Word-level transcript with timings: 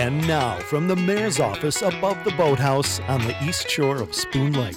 And 0.00 0.26
now, 0.26 0.58
from 0.60 0.88
the 0.88 0.96
mayor's 0.96 1.40
office 1.40 1.82
above 1.82 2.24
the 2.24 2.30
boathouse 2.30 3.00
on 3.00 3.20
the 3.20 3.36
east 3.44 3.68
shore 3.68 4.00
of 4.00 4.14
Spoon 4.14 4.54
Lake, 4.54 4.74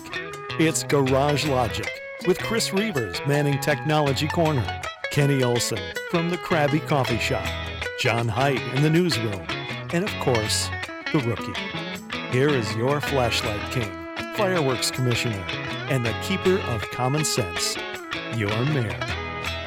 it's 0.60 0.84
Garage 0.84 1.46
Logic 1.46 1.90
with 2.28 2.38
Chris 2.40 2.72
Reavers 2.72 3.25
manning 3.25 3.58
Technology 3.62 4.28
Corner, 4.28 4.82
Kenny 5.12 5.42
Olson 5.42 5.80
from 6.12 6.30
the 6.30 6.36
Krabby 6.36 6.86
Coffee 6.86 7.20
Shop, 7.20 7.48
John 8.02 8.28
Height 8.28 8.62
in 8.75 8.84
the 8.84 8.89
newsroom, 8.89 9.48
and 9.94 10.04
of 10.04 10.12
course, 10.20 10.68
the 11.13 11.20
rookie. 11.20 11.53
Here 12.33 12.49
is 12.49 12.75
your 12.75 12.99
flashlight 12.99 13.71
king, 13.71 13.93
fireworks 14.35 14.91
commissioner, 14.91 15.45
and 15.89 16.05
the 16.05 16.13
keeper 16.23 16.59
of 16.71 16.81
common 16.91 17.23
sense, 17.23 17.77
your 18.35 18.65
mayor, 18.65 18.99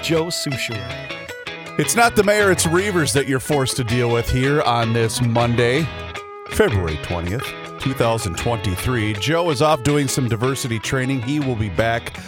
Joe 0.02 0.26
Soucheray. 0.26 1.15
It's 1.78 1.94
not 1.94 2.16
the 2.16 2.24
mayor, 2.24 2.50
it's 2.50 2.64
Reavers 2.64 3.12
that 3.12 3.28
you're 3.28 3.38
forced 3.38 3.76
to 3.76 3.84
deal 3.84 4.10
with 4.10 4.30
here 4.30 4.62
on 4.62 4.94
this 4.94 5.20
Monday, 5.20 5.86
February 6.48 6.96
20th, 6.96 7.80
2023. 7.80 9.12
Joe 9.12 9.50
is 9.50 9.60
off 9.60 9.82
doing 9.82 10.08
some 10.08 10.26
diversity 10.26 10.78
training. 10.78 11.20
He 11.20 11.38
will 11.38 11.54
be 11.54 11.68
back 11.68 12.18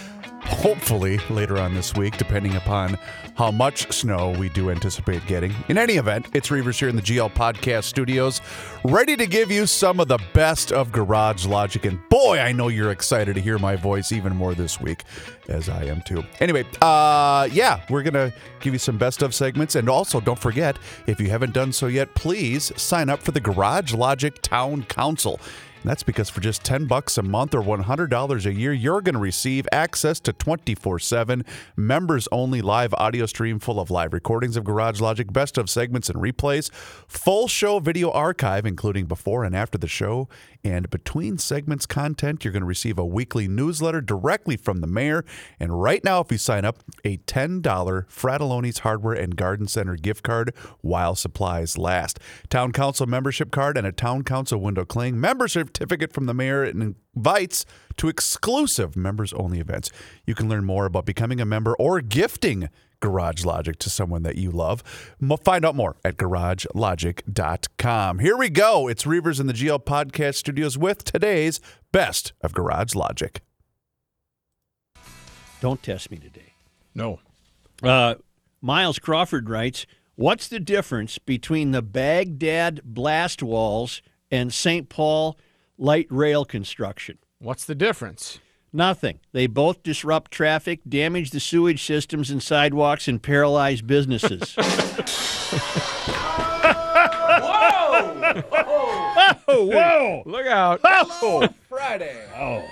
hopefully 0.49 1.19
later 1.29 1.57
on 1.57 1.73
this 1.73 1.95
week, 1.95 2.17
depending 2.17 2.55
upon 2.55 2.97
how 3.35 3.51
much 3.51 3.89
snow 3.93 4.31
we 4.31 4.49
do 4.49 4.69
anticipate 4.69 5.25
getting. 5.25 5.53
In 5.69 5.77
any 5.77 5.93
event, 5.93 6.27
it's 6.33 6.49
Reavers 6.49 6.77
here 6.77 6.89
in 6.89 6.95
the 6.95 7.01
GL 7.01 7.31
Podcast 7.33 7.85
Studios, 7.85 8.41
ready 8.83 9.15
to 9.15 9.25
give 9.25 9.51
you 9.51 9.65
some 9.65 9.99
of 9.99 10.07
the 10.07 10.19
best 10.33 10.71
of 10.71 10.91
Garage 10.91 11.45
Logic. 11.45 11.85
And 11.85 11.99
boy, 12.09 12.39
I 12.39 12.51
know 12.51 12.67
you're 12.67 12.91
excited 12.91 13.35
to 13.35 13.41
hear 13.41 13.57
my 13.57 13.75
voice 13.75 14.11
even 14.11 14.35
more 14.35 14.53
this 14.53 14.81
week, 14.81 15.03
as 15.47 15.69
I 15.69 15.85
am 15.85 16.01
too. 16.01 16.23
Anyway, 16.39 16.65
uh, 16.81 17.47
yeah, 17.51 17.81
we're 17.89 18.03
gonna 18.03 18.33
give 18.59 18.73
you 18.73 18.79
some 18.79 18.97
best 18.97 19.21
of 19.21 19.33
segments, 19.33 19.75
and 19.75 19.87
also 19.87 20.19
don't 20.19 20.39
forget 20.39 20.77
if 21.07 21.21
you 21.21 21.29
haven't 21.29 21.53
done 21.53 21.71
so 21.71 21.87
yet, 21.87 22.13
please 22.15 22.71
sign 22.75 23.07
up 23.07 23.21
for 23.21 23.31
the 23.31 23.39
Garage 23.39 23.93
Logic 23.93 24.41
Town 24.41 24.83
Council. 24.83 25.39
That's 25.85 26.03
because 26.03 26.29
for 26.29 26.41
just 26.41 26.63
10 26.65 26.85
bucks 26.85 27.17
a 27.17 27.23
month 27.23 27.55
or 27.55 27.61
$100 27.61 28.45
a 28.45 28.53
year, 28.53 28.73
you're 28.73 29.01
going 29.01 29.13
to 29.13 29.19
receive 29.19 29.67
access 29.71 30.19
to 30.21 30.33
24/7 30.33 31.45
members 31.77 32.27
only 32.31 32.61
live 32.61 32.93
audio 32.95 33.25
stream 33.25 33.59
full 33.59 33.79
of 33.79 33.89
live 33.89 34.11
recordings 34.13 34.57
of 34.57 34.65
Garage 34.65 34.99
Logic, 34.99 35.31
best 35.31 35.57
of 35.57 35.69
segments 35.69 36.09
and 36.09 36.21
replays, 36.21 36.69
full 37.07 37.47
show 37.47 37.79
video 37.79 38.11
archive 38.11 38.65
including 38.65 39.05
before 39.05 39.45
and 39.45 39.55
after 39.55 39.77
the 39.77 39.87
show, 39.87 40.27
and 40.63 40.89
between 40.89 41.37
segments 41.37 41.85
content, 41.85 42.43
you're 42.43 42.51
going 42.51 42.61
to 42.61 42.67
receive 42.67 42.99
a 42.99 43.05
weekly 43.05 43.47
newsletter 43.47 44.01
directly 44.01 44.57
from 44.57 44.81
the 44.81 44.87
mayor. 44.87 45.23
And 45.59 45.81
right 45.81 46.03
now 46.03 46.21
if 46.21 46.31
you 46.31 46.37
sign 46.37 46.65
up, 46.65 46.79
a 47.03 47.17
$10 47.17 47.61
Fratallone's 47.61 48.79
Hardware 48.79 49.13
and 49.13 49.35
Garden 49.35 49.67
Center 49.67 49.95
gift 49.95 50.23
card 50.23 50.53
while 50.81 51.15
supplies 51.15 51.77
last. 51.77 52.19
Town 52.49 52.71
Council 52.71 53.07
membership 53.07 53.51
card 53.51 53.77
and 53.77 53.87
a 53.87 53.91
Town 53.91 54.23
Council 54.23 54.59
window 54.59 54.85
cling 54.85 55.19
membership 55.19 55.69
certificate 55.69 56.13
from 56.13 56.25
the 56.25 56.33
mayor 56.33 56.63
and 56.63 56.95
invites 57.15 57.65
to 57.97 58.07
exclusive 58.07 58.95
members 58.95 59.33
only 59.33 59.59
events. 59.59 59.89
You 60.25 60.35
can 60.35 60.49
learn 60.49 60.65
more 60.65 60.85
about 60.85 61.05
becoming 61.05 61.39
a 61.39 61.45
member 61.45 61.75
or 61.75 62.01
gifting 62.01 62.69
Garage 62.99 63.45
Logic 63.45 63.77
to 63.79 63.89
someone 63.89 64.23
that 64.23 64.37
you 64.37 64.51
love. 64.51 64.83
Find 65.43 65.65
out 65.65 65.75
more 65.75 65.95
at 66.03 66.17
garagelogic.com. 66.17 68.19
Here 68.19 68.37
we 68.37 68.49
go. 68.49 68.87
It's 68.87 69.03
Reavers 69.03 69.39
in 69.39 69.47
the 69.47 69.53
GL 69.53 69.83
Podcast 69.85 70.35
Studios 70.35 70.77
with 70.77 71.03
today's 71.03 71.59
best 71.91 72.33
of 72.41 72.53
Garage 72.53 72.95
Logic. 72.95 73.41
Don't 75.61 75.83
test 75.83 76.11
me 76.11 76.17
today. 76.17 76.53
No. 76.95 77.19
Uh, 77.83 78.15
Miles 78.61 78.99
Crawford 78.99 79.49
writes, 79.49 79.85
What's 80.15 80.47
the 80.47 80.59
difference 80.59 81.17
between 81.17 81.71
the 81.71 81.81
Baghdad 81.81 82.81
blast 82.83 83.41
walls 83.41 84.01
and 84.31 84.53
St. 84.53 84.89
Paul 84.89 85.37
light 85.77 86.07
rail 86.09 86.45
construction. 86.45 87.17
What's 87.39 87.65
the 87.65 87.75
difference? 87.75 88.39
Nothing. 88.71 89.19
They 89.31 89.47
both 89.47 89.81
disrupt 89.83 90.31
traffic, 90.31 90.81
damage 90.87 91.31
the 91.31 91.39
sewage 91.39 91.83
systems 91.83 92.29
and 92.29 92.41
sidewalks, 92.41 93.07
and 93.07 93.21
paralyze 93.21 93.81
businesses. 93.81 94.55
whoa! 98.29 98.43
Oh, 99.47 99.65
whoa! 99.65 100.23
Look 100.25 100.45
out. 100.45 100.81
Oh, 100.83 101.47
Friday. 101.67 102.25
oh. 102.37 102.63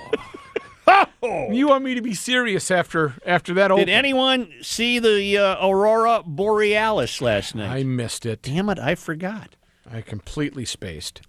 You 1.51 1.67
want 1.67 1.83
me 1.83 1.95
to 1.95 2.01
be 2.01 2.13
serious 2.13 2.71
after 2.71 3.15
after 3.25 3.53
that 3.55 3.71
old 3.71 3.79
Did 3.79 3.89
anyone 3.89 4.53
see 4.61 4.99
the 4.99 5.37
uh, 5.37 5.67
aurora 5.67 6.23
borealis 6.25 7.21
last 7.21 7.55
night? 7.55 7.71
I 7.75 7.83
missed 7.83 8.25
it. 8.25 8.41
Damn 8.41 8.69
it, 8.69 8.79
I 8.79 8.95
forgot. 8.95 9.55
I 9.91 10.01
completely 10.01 10.63
spaced. 10.63 11.21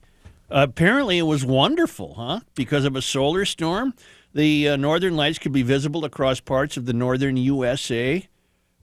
apparently, 0.51 1.19
it 1.19 1.23
was 1.23 1.45
wonderful, 1.45 2.15
huh? 2.15 2.41
Because 2.55 2.85
of 2.85 2.95
a 2.95 3.03
solar 3.03 3.45
storm, 3.45 3.95
the 4.39 4.69
uh, 4.69 4.77
northern 4.77 5.17
lights 5.17 5.41
could 5.41 5.51
be 5.51 5.63
visible 5.63 6.05
across 6.05 6.39
parts 6.39 6.77
of 6.77 6.87
the 6.87 6.93
northern 6.93 7.37
USA. 7.37 8.29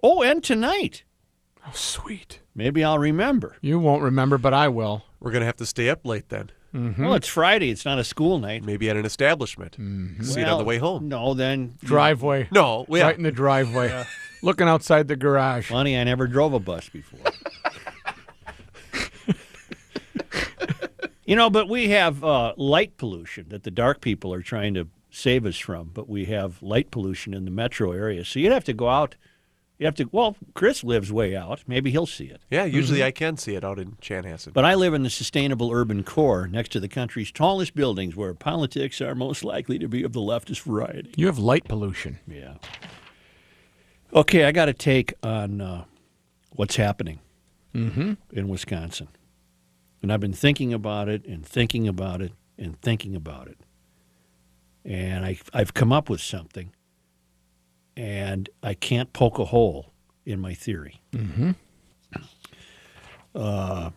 Oh, 0.03 0.21
and 0.21 0.43
tonight. 0.43 1.03
Oh, 1.65 1.71
sweet. 1.73 2.41
Maybe 2.53 2.83
I'll 2.83 2.99
remember. 2.99 3.55
You 3.61 3.79
won't 3.79 4.03
remember, 4.03 4.37
but 4.37 4.53
I 4.53 4.67
will. 4.67 5.05
We're 5.21 5.31
going 5.31 5.43
to 5.43 5.45
have 5.45 5.55
to 5.57 5.65
stay 5.65 5.89
up 5.89 6.05
late 6.05 6.27
then. 6.27 6.51
Mm-hmm. 6.73 7.05
Well, 7.05 7.13
it's 7.13 7.29
Friday. 7.29 7.69
It's 7.69 7.85
not 7.85 7.97
a 7.97 8.03
school 8.03 8.37
night. 8.37 8.65
Maybe 8.65 8.89
at 8.89 8.97
an 8.97 9.05
establishment. 9.05 9.77
Mm-hmm. 9.79 10.23
See 10.23 10.41
it 10.41 10.47
on 10.49 10.57
the 10.57 10.65
way 10.65 10.77
home. 10.77 11.07
No, 11.07 11.33
then. 11.33 11.75
Driveway. 11.81 12.49
No, 12.51 12.85
yeah. 12.89 13.03
Right 13.03 13.17
in 13.17 13.23
the 13.23 13.31
driveway. 13.31 14.03
Looking 14.43 14.67
outside 14.67 15.07
the 15.07 15.15
garage. 15.15 15.69
Funny, 15.69 15.97
I 15.97 16.03
never 16.03 16.27
drove 16.27 16.53
a 16.53 16.59
bus 16.59 16.89
before. 16.89 17.31
you 21.25 21.37
know, 21.37 21.49
but 21.49 21.69
we 21.69 21.91
have 21.91 22.21
uh, 22.25 22.53
light 22.57 22.97
pollution 22.97 23.47
that 23.49 23.63
the 23.63 23.71
dark 23.71 24.01
people 24.01 24.33
are 24.33 24.41
trying 24.41 24.73
to 24.73 24.89
save 25.15 25.45
us 25.45 25.57
from. 25.57 25.91
But 25.93 26.09
we 26.09 26.25
have 26.25 26.61
light 26.61 26.91
pollution 26.91 27.33
in 27.33 27.45
the 27.45 27.51
metro 27.51 27.91
area. 27.91 28.25
So 28.25 28.39
you'd 28.39 28.51
have 28.51 28.63
to 28.65 28.73
go 28.73 28.89
out. 28.89 29.15
You 29.77 29.85
have 29.87 29.95
to. 29.95 30.07
Well, 30.11 30.37
Chris 30.53 30.83
lives 30.83 31.11
way 31.11 31.35
out. 31.35 31.63
Maybe 31.67 31.91
he'll 31.91 32.05
see 32.05 32.25
it. 32.25 32.41
Yeah, 32.49 32.63
usually 32.63 32.99
Mm-hmm. 32.99 33.07
I 33.07 33.11
can 33.11 33.35
see 33.37 33.55
it 33.55 33.63
out 33.65 33.77
in 33.77 33.93
Chanhassen. 34.01 34.53
But 34.53 34.63
I 34.63 34.73
live 34.75 34.93
in 34.93 35.03
the 35.03 35.09
sustainable 35.09 35.69
urban 35.71 36.03
core 36.03 36.47
next 36.47 36.71
to 36.73 36.79
the 36.79 36.87
country's 36.87 37.29
tallest 37.31 37.75
buildings 37.75 38.15
where 38.15 38.33
politics 38.33 39.01
are 39.01 39.15
most 39.15 39.43
likely 39.43 39.77
to 39.79 39.87
be 39.89 40.03
of 40.03 40.13
the 40.13 40.21
leftist 40.21 40.61
variety. 40.61 41.11
You 41.17 41.25
have 41.25 41.37
light 41.39 41.65
pollution. 41.65 42.19
Yeah. 42.25 42.53
Okay, 44.13 44.45
I 44.45 44.53
got 44.53 44.69
a 44.69 44.73
take 44.73 45.13
on 45.23 45.59
uh, 45.59 45.83
what's 46.51 46.77
happening 46.77 47.19
in 47.73 48.47
Wisconsin. 48.47 49.09
And 50.01 50.13
I've 50.13 50.21
been 50.21 50.31
thinking 50.31 50.71
about 50.73 51.09
it 51.09 51.25
and 51.25 51.45
thinking 51.45 51.85
about 51.89 52.21
it 52.21 52.31
and 52.57 52.79
thinking 52.79 53.13
about 53.15 53.49
it. 53.49 53.57
And 54.85 55.25
I, 55.25 55.37
I've 55.53 55.73
come 55.73 55.91
up 55.91 56.09
with 56.09 56.21
something. 56.21 56.71
And 57.97 58.49
I 58.61 58.73
can't 58.73 59.11
poke 59.13 59.39
a 59.39 59.45
hole 59.45 59.91
in 60.25 60.39
my 60.39 60.53
theory. 60.53 61.01
Uh, 63.33 63.89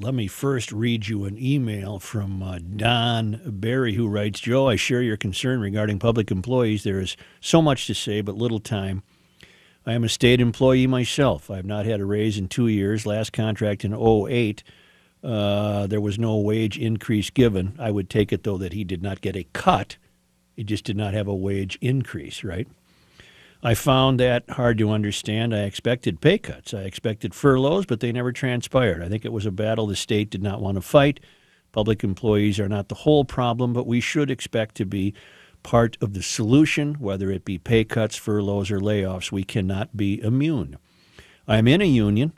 let 0.00 0.14
me 0.14 0.26
first 0.26 0.72
read 0.72 1.06
you 1.06 1.24
an 1.24 1.38
email 1.38 1.98
from 1.98 2.42
uh, 2.42 2.58
Don 2.58 3.40
Barry, 3.46 3.94
who 3.94 4.08
writes 4.08 4.40
Joe, 4.40 4.68
I 4.68 4.76
share 4.76 5.02
your 5.02 5.16
concern 5.16 5.60
regarding 5.60 5.98
public 6.00 6.30
employees. 6.30 6.82
There 6.82 7.00
is 7.00 7.16
so 7.40 7.62
much 7.62 7.86
to 7.86 7.94
say, 7.94 8.20
but 8.20 8.36
little 8.36 8.60
time. 8.60 9.02
I 9.86 9.92
am 9.94 10.04
a 10.04 10.08
state 10.08 10.40
employee 10.40 10.86
myself. 10.86 11.50
I 11.50 11.56
have 11.56 11.64
not 11.64 11.86
had 11.86 12.00
a 12.00 12.04
raise 12.04 12.38
in 12.38 12.48
two 12.48 12.68
years. 12.68 13.06
Last 13.06 13.32
contract 13.32 13.84
in 13.84 13.94
08, 13.94 14.62
uh, 15.22 15.86
there 15.86 16.00
was 16.00 16.18
no 16.18 16.36
wage 16.36 16.78
increase 16.78 17.30
given. 17.30 17.74
I 17.78 17.90
would 17.90 18.10
take 18.10 18.32
it, 18.32 18.44
though, 18.44 18.58
that 18.58 18.72
he 18.72 18.84
did 18.84 19.02
not 19.02 19.20
get 19.20 19.36
a 19.36 19.46
cut. 19.52 19.96
He 20.56 20.64
just 20.64 20.84
did 20.84 20.96
not 20.96 21.14
have 21.14 21.28
a 21.28 21.34
wage 21.34 21.78
increase, 21.80 22.44
right? 22.44 22.68
I 23.62 23.74
found 23.74 24.18
that 24.18 24.50
hard 24.50 24.78
to 24.78 24.90
understand. 24.90 25.54
I 25.54 25.60
expected 25.60 26.20
pay 26.20 26.38
cuts. 26.38 26.74
I 26.74 26.80
expected 26.80 27.32
furloughs, 27.32 27.86
but 27.86 28.00
they 28.00 28.10
never 28.10 28.32
transpired. 28.32 29.02
I 29.02 29.08
think 29.08 29.24
it 29.24 29.32
was 29.32 29.46
a 29.46 29.52
battle 29.52 29.86
the 29.86 29.94
state 29.94 30.30
did 30.30 30.42
not 30.42 30.60
want 30.60 30.74
to 30.74 30.82
fight. 30.82 31.20
Public 31.70 32.02
employees 32.02 32.58
are 32.58 32.68
not 32.68 32.88
the 32.88 32.96
whole 32.96 33.24
problem, 33.24 33.72
but 33.72 33.86
we 33.86 34.00
should 34.00 34.30
expect 34.30 34.74
to 34.76 34.84
be 34.84 35.14
part 35.62 35.96
of 36.00 36.12
the 36.12 36.22
solution, 36.22 36.94
whether 36.94 37.30
it 37.30 37.44
be 37.44 37.56
pay 37.56 37.84
cuts, 37.84 38.16
furloughs, 38.16 38.70
or 38.70 38.80
layoffs. 38.80 39.30
We 39.30 39.44
cannot 39.44 39.96
be 39.96 40.20
immune. 40.20 40.76
I'm 41.46 41.68
in 41.68 41.80
a 41.80 41.86
union, 41.86 42.32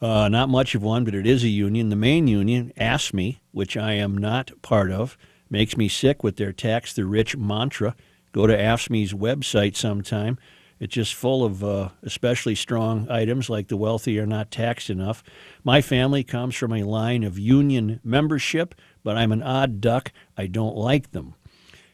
uh, 0.00 0.28
not 0.28 0.48
much 0.48 0.74
of 0.74 0.82
one, 0.82 1.04
but 1.04 1.14
it 1.14 1.26
is 1.26 1.42
a 1.44 1.48
union. 1.48 1.88
The 1.88 1.96
main 1.96 2.28
union, 2.28 2.72
AFSCME, 2.76 3.38
which 3.52 3.76
I 3.76 3.94
am 3.94 4.16
not 4.16 4.50
part 4.62 4.90
of, 4.90 5.18
makes 5.50 5.76
me 5.76 5.88
sick 5.88 6.22
with 6.22 6.36
their 6.36 6.52
tax 6.52 6.92
the 6.92 7.04
rich 7.04 7.36
mantra. 7.36 7.96
Go 8.32 8.46
to 8.46 8.56
AFSCME's 8.56 9.12
website 9.12 9.76
sometime. 9.76 10.38
It's 10.80 10.94
just 10.94 11.14
full 11.14 11.44
of 11.44 11.64
uh, 11.64 11.88
especially 12.02 12.54
strong 12.54 13.10
items 13.10 13.50
like 13.50 13.66
the 13.68 13.76
wealthy 13.76 14.18
are 14.20 14.26
not 14.26 14.50
taxed 14.50 14.90
enough. 14.90 15.24
My 15.64 15.80
family 15.80 16.22
comes 16.22 16.54
from 16.54 16.72
a 16.72 16.84
line 16.84 17.24
of 17.24 17.38
union 17.38 18.00
membership, 18.04 18.76
but 19.02 19.16
I'm 19.16 19.32
an 19.32 19.42
odd 19.42 19.80
duck. 19.80 20.12
I 20.36 20.46
don't 20.46 20.76
like 20.76 21.10
them. 21.10 21.34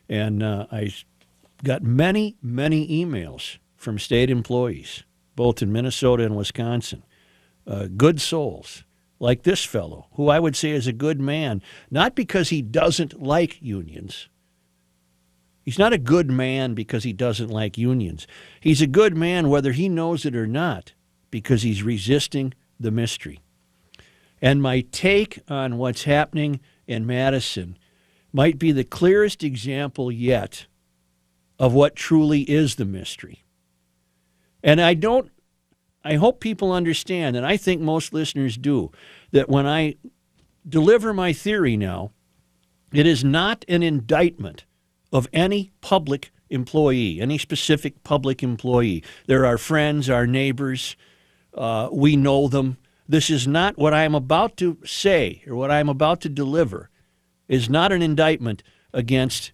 And 0.07 0.43
uh, 0.43 0.67
I 0.71 0.93
got 1.63 1.83
many, 1.83 2.37
many 2.43 2.87
emails 3.05 3.57
from 3.77 3.99
state 3.99 4.29
employees, 4.29 5.05
both 5.35 5.63
in 5.63 5.73
Minnesota 5.73 6.25
and 6.25 6.37
Wisconsin. 6.37 7.03
Uh, 7.67 7.87
good 7.97 8.21
souls 8.21 8.85
like 9.19 9.43
this 9.43 9.65
fellow, 9.65 10.09
who 10.15 10.29
I 10.29 10.39
would 10.39 10.55
say 10.55 10.71
is 10.71 10.87
a 10.87 10.93
good 10.93 11.21
man, 11.21 11.63
not 11.91 12.15
because 12.15 12.51
he 12.51 12.61
doesn't 12.61 13.23
like 13.23 13.63
unions. 13.63 14.29
He's 15.65 15.79
not 15.79 15.95
a 15.95 15.99
good 15.99 16.31
man 16.31 16.75
because 16.75 17.05
he 17.05 17.15
doesn't 17.15 17.49
like 17.49 17.79
unions. 17.79 18.27
He's 18.61 18.83
a 18.83 18.87
good 18.87 19.17
man 19.17 19.49
whether 19.49 19.73
he 19.73 19.89
knows 19.89 20.27
it 20.27 20.37
or 20.37 20.47
not 20.47 20.93
because 21.31 21.63
he's 21.63 21.83
resisting 21.83 22.53
the 22.79 22.91
mystery. 22.91 23.41
And 24.43 24.61
my 24.61 24.83
take 24.93 25.41
on 25.49 25.79
what's 25.79 26.05
happening 26.05 26.61
in 26.87 27.07
Madison 27.07 27.79
might 28.31 28.59
be 28.59 28.73
the 28.73 28.85
clearest 28.85 29.43
example 29.43 30.13
yet 30.13 30.67
of 31.59 31.73
what 31.73 31.97
truly 31.97 32.43
is 32.43 32.75
the 32.75 32.85
mystery. 32.85 33.45
And 34.63 34.81
I 34.81 34.93
don't, 34.95 35.31
I 36.05 36.15
hope 36.17 36.41
people 36.41 36.71
understand, 36.71 37.35
and 37.35 37.47
I 37.47 37.57
think 37.57 37.81
most 37.81 38.13
listeners 38.13 38.57
do, 38.57 38.91
that 39.33 39.49
when 39.49 39.67
I 39.67 39.97
deliver 40.69 41.15
my 41.15 41.33
theory 41.33 41.77
now, 41.77 42.13
it 42.93 43.07
is 43.07 43.25
not 43.25 43.65
an 43.69 43.83
indictment 43.83 44.67
of 45.13 45.29
any 45.33 45.73
public 45.81 46.31
employee, 46.51 47.21
any 47.21 47.39
specific 47.39 48.03
public 48.05 48.43
employee. 48.43 49.03
They're 49.27 49.47
our 49.47 49.59
friends, 49.59 50.11
our 50.11 50.27
neighbors, 50.27 50.97
uh, 51.55 51.89
we 51.91 52.17
know 52.17 52.49
them. 52.49 52.77
This 53.09 53.31
is 53.31 53.47
not 53.47 53.79
what 53.79 53.95
I 53.95 54.05
am 54.05 54.15
about 54.15 54.57
to 54.59 54.79
say 54.85 55.43
or 55.47 55.55
what 55.55 55.71
I 55.71 55.79
am 55.81 55.89
about 55.89 56.21
to 56.23 56.29
deliver 56.29 56.91
is 57.49 57.69
not 57.69 57.93
an 57.93 58.03
indictment 58.03 58.63
against 58.93 59.53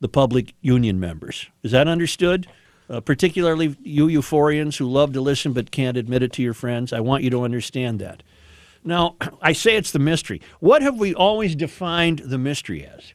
the 0.00 0.08
public 0.08 0.54
union 0.60 1.00
members. 1.00 1.48
Is 1.62 1.72
that 1.72 1.88
understood? 1.88 2.46
Uh, 2.88 3.00
particularly 3.00 3.76
you 3.82 4.08
euphorians 4.08 4.76
who 4.76 4.86
love 4.86 5.12
to 5.14 5.20
listen 5.20 5.54
but 5.54 5.70
can't 5.70 5.96
admit 5.96 6.22
it 6.22 6.32
to 6.32 6.42
your 6.42 6.52
friends. 6.52 6.92
I 6.92 7.00
want 7.00 7.24
you 7.24 7.30
to 7.30 7.42
understand 7.42 7.98
that. 8.00 8.22
Now, 8.84 9.16
I 9.42 9.52
say 9.52 9.76
it's 9.76 9.90
the 9.90 9.98
mystery. 9.98 10.40
What 10.60 10.82
have 10.82 10.98
we 10.98 11.14
always 11.14 11.54
defined 11.54 12.20
the 12.20 12.38
mystery 12.38 12.84
as? 12.84 13.14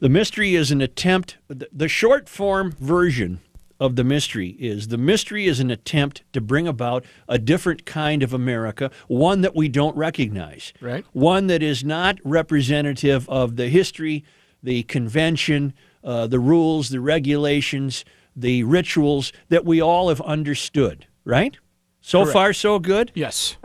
The 0.00 0.08
mystery 0.08 0.54
is 0.54 0.70
an 0.70 0.80
attempt, 0.80 1.36
the 1.48 1.88
short 1.88 2.28
form 2.28 2.72
version 2.72 3.40
of 3.80 3.96
the 3.96 4.04
mystery 4.04 4.48
is 4.58 4.88
the 4.88 4.98
mystery 4.98 5.46
is 5.46 5.58
an 5.58 5.70
attempt 5.70 6.22
to 6.34 6.40
bring 6.40 6.68
about 6.68 7.04
a 7.28 7.38
different 7.38 7.86
kind 7.86 8.22
of 8.22 8.34
America, 8.34 8.90
one 9.08 9.40
that 9.40 9.56
we 9.56 9.68
don't 9.68 9.96
recognize. 9.96 10.74
Right. 10.80 11.04
One 11.12 11.46
that 11.48 11.62
is 11.62 11.82
not 11.82 12.18
representative 12.22 13.28
of 13.28 13.56
the 13.56 13.68
history, 13.68 14.24
the 14.62 14.82
convention, 14.84 15.72
uh, 16.04 16.26
the 16.26 16.38
rules, 16.38 16.90
the 16.90 17.00
regulations, 17.00 18.04
the 18.40 18.64
rituals 18.64 19.32
that 19.48 19.64
we 19.64 19.80
all 19.80 20.08
have 20.08 20.20
understood, 20.22 21.06
right? 21.24 21.56
So 22.00 22.22
Correct. 22.22 22.32
far, 22.32 22.52
so 22.52 22.78
good? 22.78 23.12
Yes. 23.20 23.56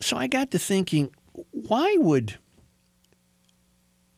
so 0.00 0.16
I 0.16 0.26
got 0.26 0.50
to 0.50 0.58
thinking, 0.58 1.10
why 1.50 1.96
would 1.98 2.38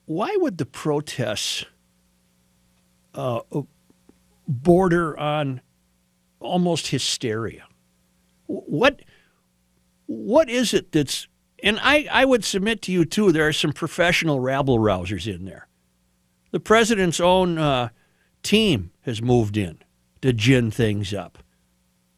why 0.07 0.37
would 0.41 0.59
the 0.59 0.67
protests 0.67 1.65
uh, 3.15 3.41
border 4.49 5.19
on 5.19 5.61
almost 6.41 6.89
hysteria? 6.89 7.67
What 8.47 9.01
what 10.07 10.51
is 10.51 10.75
it 10.75 10.93
that's 10.93 11.29
and 11.63 11.79
I, 11.81 12.09
I 12.11 12.25
would 12.25 12.45
submit 12.45 12.83
to 12.83 12.93
you 12.93 13.05
too 13.05 13.31
there 13.31 13.47
are 13.47 13.53
some 13.53 13.73
professional 13.73 14.41
rabble 14.41 14.79
rousers 14.79 15.33
in 15.33 15.45
there. 15.45 15.69
The 16.51 16.61
president's 16.61 17.21
own 17.21 17.57
uh, 17.57 17.91
team 18.43 18.91
has 19.03 19.23
moved 19.23 19.57
in 19.57 19.79
to 20.21 20.33
gin 20.33 20.71
things 20.71 21.13
up. 21.13 21.39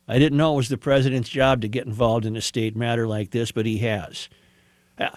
I 0.07 0.19
didn't 0.19 0.37
know 0.37 0.55
it 0.55 0.57
was 0.57 0.69
the 0.69 0.77
president's 0.77 1.31
job 1.31 1.63
to 1.63 1.69
get 1.69 1.87
involved 1.87 2.27
in 2.27 2.37
a 2.37 2.41
state 2.41 2.77
matter 2.77 3.07
like 3.07 3.31
this, 3.31 3.53
but 3.53 3.67
he 3.67 3.79
has. 3.79 4.29
Uh, 4.99 5.09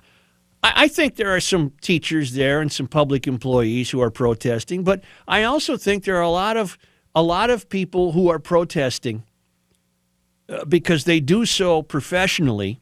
I 0.63 0.87
think 0.87 1.15
there 1.15 1.33
are 1.35 1.39
some 1.39 1.71
teachers 1.81 2.33
there 2.33 2.61
and 2.61 2.71
some 2.71 2.87
public 2.87 3.27
employees 3.27 3.91
who 3.91 4.01
are 4.01 4.09
protesting, 4.09 4.83
but 4.83 5.03
I 5.27 5.43
also 5.43 5.77
think 5.77 6.03
there 6.03 6.17
are 6.17 6.21
a 6.21 6.29
lot 6.29 6.57
of 6.57 6.77
a 7.13 7.23
lot 7.23 7.49
of 7.49 7.69
people 7.69 8.11
who 8.11 8.27
are 8.29 8.39
protesting 8.39 9.23
uh, 10.49 10.65
because 10.65 11.03
they 11.03 11.19
do 11.19 11.45
so 11.45 11.81
professionally, 11.81 12.81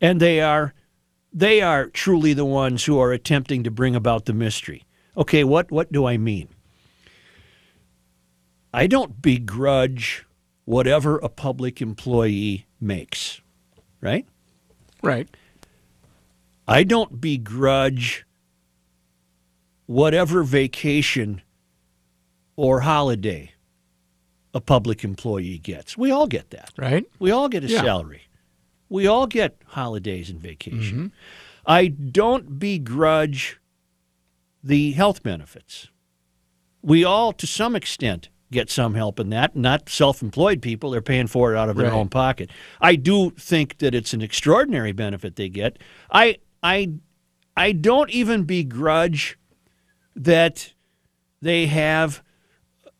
and 0.00 0.20
they 0.20 0.40
are 0.40 0.74
they 1.32 1.60
are 1.60 1.86
truly 1.86 2.32
the 2.32 2.44
ones 2.44 2.84
who 2.84 2.98
are 2.98 3.12
attempting 3.12 3.62
to 3.62 3.70
bring 3.70 3.94
about 3.94 4.24
the 4.24 4.32
mystery. 4.32 4.84
Okay, 5.16 5.44
what 5.44 5.70
what 5.70 5.92
do 5.92 6.06
I 6.06 6.16
mean? 6.16 6.48
I 8.72 8.86
don't 8.86 9.20
begrudge 9.22 10.24
whatever 10.64 11.18
a 11.18 11.28
public 11.28 11.80
employee 11.80 12.66
makes, 12.80 13.40
right? 14.00 14.26
Right. 15.02 15.28
I 16.66 16.84
don't 16.84 17.20
begrudge 17.20 18.26
whatever 19.86 20.42
vacation 20.42 21.40
or 22.56 22.80
holiday 22.80 23.52
a 24.52 24.60
public 24.60 25.02
employee 25.04 25.58
gets. 25.58 25.96
We 25.96 26.10
all 26.10 26.26
get 26.26 26.50
that. 26.50 26.72
Right. 26.76 27.04
We 27.18 27.30
all 27.30 27.48
get 27.48 27.64
a 27.64 27.68
Yeah. 27.68 27.80
salary. 27.82 28.22
We 28.90 29.06
all 29.06 29.26
get 29.26 29.56
holidays 29.66 30.28
and 30.30 30.40
vacation. 30.40 30.98
Mm-hmm. 30.98 31.06
I 31.66 31.88
don't 31.88 32.58
begrudge 32.58 33.60
the 34.62 34.92
health 34.92 35.22
benefits. 35.22 35.88
We 36.82 37.04
all, 37.04 37.32
to 37.34 37.46
some 37.46 37.76
extent, 37.76 38.28
get 38.50 38.70
some 38.70 38.94
help 38.94 39.20
in 39.20 39.30
that. 39.30 39.54
Not 39.56 39.88
self 39.88 40.22
employed 40.22 40.62
people, 40.62 40.90
they're 40.90 41.00
paying 41.02 41.26
for 41.26 41.54
it 41.54 41.58
out 41.58 41.68
of 41.68 41.76
their 41.76 41.90
Right. 41.90 41.96
own 41.96 42.08
pocket. 42.08 42.50
I 42.80 42.96
do 42.96 43.30
think 43.30 43.78
that 43.78 43.94
it's 43.94 44.12
an 44.14 44.22
extraordinary 44.22 44.92
benefit 44.92 45.36
they 45.36 45.48
get. 45.48 45.78
I, 46.10 46.38
I, 46.62 46.92
I 47.56 47.72
don't 47.72 48.10
even 48.10 48.44
begrudge 48.44 49.38
that 50.16 50.72
they 51.40 51.66
have 51.66 52.22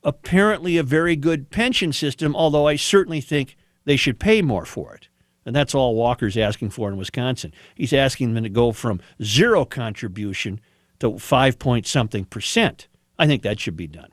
apparently 0.05 0.77
a 0.77 0.83
very 0.83 1.17
good 1.17 1.51
pension 1.51 1.93
system, 1.93 2.37
although 2.37 2.67
I 2.67 2.77
certainly 2.77 3.21
think 3.21 3.57
they 3.85 3.97
should 3.97 4.21
pay 4.21 4.43
more 4.43 4.65
for 4.65 4.95
it. 4.95 5.09
And 5.45 5.57
that's 5.57 5.75
all 5.75 5.95
Walker's 5.95 6.37
asking 6.37 6.71
for 6.71 6.89
in 6.91 6.97
Wisconsin. 6.99 7.53
He's 7.75 7.93
asking 7.93 8.35
them 8.35 8.45
to 8.45 8.51
go 8.51 8.71
from 8.73 9.01
zero 9.23 9.65
contribution 9.65 10.61
to 11.01 11.19
five 11.19 11.59
point 11.59 11.87
something 11.87 12.25
percent. 12.27 12.87
I 13.19 13.27
think 13.27 13.43
that 13.43 13.59
should 13.59 13.77
be 13.77 13.87
done. 13.87 14.11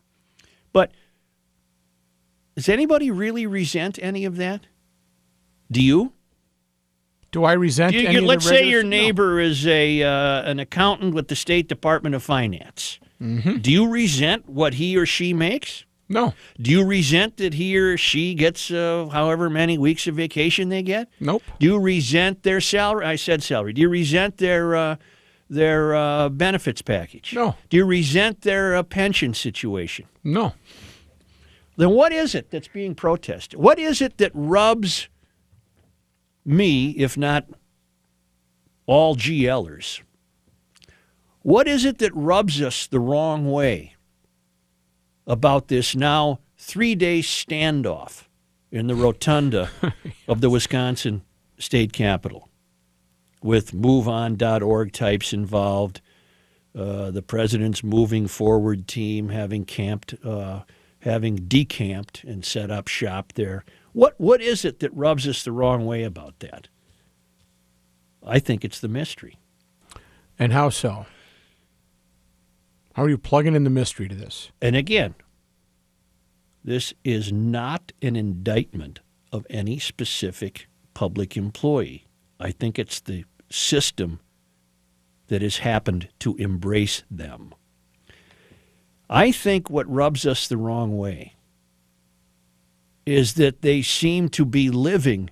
Does 2.56 2.70
anybody 2.70 3.12
really 3.12 3.46
resent 3.46 4.00
any 4.02 4.26
of 4.26 4.38
that? 4.38 4.62
Do 5.72 5.82
you? 5.82 6.14
Do 7.32 7.44
I 7.44 7.54
resent 7.54 7.94
any 7.96 8.14
you- 8.14 8.22
let's 8.22 8.46
say 8.46 8.64
your 8.70 8.80
regulars? 8.80 8.84
No. 8.84 8.90
neighbor 8.90 9.40
is 9.42 9.68
a 9.68 10.04
uh, 10.04 10.44
an 10.44 10.60
accountant 10.60 11.14
with 11.14 11.28
the 11.28 11.36
State 11.36 11.68
Department 11.68 12.16
of 12.16 12.24
Finance. 12.24 13.00
Mm-hmm. 13.22 13.58
Do 13.58 13.72
you 13.72 13.90
resent 13.90 14.48
what 14.50 14.76
he 14.76 14.96
or 14.98 15.06
she 15.06 15.34
makes? 15.34 15.86
No. 16.08 16.34
Do 16.62 16.70
you 16.72 16.86
resent 16.86 17.38
that 17.38 17.56
he 17.56 17.76
or 17.78 17.98
she 17.98 18.36
gets 18.36 18.70
uh, 18.72 19.08
however 19.12 19.50
many 19.50 19.78
weeks 19.78 20.06
of 20.08 20.16
vacation 20.16 20.70
they 20.70 20.84
get? 20.84 21.10
Nope. 21.20 21.42
Do 21.60 21.66
you 21.66 21.80
resent 21.80 22.44
their 22.44 22.62
salary? 22.62 23.06
I 23.06 23.16
said 23.16 23.42
salary. 23.42 23.74
Do 23.74 23.82
you 23.82 23.90
resent 23.90 24.38
their 24.38 24.76
uh, 24.76 24.96
their 25.50 25.94
uh, 25.96 26.30
benefits 26.30 26.82
package? 26.82 27.34
No. 27.34 27.56
Do 27.70 27.78
you 27.78 27.86
resent 27.86 28.42
their 28.42 28.76
uh, 28.76 28.84
pension 28.84 29.34
situation? 29.34 30.06
No. 30.24 30.54
Then 31.78 31.92
what 31.92 32.12
is 32.12 32.36
it 32.36 32.52
that's 32.52 32.68
being 32.68 32.96
protested? 32.96 33.60
What 33.60 33.80
is 33.80 34.02
it 34.02 34.18
that 34.18 34.32
rubs 34.34 35.10
me, 36.46 36.92
if 36.92 37.18
not 37.18 37.48
all 38.86 39.16
GLers? 39.16 40.02
What 41.42 41.68
is 41.68 41.86
it 41.86 42.00
that 42.00 42.16
rubs 42.16 42.62
us 42.62 42.88
the 42.88 43.00
wrong 43.00 43.52
way 43.52 43.96
about 45.28 45.68
this 45.68 45.96
now 45.96 46.40
three 46.58 46.96
day 46.96 47.20
standoff 47.20 48.24
in 48.72 48.88
the 48.88 48.96
rotunda 48.96 49.70
of 50.28 50.42
the 50.42 50.50
Wisconsin 50.50 51.22
state 51.58 51.94
capitol 51.94 52.50
with 53.42 53.74
MoveOn.org 53.74 54.92
types 54.92 55.32
involved, 55.32 56.02
uh, 56.76 57.12
the 57.12 57.22
president's 57.22 57.84
moving 57.84 58.28
forward 58.28 58.88
team 58.88 59.30
having 59.30 59.66
camped, 59.66 60.16
uh, 60.26 60.62
having 61.06 61.36
decamped 61.36 62.24
and 62.24 62.44
set 62.44 62.72
up 62.72 62.88
shop 62.88 63.34
there. 63.34 63.64
What 63.94 64.16
what 64.18 64.42
is 64.42 64.66
it 64.66 64.80
that 64.80 64.94
rubs 64.94 65.28
us 65.28 65.44
the 65.44 65.52
wrong 65.52 65.86
way 65.86 66.04
about 66.04 66.40
that? 66.40 66.68
I 68.26 68.40
think 68.40 68.66
it's 68.66 68.80
the 68.80 68.88
mystery. 68.90 69.38
And 70.38 70.52
how 70.52 70.70
so? 70.70 71.06
How 72.94 73.04
are 73.04 73.10
you 73.10 73.20
plugging 73.20 73.56
in 73.56 73.64
the 73.64 73.70
mystery 73.70 74.08
to 74.08 74.16
this? 74.16 74.52
And 74.62 74.76
again, 74.76 75.16
this 76.64 76.94
is 77.04 77.32
not 77.32 77.92
an 78.02 78.16
indictment 78.16 79.00
of 79.32 79.46
any 79.50 79.78
specific 79.78 80.68
public 80.94 81.38
employee. 81.38 82.08
I 82.40 82.52
think 82.52 82.80
it's 82.80 83.00
the 83.00 83.26
system 83.52 84.20
that 85.28 85.44
has 85.44 85.58
happened 85.58 86.10
to 86.20 86.36
embrace 86.38 87.04
them. 87.12 87.54
I 89.10 89.32
think 89.32 89.70
what 89.70 89.90
rubs 89.90 90.26
us 90.26 90.48
the 90.48 90.58
wrong 90.58 90.98
way 90.98 91.36
is 93.06 93.36
that 93.36 93.62
they 93.62 93.82
seem 93.82 94.30
to 94.30 94.46
be 94.46 94.70
living 94.70 95.30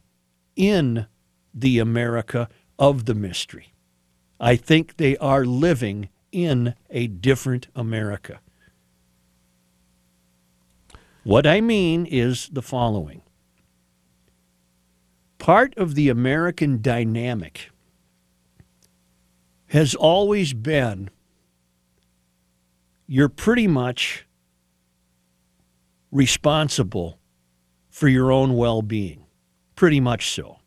in 0.55 1.07
the 1.53 1.79
America 1.79 2.47
of 2.77 3.05
the 3.05 3.15
mystery. 3.15 3.73
I 4.39 4.55
think 4.55 4.97
they 4.97 5.17
are 5.17 5.45
living 5.45 6.09
in 6.31 6.75
a 6.89 7.07
different 7.07 7.67
America. 7.75 8.39
What 11.23 11.47
I 11.47 11.61
mean 11.61 12.05
is 12.05 12.49
the 12.51 12.61
following 12.61 13.21
part 15.37 15.77
of 15.77 15.95
the 15.95 16.07
American 16.07 16.81
dynamic 16.81 17.69
has 19.67 19.93
always 19.93 20.53
been 20.53 21.09
you're 23.07 23.29
pretty 23.29 23.67
much 23.67 24.25
responsible 26.11 27.19
for 27.89 28.07
your 28.07 28.31
own 28.31 28.55
well 28.55 28.81
being. 28.81 29.25
Pretty 29.75 29.99
much 29.99 30.31
so. 30.31 30.59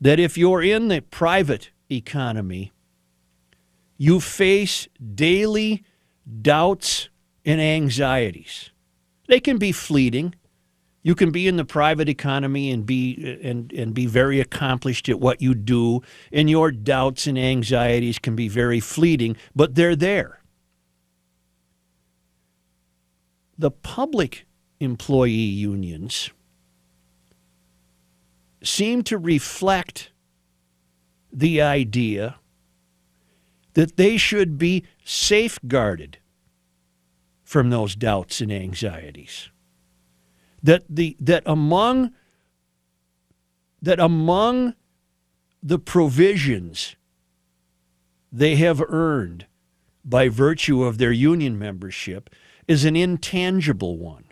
That 0.00 0.18
if 0.18 0.36
you're 0.36 0.62
in 0.62 0.88
the 0.88 1.00
private 1.00 1.70
economy, 1.90 2.72
you 3.96 4.20
face 4.20 4.88
daily 5.14 5.84
doubts 6.40 7.08
and 7.44 7.60
anxieties. 7.60 8.70
They 9.28 9.40
can 9.40 9.58
be 9.58 9.72
fleeting. 9.72 10.34
You 11.02 11.16
can 11.16 11.32
be 11.32 11.48
in 11.48 11.56
the 11.56 11.64
private 11.64 12.08
economy 12.08 12.70
and 12.70 12.86
be 12.86 13.38
and, 13.42 13.72
and 13.72 13.92
be 13.92 14.06
very 14.06 14.38
accomplished 14.38 15.08
at 15.08 15.18
what 15.18 15.42
you 15.42 15.54
do, 15.54 16.02
and 16.32 16.48
your 16.48 16.70
doubts 16.70 17.26
and 17.26 17.36
anxieties 17.36 18.18
can 18.20 18.36
be 18.36 18.48
very 18.48 18.78
fleeting, 18.78 19.36
but 19.54 19.74
they're 19.74 19.96
there. 19.96 20.40
The 23.58 23.70
public 23.70 24.46
employee 24.78 25.30
unions 25.30 26.30
seem 28.62 29.02
to 29.02 29.18
reflect 29.18 30.12
the 31.32 31.60
idea 31.60 32.36
that 33.74 33.96
they 33.96 34.16
should 34.16 34.58
be 34.58 34.84
safeguarded 35.04 36.18
from 37.42 37.70
those 37.70 37.96
doubts 37.96 38.40
and 38.40 38.52
anxieties. 38.52 39.51
That 40.62 40.84
the 40.88 41.16
that 41.20 41.42
among 41.46 42.12
that 43.80 43.98
among 43.98 44.74
the 45.62 45.78
provisions 45.78 46.96
they 48.30 48.56
have 48.56 48.82
earned 48.88 49.46
by 50.04 50.28
virtue 50.28 50.82
of 50.82 50.98
their 50.98 51.12
union 51.12 51.58
membership 51.58 52.30
is 52.66 52.84
an 52.84 52.96
intangible 52.96 53.98
one. 53.98 54.24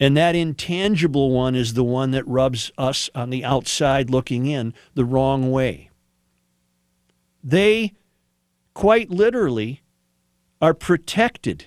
And 0.00 0.16
that 0.16 0.36
intangible 0.36 1.30
one 1.30 1.54
is 1.54 1.74
the 1.74 1.84
one 1.84 2.12
that 2.12 2.26
rubs 2.26 2.70
us 2.78 3.10
on 3.14 3.30
the 3.30 3.44
outside 3.44 4.10
looking 4.10 4.46
in 4.46 4.74
the 4.94 5.04
wrong 5.04 5.50
way. 5.50 5.90
They 7.42 7.94
quite 8.74 9.10
literally 9.10 9.82
are 10.60 10.74
protected 10.74 11.66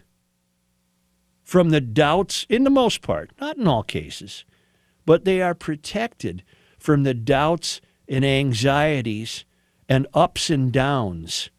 from 1.52 1.72
the 1.72 1.82
doubts, 1.82 2.46
in 2.48 2.64
the 2.64 2.70
most 2.70 3.02
part, 3.02 3.30
not 3.42 3.58
in 3.58 3.68
all 3.68 3.84
cases, 3.84 4.46
but 5.06 5.26
they 5.26 5.42
are 5.42 5.54
protected 5.54 6.44
from 6.80 7.04
the 7.04 7.14
doubts 7.14 7.82
and 8.08 8.24
anxieties 8.24 9.44
and 9.90 10.08
ups 10.14 10.50
and 10.50 10.72
downs 10.72 11.50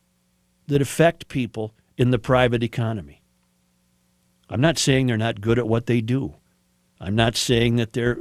that 0.66 0.80
affect 0.80 1.28
people 1.28 1.74
in 1.98 2.10
the 2.10 2.18
private 2.18 2.62
economy. 2.62 3.20
I'm 4.48 4.62
not 4.62 4.78
saying 4.78 5.08
they're 5.08 5.18
not 5.18 5.42
good 5.42 5.58
at 5.58 5.68
what 5.68 5.84
they 5.84 6.00
do. 6.00 6.36
I'm 6.98 7.14
not 7.14 7.36
saying 7.36 7.76
that 7.76 7.92
they're 7.92 8.20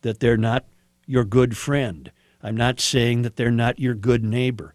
that 0.00 0.18
they're 0.18 0.36
not 0.36 0.64
your 1.06 1.24
good 1.24 1.56
friend. 1.56 2.10
I'm 2.42 2.56
not 2.56 2.80
saying 2.80 3.22
that 3.22 3.36
they're 3.36 3.52
not 3.52 3.78
your 3.78 3.94
good 3.94 4.24
neighbor. 4.24 4.74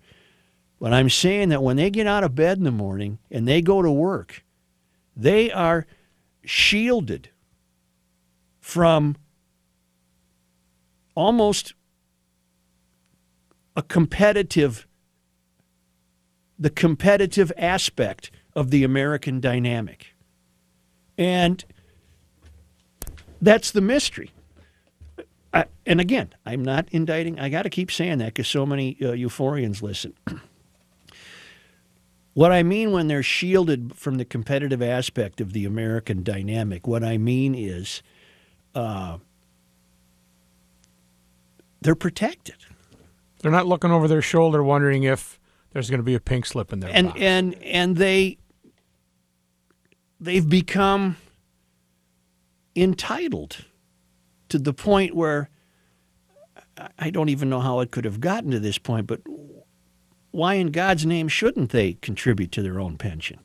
But 0.79 0.93
I'm 0.93 1.09
saying 1.09 1.49
that 1.49 1.61
when 1.61 1.75
they 1.75 1.89
get 1.89 2.07
out 2.07 2.23
of 2.23 2.35
bed 2.35 2.57
in 2.57 2.63
the 2.63 2.71
morning 2.71 3.19
and 3.29 3.45
they 3.45 3.61
go 3.61 3.81
to 3.81 3.91
work, 3.91 4.45
they 5.13 5.51
are 5.51 5.85
shielded 6.47 7.29
from 8.59 9.15
almost 11.15 11.73
a 13.75 13.81
competitive 13.81 14.87
the 16.59 16.69
competitive 16.71 17.51
aspect 17.55 18.31
of 18.55 18.71
the 18.71 18.83
American 18.83 19.39
dynamic. 19.39 20.15
And 21.15 21.63
that's 23.39 23.69
the 23.69 23.81
mystery. 23.81 24.31
I, 25.53 25.65
and 25.85 26.01
again, 26.01 26.33
I'm 26.47 26.63
not 26.63 26.87
indicting. 26.91 27.39
I 27.39 27.49
got 27.49 27.63
to 27.63 27.69
keep 27.69 27.91
saying 27.91 28.17
that 28.17 28.27
because 28.27 28.47
so 28.47 28.65
many 28.65 28.97
uh, 29.01 29.11
euphorians 29.11 29.83
listen. 29.83 30.13
what 32.37 32.51
I 32.51 32.61
mean 32.61 32.91
when 32.91 33.07
they're 33.07 33.23
shielded 33.23 33.95
from 33.95 34.17
the 34.17 34.23
competitive 34.23 34.79
aspect 34.79 35.41
of 35.41 35.53
the 35.53 35.65
American 35.65 36.21
dynamic, 36.21 36.85
what 36.85 37.03
I 37.03 37.17
mean 37.17 37.55
is 37.55 38.03
uh, 38.75 39.17
they're 41.81 41.95
protected. 41.95 42.57
They're 43.39 43.49
not 43.51 43.65
looking 43.65 43.89
over 43.89 44.07
their 44.07 44.21
shoulder 44.21 44.63
wondering 44.63 45.01
if 45.01 45.39
there's 45.71 45.89
going 45.89 45.97
to 45.97 46.03
be 46.03 46.13
a 46.13 46.19
pink 46.19 46.45
slip 46.45 46.71
in 46.71 46.79
there. 46.79 46.91
And 46.93 47.11
and 47.17 47.55
and 47.63 47.97
they 47.97 48.37
they've 50.19 50.47
become 50.47 51.17
entitled 52.75 53.65
to 54.49 54.59
the 54.59 54.73
point 54.73 55.15
where 55.15 55.49
I 56.99 57.09
don't 57.09 57.29
even 57.29 57.49
know 57.49 57.61
how 57.61 57.79
it 57.79 57.89
could 57.89 58.05
have 58.05 58.21
gotten 58.21 58.51
to 58.51 58.59
this 58.59 58.77
point, 58.77 59.07
but 59.07 59.21
why 60.37 60.53
in 60.53 60.67
God's 60.67 61.03
name 61.03 61.27
shouldn't 61.27 61.71
they 61.71 61.93
contribute 61.93 62.51
to 62.51 62.61
their 62.61 62.79
own 62.79 62.95
pension? 62.99 63.39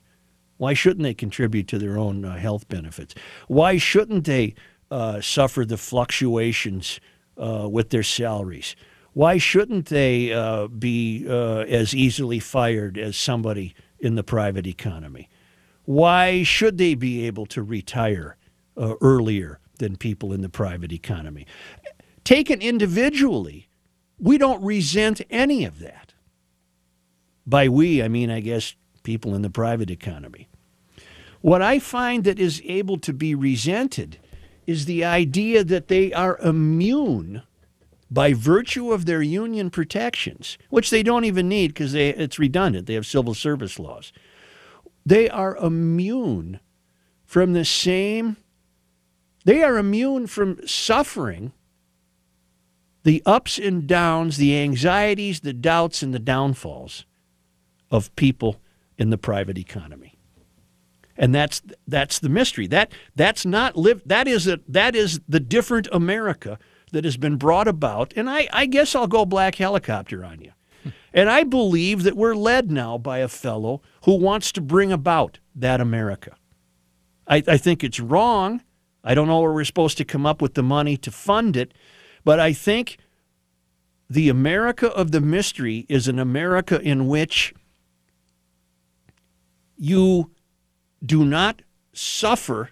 Why 0.59 0.75
shouldn't 0.75 1.05
they 1.05 1.15
contribute 1.15 1.67
to 1.69 1.79
their 1.79 1.97
own 1.97 2.23
uh, 2.23 2.37
health 2.37 2.69
benefits? 2.69 3.15
Why 3.49 3.79
shouldn't 3.79 4.27
they 4.27 4.55
uh, 4.91 5.23
suffer 5.23 5.65
the 5.65 5.79
fluctuations 5.79 7.01
uh, 7.39 7.67
with 7.71 7.89
their 7.89 8.03
salaries? 8.03 8.77
Why 9.15 9.39
shouldn't 9.39 9.87
they 9.87 10.35
uh, 10.35 10.67
be 10.69 11.27
uh, 11.27 11.61
as 11.61 11.95
easily 11.95 12.39
fired 12.41 12.99
as 12.99 13.17
somebody 13.17 13.75
in 13.99 14.15
the 14.15 14.23
private 14.23 14.67
economy? 14.67 15.31
Why 15.87 16.43
should 16.43 16.77
they 16.77 16.95
be 16.95 17.27
able 17.27 17.47
to 17.47 17.63
retire 17.63 18.37
uh, 18.77 18.97
earlier 19.01 19.61
than 19.79 19.97
people 19.97 20.31
in 20.35 20.43
the 20.43 20.51
private 20.51 20.93
economy? 20.93 21.47
Taken 22.23 22.61
individually, 22.61 23.71
we 24.19 24.37
don't 24.37 24.63
resent 24.63 25.23
any 25.31 25.65
of 25.65 25.79
that. 25.79 26.12
By 27.47 27.69
we, 27.69 28.03
I 28.03 28.09
mean, 28.09 28.31
I 28.31 28.41
guess, 28.41 28.75
people 29.03 29.35
in 29.35 29.43
the 29.43 29.51
private 29.51 29.91
economy. 29.91 30.49
What 31.41 31.61
I 31.61 31.79
find 31.79 32.25
that 32.25 32.39
is 32.39 32.63
able 32.65 32.99
to 32.99 33.13
be 33.13 33.35
resented 33.35 34.19
is 34.67 34.85
the 34.85 35.05
idea 35.05 35.65
that 35.65 35.89
they 35.89 36.13
are 36.13 36.39
immune 36.39 37.43
by 38.11 38.33
virtue 38.33 38.93
of 38.93 39.07
their 39.07 39.23
union 39.23 39.71
protections, 39.71 40.57
which 40.71 40.91
they 40.91 41.03
don't 41.03 41.25
even 41.25 41.49
need 41.49 41.69
because 41.69 41.95
it's 41.95 42.39
redundant. 42.39 42.87
They 42.87 42.95
have 42.95 43.07
civil 43.07 43.35
service 43.35 43.79
laws. 43.79 44.13
They 45.05 45.29
are 45.29 45.57
immune 45.57 46.61
from 47.25 47.55
the 47.55 47.65
same, 47.65 48.37
they 49.45 49.63
are 49.63 49.79
immune 49.79 50.27
from 50.27 50.61
suffering 50.67 51.53
the 53.03 53.23
ups 53.27 53.59
and 53.59 53.89
downs, 53.89 54.37
the 54.37 54.57
anxieties, 54.59 55.41
the 55.41 55.53
doubts, 55.53 56.03
and 56.03 56.15
the 56.15 56.21
downfalls 56.21 57.05
of 57.93 58.15
people 58.17 58.61
in 58.99 59.11
the 59.11 59.19
private 59.19 59.59
economy. 59.59 60.19
And 61.17 61.33
that's 61.35 61.63
that's 61.87 62.19
the 62.19 62.31
mystery. 62.31 62.67
That 62.67 62.91
that's 63.15 63.45
not 63.45 63.77
live 63.77 64.03
that 64.07 64.27
is 64.27 64.49
a 64.49 64.59
that 64.67 64.97
is 64.97 65.21
the 65.29 65.39
different 65.39 65.87
America 65.93 66.59
that 66.91 67.05
has 67.05 67.19
been 67.19 67.37
brought 67.37 67.69
about. 67.69 68.13
And 68.17 68.29
I, 68.29 68.49
I 68.53 68.67
guess 68.67 68.95
I'll 68.95 69.07
go 69.07 69.25
black 69.25 69.57
helicopter 69.57 70.25
on 70.25 70.41
you. 70.41 70.53
Hmm. 70.83 70.89
And 71.13 71.31
I 71.31 71.45
believe 71.45 72.03
that 72.05 72.17
we're 72.17 72.35
led 72.35 72.71
now 72.71 72.97
by 72.97 73.19
a 73.19 73.29
fellow 73.29 73.83
who 74.05 74.17
wants 74.17 74.53
to 74.53 74.61
bring 74.63 74.91
about 74.91 75.39
that 75.55 75.81
America. 75.81 76.35
I, 77.27 77.43
I 77.47 77.57
think 77.57 77.85
it's 77.85 78.01
wrong. 78.01 78.63
I 79.05 79.15
don't 79.15 79.29
know 79.29 79.41
where 79.41 79.53
we're 79.53 79.65
supposed 79.65 79.99
to 79.99 80.05
come 80.05 80.27
up 80.27 80.41
with 80.41 80.55
the 80.55 80.63
money 80.63 80.97
to 80.99 81.11
fund 81.11 81.57
it, 81.57 81.73
but 82.25 82.41
I 82.41 82.53
think 82.53 82.99
the 84.09 84.29
America 84.29 84.89
of 84.89 85.11
the 85.11 85.21
mystery 85.21 85.87
is 85.89 86.09
an 86.09 86.19
America 86.19 86.81
in 86.81 87.07
which 87.07 87.55
you 89.83 90.31
do 91.05 91.25
not 91.25 91.63
suffer 91.93 92.71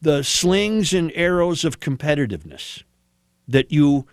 the 0.00 0.24
slings 0.24 0.94
and 0.94 1.12
arrows 1.14 1.66
of 1.66 1.80
competitiveness 1.80 2.82
that 3.46 3.70
you 3.70 4.06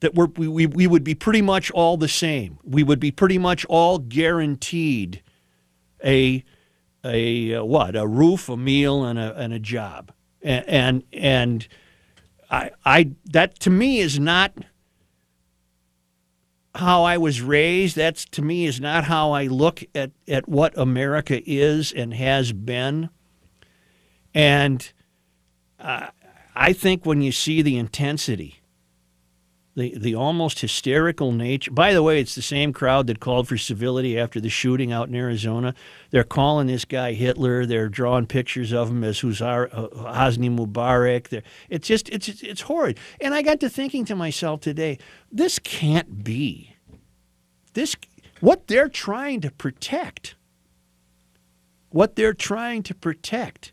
that 0.00 0.14
we're, 0.14 0.24
we, 0.24 0.64
we 0.66 0.86
would 0.86 1.04
be 1.04 1.14
pretty 1.14 1.42
much 1.42 1.70
all 1.72 1.98
the 1.98 2.08
same. 2.08 2.58
We 2.64 2.82
would 2.82 2.98
be 2.98 3.10
pretty 3.10 3.36
much 3.36 3.66
all 3.66 3.98
guaranteed 3.98 5.22
a 6.02 6.42
a, 7.04 7.50
a 7.52 7.64
what 7.64 7.94
a 7.94 8.06
roof, 8.06 8.48
a 8.48 8.56
meal, 8.56 9.04
and 9.04 9.18
a 9.18 9.36
and 9.36 9.52
a 9.52 9.58
job. 9.58 10.12
and 10.42 10.66
and, 10.66 11.02
and 11.12 11.68
I, 12.50 12.70
I 12.86 13.10
that 13.26 13.60
to 13.60 13.70
me 13.70 13.98
is 13.98 14.18
not 14.18 14.54
how 16.74 17.04
I 17.04 17.18
was 17.18 17.40
raised. 17.40 17.96
That's 17.96 18.24
to 18.26 18.42
me 18.42 18.66
is 18.66 18.80
not 18.80 19.04
how 19.04 19.32
I 19.32 19.46
look 19.46 19.82
at, 19.94 20.12
at 20.28 20.48
what 20.48 20.76
America 20.78 21.42
is 21.44 21.92
and 21.92 22.14
has 22.14 22.52
been. 22.52 23.10
And 24.34 24.92
uh, 25.78 26.08
I 26.54 26.72
think 26.72 27.04
when 27.04 27.22
you 27.22 27.32
see 27.32 27.62
the 27.62 27.76
intensity, 27.76 28.59
the 29.76 29.94
the 29.96 30.14
almost 30.14 30.60
hysterical 30.60 31.32
nature. 31.32 31.70
By 31.70 31.92
the 31.92 32.02
way, 32.02 32.20
it's 32.20 32.34
the 32.34 32.42
same 32.42 32.72
crowd 32.72 33.06
that 33.06 33.20
called 33.20 33.48
for 33.48 33.56
civility 33.56 34.18
after 34.18 34.40
the 34.40 34.48
shooting 34.48 34.92
out 34.92 35.08
in 35.08 35.14
Arizona. 35.14 35.74
They're 36.10 36.24
calling 36.24 36.66
this 36.66 36.84
guy 36.84 37.12
Hitler. 37.12 37.66
They're 37.66 37.88
drawing 37.88 38.26
pictures 38.26 38.72
of 38.72 38.88
him 38.90 39.04
as 39.04 39.20
Huzar, 39.20 39.68
uh, 39.72 39.88
Hosni 39.88 40.54
Mubarak. 40.54 41.28
They're, 41.28 41.42
it's 41.68 41.86
just 41.86 42.08
it's 42.08 42.28
it's 42.28 42.62
horrid. 42.62 42.98
And 43.20 43.34
I 43.34 43.42
got 43.42 43.60
to 43.60 43.68
thinking 43.68 44.04
to 44.06 44.16
myself 44.16 44.60
today, 44.60 44.98
this 45.30 45.58
can't 45.58 46.24
be. 46.24 46.74
This 47.74 47.96
what 48.40 48.66
they're 48.66 48.88
trying 48.88 49.40
to 49.42 49.50
protect. 49.50 50.34
What 51.90 52.16
they're 52.16 52.34
trying 52.34 52.82
to 52.84 52.94
protect 52.94 53.72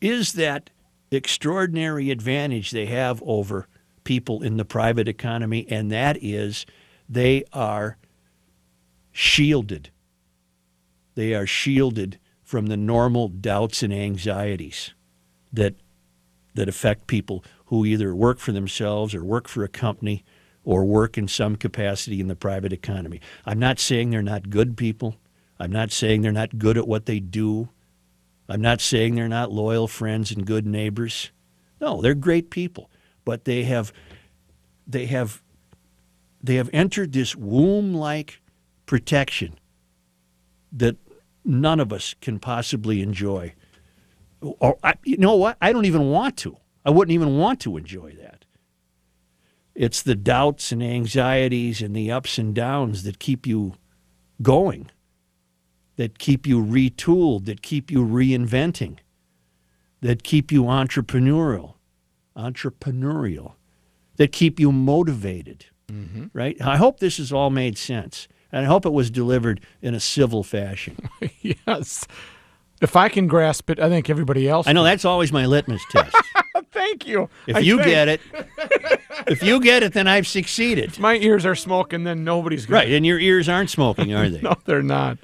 is 0.00 0.34
that 0.34 0.70
extraordinary 1.10 2.10
advantage 2.10 2.70
they 2.70 2.86
have 2.86 3.22
over 3.24 3.68
people 4.04 4.42
in 4.42 4.56
the 4.56 4.64
private 4.64 5.08
economy, 5.08 5.66
and 5.68 5.90
that 5.92 6.22
is 6.22 6.66
they 7.08 7.44
are 7.52 7.96
shielded. 9.12 9.90
They 11.14 11.34
are 11.34 11.46
shielded 11.46 12.18
from 12.42 12.66
the 12.66 12.76
normal 12.76 13.28
doubts 13.28 13.82
and 13.82 13.92
anxieties 13.92 14.92
that 15.52 15.74
that 16.54 16.68
affect 16.68 17.06
people 17.06 17.42
who 17.66 17.86
either 17.86 18.14
work 18.14 18.38
for 18.38 18.52
themselves 18.52 19.14
or 19.14 19.24
work 19.24 19.48
for 19.48 19.64
a 19.64 19.68
company 19.68 20.22
or 20.64 20.84
work 20.84 21.16
in 21.16 21.26
some 21.26 21.56
capacity 21.56 22.20
in 22.20 22.28
the 22.28 22.36
private 22.36 22.72
economy. 22.72 23.20
I'm 23.46 23.58
not 23.58 23.78
saying 23.78 24.10
they're 24.10 24.22
not 24.22 24.50
good 24.50 24.76
people. 24.76 25.16
I'm 25.58 25.72
not 25.72 25.90
saying 25.90 26.20
they're 26.20 26.30
not 26.30 26.58
good 26.58 26.76
at 26.76 26.86
what 26.86 27.06
they 27.06 27.20
do. 27.20 27.70
I'm 28.48 28.60
not 28.60 28.82
saying 28.82 29.14
they're 29.14 29.28
not 29.28 29.50
loyal 29.50 29.88
friends 29.88 30.30
and 30.30 30.46
good 30.46 30.66
neighbors. 30.66 31.30
No, 31.80 32.02
they're 32.02 32.14
great 32.14 32.50
people 32.50 32.90
but 33.24 33.44
they 33.44 33.64
have 33.64 33.92
they 34.86 35.06
have 35.06 35.42
they 36.42 36.56
have 36.56 36.70
entered 36.72 37.12
this 37.12 37.36
womb-like 37.36 38.40
protection 38.86 39.58
that 40.72 40.96
none 41.44 41.78
of 41.78 41.92
us 41.92 42.14
can 42.20 42.38
possibly 42.38 43.00
enjoy. 43.00 43.54
Or 44.40 44.76
I, 44.82 44.94
you 45.04 45.18
know 45.18 45.36
what? 45.36 45.56
I 45.60 45.72
don't 45.72 45.84
even 45.84 46.10
want 46.10 46.36
to. 46.38 46.56
I 46.84 46.90
wouldn't 46.90 47.14
even 47.14 47.38
want 47.38 47.60
to 47.60 47.76
enjoy 47.76 48.14
that. 48.20 48.44
It's 49.74 50.02
the 50.02 50.16
doubts 50.16 50.72
and 50.72 50.82
anxieties 50.82 51.80
and 51.80 51.94
the 51.94 52.10
ups 52.10 52.38
and 52.38 52.54
downs 52.54 53.04
that 53.04 53.18
keep 53.20 53.46
you 53.46 53.74
going, 54.42 54.90
that 55.96 56.18
keep 56.18 56.46
you 56.46 56.62
retooled, 56.62 57.44
that 57.46 57.62
keep 57.62 57.90
you 57.90 58.04
reinventing, 58.04 58.98
that 60.00 60.24
keep 60.24 60.50
you 60.50 60.64
entrepreneurial 60.64 61.74
entrepreneurial, 62.36 63.54
that 64.16 64.32
keep 64.32 64.60
you 64.60 64.72
motivated, 64.72 65.66
mm-hmm. 65.88 66.26
right? 66.32 66.60
I 66.60 66.76
hope 66.76 67.00
this 67.00 67.16
has 67.16 67.32
all 67.32 67.50
made 67.50 67.78
sense. 67.78 68.28
And 68.52 68.66
I 68.66 68.68
hope 68.68 68.84
it 68.84 68.92
was 68.92 69.10
delivered 69.10 69.62
in 69.80 69.94
a 69.94 70.00
civil 70.00 70.42
fashion. 70.42 71.08
yes. 71.40 72.06
If 72.82 72.96
I 72.96 73.08
can 73.08 73.28
grasp 73.28 73.70
it, 73.70 73.78
I 73.78 73.88
think 73.88 74.10
everybody 74.10 74.48
else. 74.48 74.66
I 74.66 74.72
know 74.72 74.82
that's 74.82 75.04
always 75.04 75.32
my 75.32 75.46
litmus 75.46 75.82
test. 75.90 76.16
Thank 76.72 77.06
you. 77.06 77.30
If 77.46 77.56
I 77.56 77.58
you 77.60 77.76
think. 77.76 77.88
get 77.88 78.08
it, 78.08 78.20
if 79.28 79.42
you 79.42 79.60
get 79.60 79.82
it, 79.82 79.92
then 79.92 80.08
I've 80.08 80.26
succeeded. 80.26 80.98
My 80.98 81.16
ears 81.16 81.46
are 81.46 81.54
smoking, 81.54 82.04
then 82.04 82.24
nobody's 82.24 82.68
right. 82.68 82.90
And 82.90 83.06
your 83.06 83.20
ears 83.20 83.48
aren't 83.48 83.70
smoking, 83.70 84.12
are 84.14 84.28
they? 84.28 84.40
no, 84.40 84.54
they're 84.64 84.82
not. 84.82 85.18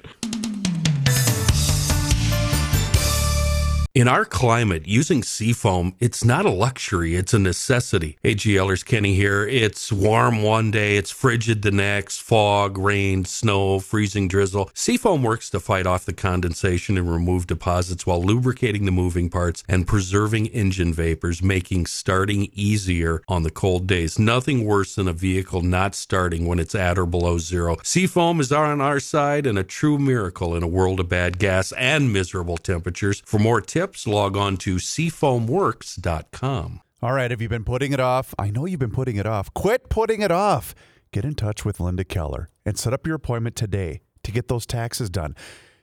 In 3.99 4.07
our 4.07 4.23
climate, 4.23 4.87
using 4.87 5.23
seafoam, 5.23 5.93
it's 5.99 6.23
not 6.23 6.45
a 6.45 6.49
luxury, 6.49 7.17
it's 7.17 7.33
a 7.33 7.37
necessity. 7.37 8.17
Hey, 8.23 8.33
Kenny 8.33 9.13
here. 9.13 9.45
It's 9.45 9.91
warm 9.91 10.41
one 10.41 10.71
day, 10.71 10.95
it's 10.95 11.11
frigid 11.11 11.63
the 11.63 11.71
next, 11.71 12.21
fog, 12.21 12.77
rain, 12.77 13.25
snow, 13.25 13.81
freezing 13.81 14.29
drizzle. 14.29 14.71
Seafoam 14.73 15.21
works 15.21 15.49
to 15.49 15.59
fight 15.59 15.85
off 15.85 16.05
the 16.05 16.13
condensation 16.13 16.97
and 16.97 17.11
remove 17.11 17.45
deposits 17.45 18.05
while 18.05 18.23
lubricating 18.23 18.85
the 18.85 18.91
moving 18.91 19.29
parts 19.29 19.65
and 19.67 19.85
preserving 19.85 20.45
engine 20.45 20.93
vapors, 20.93 21.43
making 21.43 21.85
starting 21.85 22.49
easier 22.53 23.21
on 23.27 23.43
the 23.43 23.51
cold 23.51 23.85
days. 23.85 24.17
Nothing 24.17 24.63
worse 24.63 24.95
than 24.95 25.09
a 25.09 25.13
vehicle 25.13 25.61
not 25.61 25.93
starting 25.93 26.47
when 26.47 26.57
it's 26.57 26.73
at 26.73 26.97
or 26.97 27.05
below 27.05 27.37
zero. 27.37 27.75
Seafoam 27.83 28.39
is 28.39 28.53
on 28.53 28.79
our 28.79 29.01
side 29.01 29.45
and 29.45 29.59
a 29.59 29.63
true 29.65 29.99
miracle 29.99 30.55
in 30.55 30.63
a 30.63 30.67
world 30.69 31.01
of 31.01 31.09
bad 31.09 31.37
gas 31.37 31.73
and 31.73 32.13
miserable 32.13 32.57
temperatures. 32.57 33.21
For 33.25 33.39
more 33.39 33.59
tips, 33.59 33.88
log 34.07 34.37
on 34.37 34.57
to 34.57 34.75
seafoamworks.com. 34.75 36.81
All 37.01 37.13
right, 37.13 37.31
have 37.31 37.41
you 37.41 37.47
been 37.47 37.63
putting 37.63 37.93
it 37.93 37.99
off? 37.99 38.35
I 38.37 38.49
know 38.49 38.65
you've 38.65 38.79
been 38.79 38.91
putting 38.91 39.15
it 39.15 39.25
off. 39.25 39.53
Quit 39.53 39.89
putting 39.89 40.21
it 40.21 40.31
off. 40.31 40.75
Get 41.11 41.25
in 41.25 41.33
touch 41.33 41.63
with 41.63 41.79
Linda 41.79 42.03
Keller 42.03 42.49
and 42.65 42.77
set 42.77 42.93
up 42.93 43.07
your 43.07 43.15
appointment 43.15 43.55
today 43.55 44.01
to 44.23 44.31
get 44.31 44.47
those 44.47 44.65
taxes 44.65 45.09
done 45.09 45.35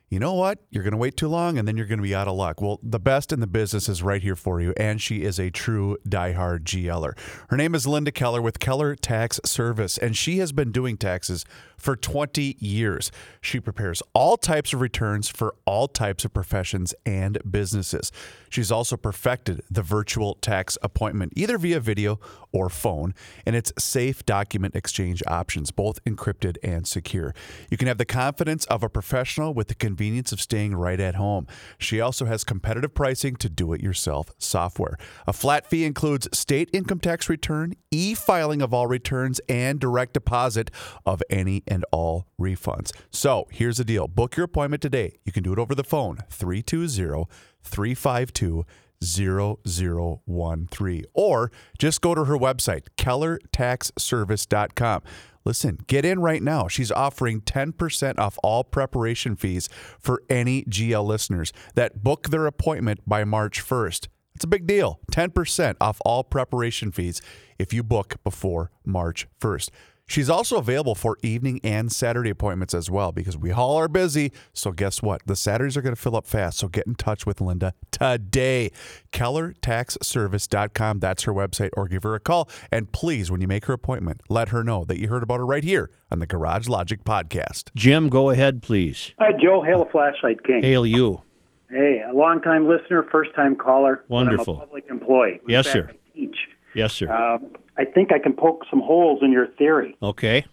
you 0.09 0.19
know 0.19 0.33
what? 0.33 0.59
You're 0.69 0.83
going 0.83 0.93
to 0.93 0.97
wait 0.97 1.17
too 1.17 1.27
long 1.27 1.57
and 1.57 1.67
then 1.67 1.75
you're 1.75 1.85
going 1.85 1.99
to 1.99 2.03
be 2.03 2.15
out 2.15 2.29
of 2.29 2.35
luck. 2.35 2.61
Well, 2.61 2.79
the 2.81 2.99
best 2.99 3.33
in 3.33 3.41
the 3.41 3.47
business 3.47 3.89
is 3.89 4.01
right 4.01 4.21
here 4.21 4.37
for 4.37 4.61
you, 4.61 4.73
and 4.77 5.01
she 5.01 5.23
is 5.23 5.37
a 5.37 5.49
true 5.49 5.97
diehard 6.07 6.63
GLer. 6.63 7.17
Her 7.49 7.57
name 7.57 7.75
is 7.75 7.85
Linda 7.85 8.11
Keller 8.11 8.41
with 8.41 8.59
Keller 8.59 8.95
Tax 8.95 9.41
Service, 9.43 9.97
and 9.97 10.15
she 10.15 10.37
has 10.37 10.53
been 10.53 10.71
doing 10.71 10.95
taxes 10.95 11.43
for 11.77 11.95
20 11.95 12.57
years. 12.59 13.11
She 13.41 13.59
prepares 13.59 14.01
all 14.13 14.37
types 14.37 14.73
of 14.73 14.81
returns 14.81 15.29
for 15.29 15.55
all 15.65 15.87
types 15.87 16.25
of 16.25 16.33
professions 16.33 16.93
and 17.05 17.37
businesses. 17.49 18.11
She's 18.49 18.71
also 18.71 18.97
perfected 18.97 19.61
the 19.69 19.81
virtual 19.81 20.35
tax 20.35 20.77
appointment, 20.81 21.33
either 21.35 21.57
via 21.57 21.79
video 21.79 22.19
or 22.51 22.69
phone, 22.69 23.13
and 23.45 23.55
its 23.55 23.71
safe 23.77 24.25
document 24.25 24.75
exchange 24.75 25.21
options, 25.27 25.71
both 25.71 26.03
encrypted 26.05 26.57
and 26.63 26.87
secure. 26.87 27.33
You 27.69 27.77
can 27.77 27.87
have 27.87 27.97
the 27.97 28.05
confidence 28.05 28.65
of 28.65 28.83
a 28.83 28.89
professional 28.89 29.53
with 29.53 29.67
the 29.67 29.75
convenience 29.75 30.31
of 30.31 30.41
staying 30.41 30.75
right 30.75 30.99
at 30.99 31.15
home. 31.15 31.47
She 31.77 32.01
also 32.01 32.25
has 32.25 32.43
competitive 32.43 32.93
pricing 32.93 33.35
to 33.37 33.49
do 33.49 33.73
it 33.73 33.81
yourself 33.81 34.31
software. 34.37 34.97
A 35.27 35.33
flat 35.33 35.67
fee 35.69 35.85
includes 35.85 36.27
state 36.37 36.69
income 36.73 36.99
tax 36.99 37.29
return, 37.29 37.73
e 37.91 38.13
filing 38.15 38.61
of 38.61 38.73
all 38.73 38.87
returns, 38.87 39.39
and 39.47 39.79
direct 39.79 40.13
deposit 40.13 40.71
of 41.05 41.21
any 41.29 41.63
and 41.67 41.85
all 41.91 42.27
refunds. 42.39 42.91
So 43.11 43.47
here's 43.51 43.77
the 43.77 43.85
deal. 43.85 44.07
Book 44.07 44.37
your 44.37 44.45
appointment 44.45 44.81
today. 44.81 45.17
You 45.25 45.31
can 45.31 45.43
do 45.43 45.53
it 45.53 45.59
over 45.59 45.75
the 45.75 45.83
phone 45.83 46.17
320 46.29 47.27
352 47.63 48.65
0013 49.03 51.05
or 51.13 51.51
just 51.77 52.01
go 52.01 52.15
to 52.15 52.25
her 52.25 52.35
website 52.35 52.87
kellertaxservice.com 52.97 55.03
listen 55.45 55.77
get 55.85 56.03
in 56.03 56.19
right 56.19 56.41
now. 56.41 56.67
She's 56.67 56.91
offering 56.91 57.41
10% 57.41 58.17
off 58.17 58.39
all 58.41 58.63
preparation 58.63 59.35
fees 59.35 59.69
for 59.99 60.23
any 60.31 60.63
gl 60.63 61.05
listeners 61.05 61.53
that 61.75 62.03
book 62.03 62.29
their 62.29 62.47
appointment 62.47 63.01
by 63.05 63.23
march 63.23 63.63
1st 63.63 64.07
it's 64.37 64.43
a 64.43 64.47
big 64.47 64.67
deal. 64.67 64.99
10% 65.11 65.77
off 65.81 65.99
all 66.05 66.23
preparation 66.23 66.91
fees 66.91 67.23
if 67.57 67.73
you 67.73 67.81
book 67.81 68.17
before 68.23 68.69
march 68.85 69.27
1st 69.41 69.71
She's 70.07 70.29
also 70.29 70.57
available 70.57 70.95
for 70.95 71.17
evening 71.21 71.59
and 71.65 71.91
Saturday 71.91 72.29
appointments 72.29 72.73
as 72.73 72.89
well 72.89 73.11
because 73.11 73.37
we 73.37 73.51
all 73.51 73.75
are 73.75 73.89
busy. 73.89 74.31
So, 74.53 74.71
guess 74.71 75.03
what? 75.03 75.21
The 75.25 75.35
Saturdays 75.35 75.75
are 75.75 75.81
going 75.81 75.95
to 75.95 76.01
fill 76.01 76.15
up 76.15 76.25
fast. 76.25 76.59
So, 76.59 76.69
get 76.69 76.87
in 76.87 76.95
touch 76.95 77.25
with 77.25 77.41
Linda 77.41 77.73
today. 77.91 78.71
KellerTaxService.com. 79.11 80.99
That's 80.99 81.23
her 81.23 81.33
website, 81.33 81.71
or 81.73 81.87
give 81.89 82.03
her 82.03 82.15
a 82.15 82.21
call. 82.21 82.49
And 82.71 82.89
please, 82.91 83.29
when 83.29 83.41
you 83.41 83.47
make 83.47 83.65
her 83.65 83.73
appointment, 83.73 84.21
let 84.29 84.49
her 84.49 84.63
know 84.63 84.85
that 84.85 84.97
you 84.97 85.09
heard 85.09 85.23
about 85.23 85.39
her 85.39 85.45
right 85.45 85.63
here 85.63 85.91
on 86.09 86.19
the 86.19 86.25
Garage 86.25 86.69
Logic 86.69 87.03
podcast. 87.03 87.65
Jim, 87.75 88.07
go 88.07 88.29
ahead, 88.29 88.61
please. 88.63 89.11
Hi, 89.19 89.31
Joe. 89.33 89.61
Hail 89.61 89.81
a 89.81 89.89
flashlight 89.89 90.41
king. 90.45 90.63
Hail 90.63 90.85
you. 90.85 91.21
Hey, 91.69 92.01
a 92.09 92.13
long 92.13 92.41
time 92.41 92.65
listener, 92.67 93.05
first 93.11 93.35
time 93.35 93.57
caller. 93.57 94.05
Wonderful. 94.07 94.55
I'm 94.55 94.61
a 94.61 94.65
public 94.65 94.85
employee. 94.89 95.41
Yes, 95.47 95.65
fact, 95.65 95.73
sir. 95.73 95.89
I 95.91 96.17
teach. 96.17 96.37
Yes, 96.73 96.93
sir. 96.93 97.11
Uh, 97.11 97.39
I 97.77 97.85
think 97.85 98.11
I 98.11 98.19
can 98.19 98.33
poke 98.33 98.65
some 98.69 98.81
holes 98.81 99.19
in 99.21 99.31
your 99.31 99.47
theory. 99.47 99.95
Okay. 100.01 100.45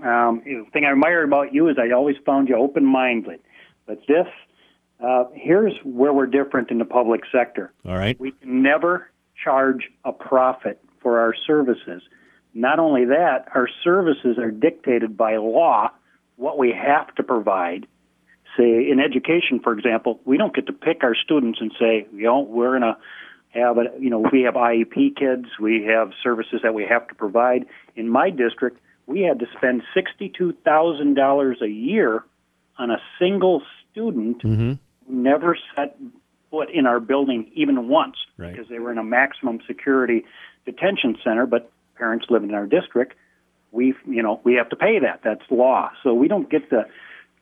Um, 0.00 0.42
the 0.44 0.64
thing 0.72 0.84
I 0.84 0.92
admire 0.92 1.22
about 1.22 1.52
you 1.52 1.68
is 1.68 1.76
I 1.78 1.90
always 1.94 2.16
found 2.24 2.48
you 2.48 2.56
open 2.56 2.84
minded. 2.86 3.40
But 3.86 4.00
this, 4.08 4.26
uh, 5.04 5.24
here's 5.34 5.74
where 5.84 6.12
we're 6.12 6.26
different 6.26 6.70
in 6.70 6.78
the 6.78 6.84
public 6.84 7.22
sector. 7.30 7.72
All 7.86 7.96
right. 7.96 8.18
We 8.18 8.32
can 8.32 8.62
never 8.62 9.10
charge 9.42 9.90
a 10.04 10.12
profit 10.12 10.82
for 11.02 11.20
our 11.20 11.34
services. 11.46 12.02
Not 12.54 12.78
only 12.78 13.04
that, 13.06 13.48
our 13.54 13.68
services 13.84 14.38
are 14.38 14.50
dictated 14.50 15.16
by 15.16 15.36
law, 15.36 15.90
what 16.36 16.58
we 16.58 16.72
have 16.72 17.14
to 17.16 17.22
provide. 17.22 17.86
Say, 18.56 18.90
in 18.90 18.98
education, 18.98 19.60
for 19.62 19.72
example, 19.72 20.20
we 20.24 20.36
don't 20.36 20.54
get 20.54 20.66
to 20.66 20.72
pick 20.72 21.04
our 21.04 21.14
students 21.14 21.60
and 21.60 21.70
say, 21.78 22.06
you 22.12 22.24
know, 22.24 22.40
we're 22.40 22.78
going 22.78 22.82
to 22.82 22.96
have 23.50 23.78
a, 23.78 23.84
you 23.98 24.10
know 24.10 24.24
we 24.32 24.42
have 24.42 24.54
IEP 24.54 25.16
kids, 25.16 25.46
we 25.60 25.84
have 25.84 26.12
services 26.22 26.60
that 26.62 26.74
we 26.74 26.84
have 26.84 27.06
to 27.08 27.14
provide. 27.14 27.66
In 27.96 28.08
my 28.08 28.30
district, 28.30 28.78
we 29.06 29.20
had 29.22 29.38
to 29.40 29.46
spend 29.56 29.82
sixty-two 29.94 30.54
thousand 30.64 31.14
dollars 31.14 31.58
a 31.62 31.68
year 31.68 32.24
on 32.78 32.90
a 32.90 32.98
single 33.18 33.62
student 33.90 34.42
mm-hmm. 34.42 34.72
who 34.72 34.78
never 35.08 35.58
set 35.74 35.96
foot 36.50 36.68
in 36.70 36.86
our 36.86 37.00
building 37.00 37.50
even 37.54 37.88
once 37.88 38.16
Right. 38.36 38.52
because 38.52 38.68
they 38.68 38.78
were 38.78 38.90
in 38.90 38.98
a 38.98 39.04
maximum 39.04 39.60
security 39.66 40.24
detention 40.64 41.16
center, 41.22 41.46
but 41.46 41.70
parents 41.96 42.26
live 42.30 42.42
in 42.42 42.54
our 42.54 42.66
district. 42.66 43.14
We, 43.72 43.94
you 44.06 44.22
know, 44.22 44.40
we 44.42 44.54
have 44.54 44.68
to 44.70 44.76
pay 44.76 44.98
that. 45.00 45.20
That's 45.22 45.42
law. 45.50 45.90
So 46.02 46.14
we 46.14 46.26
don't 46.26 46.50
get 46.50 46.70
to 46.70 46.86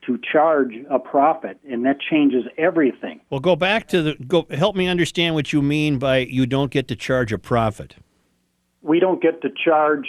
to 0.08 0.18
charge 0.32 0.74
a 0.90 0.98
profit, 0.98 1.60
and 1.70 1.84
that 1.84 1.98
changes 2.00 2.44
everything. 2.56 3.20
Well, 3.30 3.38
go 3.40 3.54
back 3.54 3.86
to 3.88 4.02
the 4.02 4.14
go. 4.26 4.46
Help 4.50 4.74
me 4.74 4.88
understand 4.88 5.36
what 5.36 5.52
you 5.52 5.62
mean 5.62 5.98
by 6.00 6.18
you 6.18 6.46
don't 6.46 6.72
get 6.72 6.88
to 6.88 6.96
charge 6.96 7.32
a 7.32 7.38
profit. 7.38 7.94
we 8.82 8.98
don't 8.98 9.22
get 9.22 9.40
to 9.42 9.48
charge 9.64 10.08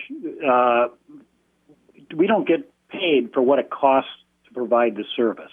uh, 0.52 0.88
we 2.16 2.26
don't 2.28 2.48
get 2.48 2.72
paid 2.90 3.32
for 3.34 3.42
what 3.42 3.60
it 3.60 3.70
costs 3.70 4.10
to 4.48 4.54
provide 4.54 4.96
the 4.96 5.04
service 5.16 5.52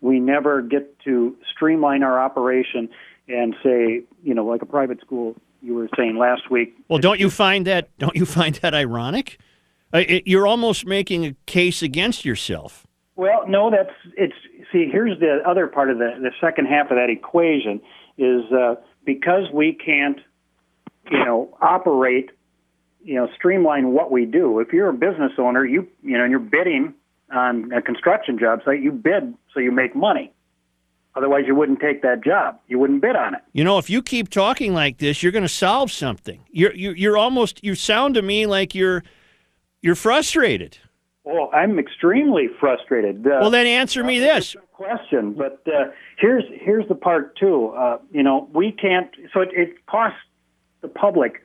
we 0.00 0.20
never 0.20 0.62
get 0.62 0.98
to 1.00 1.34
streamline 1.52 2.02
our 2.02 2.20
operation 2.20 2.88
and 3.28 3.56
say 3.62 4.02
you 4.22 4.34
know 4.34 4.44
like 4.44 4.62
a 4.62 4.66
private 4.66 5.00
school 5.00 5.34
you 5.62 5.74
were 5.74 5.88
saying 5.96 6.16
last 6.16 6.50
week 6.50 6.76
Well, 6.88 6.98
don't 7.00 7.18
you 7.18 7.30
find 7.30 7.66
that 7.66 7.96
don't 7.98 8.14
you 8.14 8.26
find 8.26 8.54
that 8.56 8.74
ironic? 8.74 9.38
Uh, 9.94 10.02
it, 10.06 10.24
you're 10.26 10.46
almost 10.46 10.84
making 10.86 11.24
a 11.24 11.34
case 11.46 11.80
against 11.82 12.24
yourself. 12.24 12.85
Well, 13.16 13.48
no, 13.48 13.70
that's 13.70 13.90
it's. 14.16 14.34
See, 14.70 14.88
here's 14.92 15.18
the 15.18 15.38
other 15.46 15.66
part 15.66 15.90
of 15.90 15.98
the 15.98 16.10
the 16.20 16.30
second 16.40 16.66
half 16.66 16.90
of 16.90 16.96
that 16.96 17.08
equation 17.10 17.80
is 18.18 18.42
uh, 18.52 18.74
because 19.04 19.44
we 19.52 19.72
can't, 19.72 20.18
you 21.10 21.24
know, 21.24 21.56
operate, 21.60 22.30
you 23.02 23.14
know, 23.14 23.28
streamline 23.34 23.92
what 23.92 24.10
we 24.10 24.26
do. 24.26 24.60
If 24.60 24.72
you're 24.72 24.90
a 24.90 24.94
business 24.94 25.32
owner, 25.38 25.64
you 25.64 25.88
you 26.02 26.18
know, 26.18 26.24
and 26.24 26.30
you're 26.30 26.40
bidding 26.40 26.92
on 27.34 27.72
a 27.72 27.80
construction 27.80 28.38
job 28.38 28.60
site, 28.64 28.82
you 28.82 28.92
bid 28.92 29.34
so 29.54 29.60
you 29.60 29.72
make 29.72 29.96
money. 29.96 30.30
Otherwise, 31.14 31.44
you 31.46 31.54
wouldn't 31.54 31.80
take 31.80 32.02
that 32.02 32.22
job. 32.22 32.60
You 32.68 32.78
wouldn't 32.78 33.00
bid 33.00 33.16
on 33.16 33.34
it. 33.34 33.40
You 33.54 33.64
know, 33.64 33.78
if 33.78 33.88
you 33.88 34.02
keep 34.02 34.28
talking 34.28 34.74
like 34.74 34.98
this, 34.98 35.22
you're 35.22 35.32
going 35.32 35.42
to 35.42 35.48
solve 35.48 35.90
something. 35.90 36.44
You're 36.50 36.74
you're, 36.74 36.94
you're 36.94 37.16
almost 37.16 37.64
you 37.64 37.74
sound 37.74 38.14
to 38.16 38.22
me 38.22 38.44
like 38.44 38.74
you're 38.74 39.02
you're 39.80 39.94
frustrated. 39.94 40.76
Well, 41.26 41.50
I'm 41.52 41.78
extremely 41.80 42.46
frustrated. 42.60 43.26
Uh, 43.26 43.38
Well, 43.40 43.50
then 43.50 43.66
answer 43.66 44.04
me 44.04 44.20
this. 44.20 44.54
question, 44.72 45.32
but 45.32 45.60
uh, 45.66 45.90
here's 46.18 46.44
here's 46.52 46.86
the 46.88 46.94
part 46.94 47.36
too. 47.36 47.68
Uh, 47.76 47.98
you 48.12 48.22
know, 48.22 48.48
we 48.54 48.70
can't. 48.70 49.10
So 49.34 49.40
it, 49.40 49.48
it 49.52 49.86
costs 49.86 50.18
the 50.82 50.88
public 50.88 51.44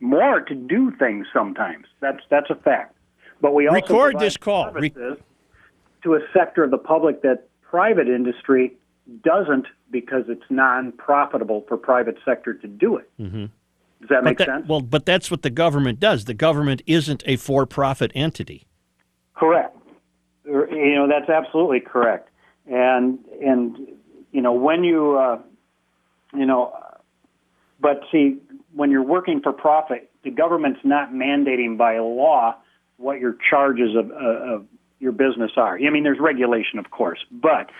more 0.00 0.40
to 0.40 0.54
do 0.54 0.90
things 0.98 1.28
sometimes. 1.32 1.86
That's 2.00 2.18
that's 2.28 2.50
a 2.50 2.56
fact. 2.56 2.96
But 3.40 3.54
we 3.54 3.68
also 3.68 3.74
Record 3.76 4.18
this 4.18 4.36
call. 4.36 4.72
Re- 4.72 4.90
to 4.90 6.14
a 6.14 6.20
sector 6.34 6.64
of 6.64 6.70
the 6.72 6.78
public 6.78 7.22
that 7.22 7.46
private 7.62 8.08
industry 8.08 8.74
doesn't 9.22 9.66
because 9.90 10.24
it's 10.28 10.42
non-profitable 10.50 11.64
for 11.68 11.76
private 11.76 12.16
sector 12.24 12.52
to 12.52 12.66
do 12.66 12.96
it. 12.96 13.08
Mm-hmm. 13.20 13.44
Does 14.00 14.08
that 14.10 14.24
make 14.24 14.38
that- 14.38 14.48
sense? 14.48 14.68
well, 14.68 14.80
but 14.80 15.06
that's 15.06 15.30
what 15.30 15.42
the 15.42 15.50
government 15.50 16.00
does. 16.00 16.24
The 16.24 16.34
government 16.34 16.82
isn't 16.86 17.22
a 17.26 17.36
for-profit 17.36 18.10
entity. 18.14 18.66
Correct. 19.34 19.76
You 20.46 20.94
know 20.96 21.08
that's 21.08 21.30
absolutely 21.30 21.80
correct. 21.80 22.28
And 22.66 23.18
and 23.42 23.76
you 24.32 24.40
know 24.40 24.52
when 24.52 24.84
you 24.84 25.16
uh, 25.16 25.38
you 26.34 26.46
know, 26.46 26.76
but 27.80 28.00
see 28.10 28.38
when 28.74 28.90
you're 28.90 29.02
working 29.02 29.40
for 29.40 29.52
profit, 29.52 30.10
the 30.24 30.30
government's 30.30 30.80
not 30.84 31.12
mandating 31.12 31.76
by 31.76 31.98
law 31.98 32.56
what 32.96 33.20
your 33.20 33.36
charges 33.48 33.94
of, 33.96 34.10
uh, 34.10 34.54
of 34.54 34.66
your 35.00 35.12
business 35.12 35.52
are. 35.56 35.78
I 35.78 35.90
mean, 35.90 36.04
there's 36.04 36.20
regulation, 36.20 36.78
of 36.78 36.90
course, 36.90 37.18
but 37.30 37.70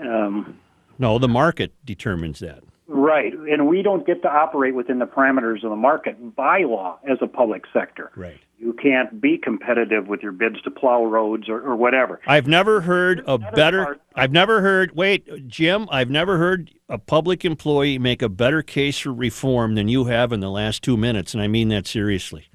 um, 0.00 0.58
No, 0.98 1.18
the 1.18 1.28
market 1.28 1.72
determines 1.84 2.40
that. 2.40 2.62
Right, 2.88 3.32
and 3.32 3.68
we 3.68 3.82
don't 3.82 4.06
get 4.06 4.22
to 4.22 4.28
operate 4.28 4.74
within 4.74 4.98
the 4.98 5.06
parameters 5.06 5.62
of 5.62 5.70
the 5.70 5.76
market 5.76 6.34
by 6.34 6.60
law 6.64 6.98
as 7.08 7.18
a 7.20 7.26
public 7.26 7.64
sector. 7.72 8.10
Right. 8.16 8.40
You 8.58 8.72
can't 8.72 9.20
be 9.20 9.38
competitive 9.38 10.08
with 10.08 10.20
your 10.20 10.32
bids 10.32 10.60
to 10.62 10.70
plow 10.70 11.04
roads 11.04 11.48
or, 11.48 11.60
or 11.60 11.76
whatever. 11.76 12.20
I've 12.26 12.48
never 12.48 12.80
heard 12.80 13.22
a 13.26 13.38
better. 13.38 13.84
part- 13.84 14.00
I've 14.16 14.32
never 14.32 14.60
heard. 14.62 14.96
Wait, 14.96 15.46
Jim. 15.46 15.86
I've 15.92 16.10
never 16.10 16.38
heard 16.38 16.72
a 16.88 16.98
public 16.98 17.44
employee 17.44 17.98
make 17.98 18.20
a 18.20 18.28
better 18.28 18.62
case 18.62 18.98
for 18.98 19.12
reform 19.12 19.76
than 19.76 19.86
you 19.86 20.06
have 20.06 20.32
in 20.32 20.40
the 20.40 20.50
last 20.50 20.82
two 20.82 20.96
minutes, 20.96 21.34
and 21.34 21.42
I 21.42 21.46
mean 21.46 21.68
that 21.68 21.86
seriously. 21.86 22.48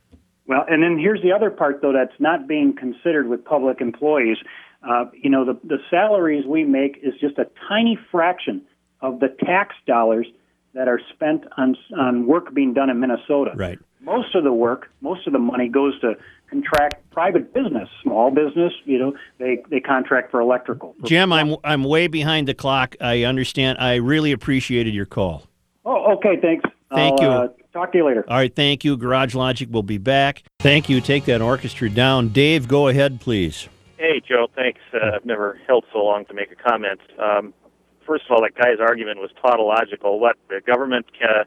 Well, 0.46 0.66
and 0.68 0.84
then 0.84 1.00
here's 1.00 1.22
the 1.22 1.32
other 1.32 1.50
part, 1.50 1.82
though, 1.82 1.94
that's 1.94 2.20
not 2.20 2.48
being 2.50 2.76
considered 2.76 3.30
with 3.30 3.46
public 3.46 3.80
employees. 3.80 4.38
Uh, 4.86 5.06
you 5.14 5.30
know, 5.30 5.46
the, 5.46 5.58
the 5.64 5.78
salaries 5.90 6.44
we 6.46 6.66
make 6.66 7.00
is 7.02 7.14
just 7.22 7.38
a 7.38 7.46
tiny 7.70 7.98
fraction 8.12 8.62
of 9.04 9.20
the 9.20 9.28
tax 9.46 9.76
dollars 9.86 10.26
that 10.74 10.88
are 10.88 11.00
spent 11.14 11.44
on, 11.58 11.76
on 12.00 12.26
work 12.26 12.52
being 12.54 12.74
done 12.74 12.90
in 12.90 13.00
Minnesota. 13.00 13.52
Right. 13.56 13.78
Most 14.02 14.34
of 14.34 14.44
the 14.44 14.52
work, 14.52 14.90
most 15.02 15.28
of 15.28 15.34
the 15.34 15.40
money 15.40 15.70
goes 15.70 16.00
to 16.02 16.16
contract 16.50 17.10
private 17.12 17.54
business, 17.54 17.88
small 18.02 18.32
business. 18.32 18.74
You 18.86 18.98
know, 18.98 19.14
they, 19.38 19.64
they 19.70 19.80
contract 19.80 20.32
for 20.32 20.42
electrical. 20.42 20.96
for- 21.00 21.06
Jim, 21.08 21.32
I'm 21.32 21.56
I'm 21.64 21.84
way 21.84 22.08
behind 22.08 22.48
the 22.48 22.54
clock. 22.54 22.96
I 23.00 23.24
understand. 23.24 23.78
I 23.80 23.96
really 23.96 24.32
appreciated 24.32 24.94
your 24.94 25.06
call. 25.06 25.44
Oh, 25.86 26.14
okay, 26.16 26.38
thanks. 26.42 26.68
Thank 26.92 27.20
I'll, 27.22 27.26
you. 27.26 27.32
Uh, 27.32 27.48
talk 27.72 27.92
to 27.92 27.98
you 27.98 28.06
later. 28.06 28.26
All 28.28 28.38
right, 28.38 28.54
thank 28.54 28.84
you. 28.84 28.98
Garage 28.98 29.36
Logic 29.36 29.70
will 29.72 29.84
be 29.84 29.98
back. 29.98 30.44
Thank 30.60 30.90
you. 30.90 31.02
Take 31.02 31.26
that 31.26 31.42
orchestra 31.42 31.90
down. 31.90 32.30
Dave, 32.30 32.68
go 32.68 32.88
ahead, 32.88 33.20
please. 33.20 33.68
Hey, 33.98 34.22
Joe. 34.28 34.48
Thanks. 34.56 34.80
Uh, 34.94 35.16
I've 35.16 35.26
never 35.26 35.60
held 35.66 35.86
so 35.94 36.00
long 36.00 36.26
to 36.26 36.34
make 36.34 36.52
a 36.52 36.56
comment. 36.56 37.00
Um, 37.18 37.54
first 38.06 38.26
of 38.26 38.32
all, 38.32 38.42
that 38.42 38.56
guy's 38.56 38.80
argument 38.80 39.20
was 39.20 39.32
tautological. 39.42 40.20
What 40.20 40.36
the 40.50 40.62
government 40.66 41.06
ca- 41.20 41.46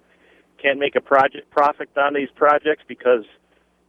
can't 0.63 0.79
make 0.79 0.97
a 0.97 1.01
project 1.01 1.51
profit 1.51 1.89
on 1.97 2.15
these 2.15 2.29
projects 2.35 2.83
because 2.89 3.25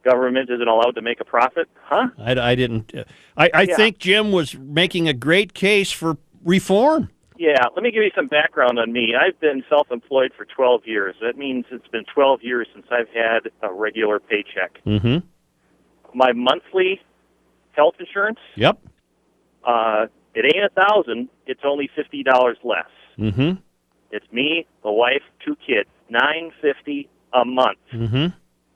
government 0.04 0.48
isn't 0.50 0.68
allowed 0.68 0.92
to 0.96 1.02
make 1.02 1.20
a 1.20 1.24
profit? 1.24 1.68
Huh? 1.84 2.08
I, 2.18 2.32
I 2.38 2.54
didn't. 2.54 2.94
uh, 2.94 3.04
I, 3.36 3.50
I 3.52 3.62
Yeah. 3.62 3.76
think 3.76 3.98
Jim 3.98 4.32
was 4.32 4.56
making 4.56 5.08
a 5.08 5.12
great 5.12 5.54
case 5.54 5.90
for 5.90 6.16
reform. 6.44 7.10
Yeah. 7.36 7.64
Let 7.74 7.82
me 7.82 7.90
give 7.90 8.02
you 8.02 8.10
some 8.14 8.26
background 8.26 8.78
on 8.78 8.92
me. 8.92 9.14
I've 9.14 9.38
been 9.40 9.62
self-employed 9.68 10.32
for 10.36 10.44
12 10.44 10.82
years. 10.86 11.14
That 11.20 11.36
means 11.36 11.64
it's 11.70 11.86
been 11.88 12.04
12 12.12 12.40
years 12.42 12.66
since 12.74 12.86
I've 12.90 13.08
had 13.14 13.50
a 13.62 13.72
regular 13.72 14.18
paycheck. 14.18 14.80
Mm-hmm. 14.84 15.18
My 16.14 16.32
monthly 16.32 17.00
health 17.72 17.94
insurance, 18.00 18.40
Yep. 18.56 18.78
uh, 19.64 20.06
it 20.34 20.44
ain't 20.44 20.64
a 20.64 20.68
thousand. 20.86 21.28
It's 21.46 21.60
only 21.64 21.88
fifty 21.94 22.22
dollars 22.22 22.58
less. 22.64 22.90
Mm-hmm. 23.18 23.60
It's 24.10 24.26
me, 24.32 24.66
the 24.82 24.92
wife, 24.92 25.22
two 25.44 25.56
kids, 25.56 25.88
nine 26.08 26.52
fifty 26.62 27.08
a 27.32 27.44
month 27.44 27.78
Mm-hmm. 27.92 28.26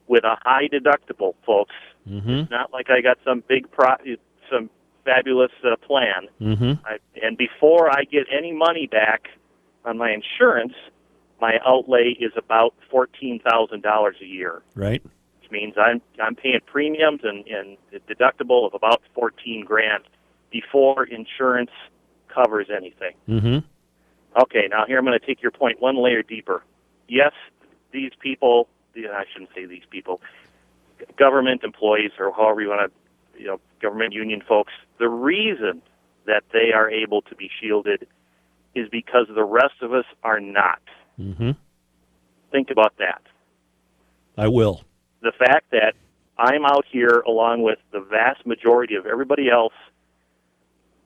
with 0.07 0.23
a 0.23 0.37
high 0.43 0.67
deductible, 0.67 1.33
folks. 1.45 1.73
Mm-hmm. 2.07 2.29
It's 2.29 2.51
not 2.51 2.71
like 2.71 2.89
I 2.89 3.01
got 3.01 3.17
some 3.25 3.43
big 3.47 3.71
pro, 3.71 3.95
some 4.51 4.69
fabulous 5.05 5.51
uh, 5.63 5.75
plan. 5.77 6.27
Mm-hmm. 6.39 6.85
I, 6.85 6.97
and 7.21 7.37
before 7.37 7.89
I 7.89 8.03
get 8.03 8.27
any 8.31 8.51
money 8.51 8.87
back 8.87 9.29
on 9.85 9.97
my 9.97 10.11
insurance, 10.11 10.73
my 11.41 11.53
outlay 11.65 12.15
is 12.19 12.31
about 12.37 12.73
fourteen 12.91 13.39
thousand 13.39 13.81
dollars 13.81 14.17
a 14.21 14.25
year, 14.25 14.61
Right. 14.75 15.01
which 15.41 15.49
means 15.51 15.73
I'm 15.77 16.01
I'm 16.21 16.35
paying 16.35 16.59
premiums 16.65 17.21
and, 17.23 17.45
and 17.47 17.77
a 17.93 17.99
deductible 18.13 18.67
of 18.67 18.73
about 18.75 19.01
fourteen 19.15 19.65
grand 19.65 20.03
before 20.53 21.03
insurance 21.03 21.71
covers 22.29 22.67
anything. 22.73 23.15
Mm-hmm. 23.27 23.57
Okay, 24.43 24.67
now 24.69 24.85
here 24.85 24.97
I'm 24.97 25.05
going 25.05 25.19
to 25.19 25.25
take 25.25 25.41
your 25.41 25.51
point 25.51 25.81
one 25.81 25.97
layer 25.97 26.23
deeper. 26.23 26.63
Yes, 27.09 27.33
these 27.91 28.11
people, 28.19 28.69
I 28.95 29.25
shouldn't 29.33 29.49
say 29.53 29.65
these 29.65 29.83
people, 29.89 30.21
government 31.17 31.63
employees 31.63 32.11
or 32.17 32.31
however 32.31 32.61
you 32.61 32.69
want 32.69 32.91
to, 32.91 33.41
you 33.41 33.47
know, 33.47 33.59
government 33.81 34.13
union 34.13 34.41
folks, 34.47 34.71
the 34.99 35.09
reason 35.09 35.81
that 36.25 36.43
they 36.53 36.71
are 36.73 36.89
able 36.89 37.21
to 37.23 37.35
be 37.35 37.49
shielded 37.59 38.07
is 38.75 38.87
because 38.89 39.27
the 39.33 39.43
rest 39.43 39.81
of 39.81 39.93
us 39.93 40.05
are 40.23 40.39
not. 40.39 40.81
Mm-hmm. 41.19 41.51
Think 42.51 42.69
about 42.69 42.93
that. 42.99 43.21
I 44.37 44.47
will. 44.47 44.83
The 45.21 45.31
fact 45.37 45.71
that 45.71 45.93
I'm 46.37 46.65
out 46.65 46.85
here 46.91 47.23
along 47.27 47.63
with 47.63 47.79
the 47.91 47.99
vast 47.99 48.45
majority 48.45 48.95
of 48.95 49.05
everybody 49.05 49.49
else 49.49 49.73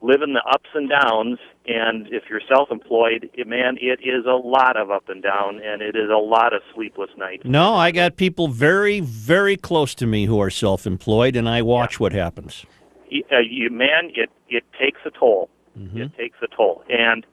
living 0.00 0.32
the 0.32 0.42
ups 0.48 0.68
and 0.74 0.88
downs 0.88 1.38
and 1.66 2.06
if 2.12 2.22
you're 2.30 2.40
self-employed 2.48 3.30
it, 3.34 3.46
man 3.48 3.76
it 3.80 3.98
is 4.02 4.24
a 4.26 4.30
lot 4.36 4.76
of 4.76 4.90
up 4.92 5.08
and 5.08 5.22
down 5.22 5.60
and 5.62 5.82
it 5.82 5.96
is 5.96 6.08
a 6.08 6.16
lot 6.16 6.52
of 6.54 6.62
sleepless 6.74 7.10
nights 7.16 7.42
No, 7.44 7.74
I 7.74 7.90
got 7.90 8.16
people 8.16 8.46
very, 8.48 9.00
very 9.00 9.56
close 9.56 9.94
to 9.96 10.06
me 10.06 10.26
who 10.26 10.38
are 10.40 10.50
self-employed, 10.50 11.34
and 11.34 11.48
I 11.48 11.62
watch 11.62 11.98
what 11.98 12.12
happens. 12.12 12.64
Y- 13.10 13.22
uh, 13.32 13.38
you 13.40 13.70
man 13.70 14.10
it 14.14 14.30
it 14.48 14.64
takes 14.78 15.00
a 15.04 15.10
toll 15.10 15.48
it 15.94 16.10
takes 16.16 16.36
a 16.42 16.48
toll 16.56 16.82
and 16.88 17.24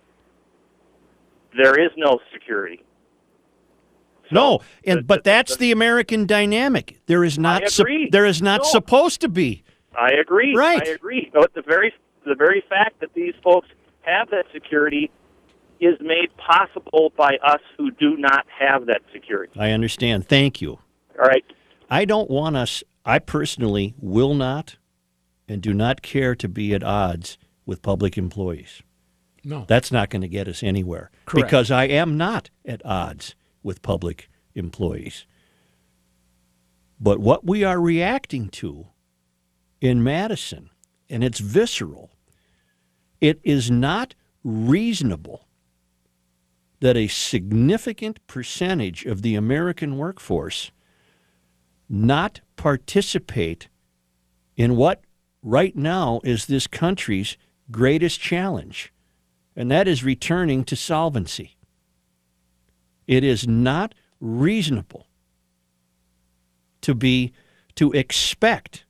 there 1.57 1.79
is 1.83 1.91
no 1.97 2.19
security 2.33 2.81
no, 4.31 4.61
and 4.85 4.99
the- 4.99 5.03
but 5.03 5.23
the- 5.23 5.29
that's 5.29 5.55
the 5.57 5.71
American 5.71 6.25
dynamic. 6.25 6.97
There 7.05 7.23
is 7.23 7.37
not 7.37 7.61
agree. 7.79 8.09
there 8.11 8.25
is 8.25 8.41
not 8.41 8.61
No. 8.61 8.69
supposed 8.69 9.21
to 9.21 9.29
be. 9.29 9.63
I 9.95 10.09
agree. 10.13 10.55
Right. 10.55 10.81
I 10.87 10.91
agree. 10.91 11.29
But 11.31 11.53
the 11.53 11.61
very 11.61 11.93
the 12.25 12.35
very 12.35 12.63
fact 12.67 12.99
that 13.01 13.13
these 13.13 13.33
folks 13.43 13.67
have 14.01 14.29
that 14.29 14.45
security 14.53 15.11
is 15.79 15.95
made 15.99 16.29
possible 16.37 17.11
by 17.17 17.37
us 17.43 17.59
who 17.77 17.91
do 17.91 18.15
not 18.17 18.45
have 18.59 18.85
that 18.87 19.01
security. 19.13 19.53
I 19.59 19.71
understand. 19.71 20.27
Thank 20.27 20.61
you. 20.61 20.79
All 21.19 21.25
right. 21.25 21.43
I 21.89 22.05
don't 22.05 22.29
want 22.29 22.55
us, 22.55 22.83
I 23.05 23.19
personally 23.19 23.93
will 23.99 24.33
not 24.33 24.77
and 25.47 25.61
do 25.61 25.73
not 25.73 26.01
care 26.01 26.35
to 26.35 26.47
be 26.47 26.73
at 26.73 26.83
odds 26.83 27.37
with 27.65 27.81
public 27.81 28.17
employees. 28.17 28.81
No. 29.43 29.65
That's 29.67 29.91
not 29.91 30.09
going 30.09 30.23
to 30.23 30.27
get 30.27 30.47
us 30.47 30.63
anywhere 30.63 31.11
Correct. 31.25 31.47
because 31.47 31.69
I 31.69 31.85
am 31.85 32.17
not 32.17 32.49
at 32.65 32.83
odds 32.83 33.35
with 33.61 33.83
public 33.83 34.29
employees. 34.55 35.25
But 36.99 37.19
what 37.19 37.45
we 37.45 37.63
are 37.63 37.79
reacting 37.79 38.49
to 38.49 38.87
in 39.81 40.03
Madison, 40.03 40.69
and 41.09 41.23
it's 41.23 41.39
visceral, 41.39 42.11
it 43.21 43.39
is 43.43 43.71
not 43.71 44.15
reasonable 44.43 45.47
that 46.79 46.97
a 46.97 47.07
significant 47.07 48.19
percentage 48.27 49.05
of 49.05 49.21
the 49.21 49.35
American 49.35 49.97
workforce 49.97 50.71
not 51.89 52.41
participate 52.55 53.69
in 54.55 54.75
what 54.75 55.01
right 55.41 55.75
now 55.75 56.19
is 56.23 56.45
this 56.45 56.67
country's 56.67 57.37
greatest 57.71 58.19
challenge, 58.19 58.93
and 59.55 59.71
that 59.71 59.87
is 59.87 60.03
returning 60.03 60.63
to 60.63 60.75
solvency. 60.75 61.57
It 63.07 63.23
is 63.23 63.47
not 63.47 63.93
reasonable 64.19 65.07
to 66.81 66.93
be 66.93 67.33
to 67.75 67.91
expect 67.91 68.85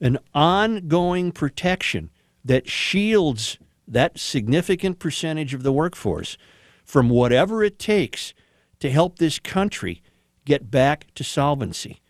an 0.00 0.18
ongoing 0.34 1.32
protection 1.32 2.10
that 2.44 2.68
shields 2.68 3.58
that 3.86 4.18
significant 4.18 4.98
percentage 4.98 5.54
of 5.54 5.62
the 5.62 5.72
workforce 5.72 6.36
from 6.84 7.08
whatever 7.08 7.62
it 7.62 7.78
takes 7.78 8.34
to 8.80 8.90
help 8.90 9.18
this 9.18 9.38
country 9.38 10.02
get 10.44 10.70
back 10.70 11.06
to 11.14 11.24
solvency. 11.24 12.00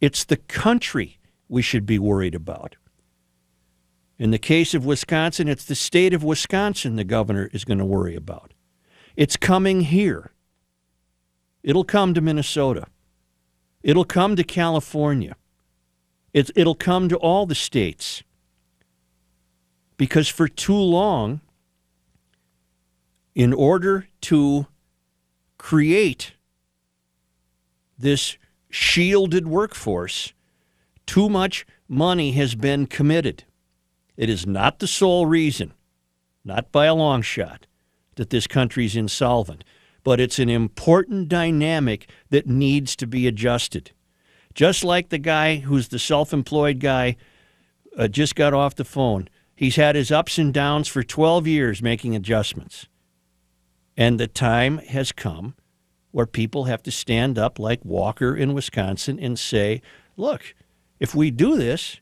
It's 0.00 0.24
the 0.24 0.36
country 0.36 1.18
we 1.48 1.62
should 1.62 1.86
be 1.86 1.98
worried 1.98 2.34
about. 2.34 2.76
In 4.18 4.30
the 4.30 4.38
case 4.38 4.74
of 4.74 4.86
Wisconsin, 4.86 5.48
it's 5.48 5.64
the 5.64 5.74
state 5.74 6.14
of 6.14 6.22
Wisconsin 6.22 6.96
the 6.96 7.04
governor 7.04 7.50
is 7.52 7.64
going 7.64 7.78
to 7.78 7.84
worry 7.84 8.14
about. 8.14 8.52
It's 9.16 9.36
coming 9.36 9.82
here. 9.82 10.32
It'll 11.62 11.84
come 11.84 12.14
to 12.14 12.20
Minnesota. 12.20 12.86
It'll 13.82 14.04
come 14.04 14.36
to 14.36 14.44
California. 14.44 15.36
It's, 16.32 16.50
it'll 16.56 16.74
come 16.74 17.08
to 17.08 17.16
all 17.16 17.46
the 17.46 17.54
states. 17.54 18.22
Because 19.96 20.28
for 20.28 20.48
too 20.48 20.76
long, 20.76 21.40
in 23.34 23.52
order 23.52 24.08
to 24.22 24.66
create 25.58 26.34
this 27.98 28.36
shielded 28.70 29.46
workforce, 29.46 30.32
too 31.06 31.28
much 31.28 31.66
money 31.88 32.32
has 32.32 32.54
been 32.54 32.86
committed. 32.86 33.44
It 34.16 34.28
is 34.28 34.46
not 34.46 34.78
the 34.78 34.86
sole 34.86 35.26
reason, 35.26 35.72
not 36.44 36.70
by 36.72 36.86
a 36.86 36.94
long 36.94 37.22
shot, 37.22 37.66
that 38.16 38.30
this 38.30 38.46
country's 38.46 38.96
insolvent, 38.96 39.64
but 40.02 40.20
it's 40.20 40.38
an 40.38 40.48
important 40.48 41.28
dynamic 41.28 42.08
that 42.30 42.46
needs 42.46 42.94
to 42.96 43.06
be 43.06 43.26
adjusted. 43.26 43.92
Just 44.54 44.84
like 44.84 45.08
the 45.08 45.18
guy 45.18 45.56
who's 45.56 45.88
the 45.88 45.98
self 45.98 46.32
employed 46.32 46.78
guy 46.78 47.16
uh, 47.98 48.06
just 48.06 48.36
got 48.36 48.54
off 48.54 48.76
the 48.76 48.84
phone, 48.84 49.28
he's 49.54 49.76
had 49.76 49.96
his 49.96 50.10
ups 50.10 50.38
and 50.38 50.52
downs 50.52 50.88
for 50.88 51.02
12 51.02 51.46
years 51.46 51.82
making 51.82 52.14
adjustments. 52.14 52.88
And 53.96 54.18
the 54.18 54.26
time 54.26 54.78
has 54.78 55.12
come 55.12 55.54
where 56.10 56.26
people 56.26 56.64
have 56.64 56.82
to 56.84 56.90
stand 56.90 57.38
up 57.38 57.58
like 57.58 57.84
Walker 57.84 58.36
in 58.36 58.54
Wisconsin 58.54 59.18
and 59.18 59.38
say, 59.38 59.82
look, 60.16 60.54
if 61.00 61.14
we 61.14 61.30
do 61.30 61.56
this, 61.56 62.00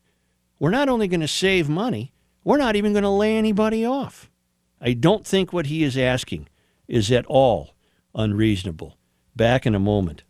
we're 0.59 0.69
not 0.69 0.89
only 0.89 1.07
going 1.07 1.21
to 1.21 1.27
save 1.27 1.67
money, 1.67 2.13
we're 2.43 2.57
not 2.57 2.75
even 2.75 2.93
going 2.93 3.03
to 3.03 3.09
lay 3.09 3.37
anybody 3.37 3.85
off. 3.85 4.29
I 4.79 4.93
don't 4.93 5.25
think 5.25 5.51
what 5.51 5.67
he 5.67 5.83
is 5.83 5.97
asking 5.97 6.47
is 6.87 7.11
at 7.11 7.25
all 7.25 7.73
unreasonable. 8.13 8.97
Back 9.35 9.65
in 9.65 9.73
a 9.73 9.79
moment. 9.79 10.23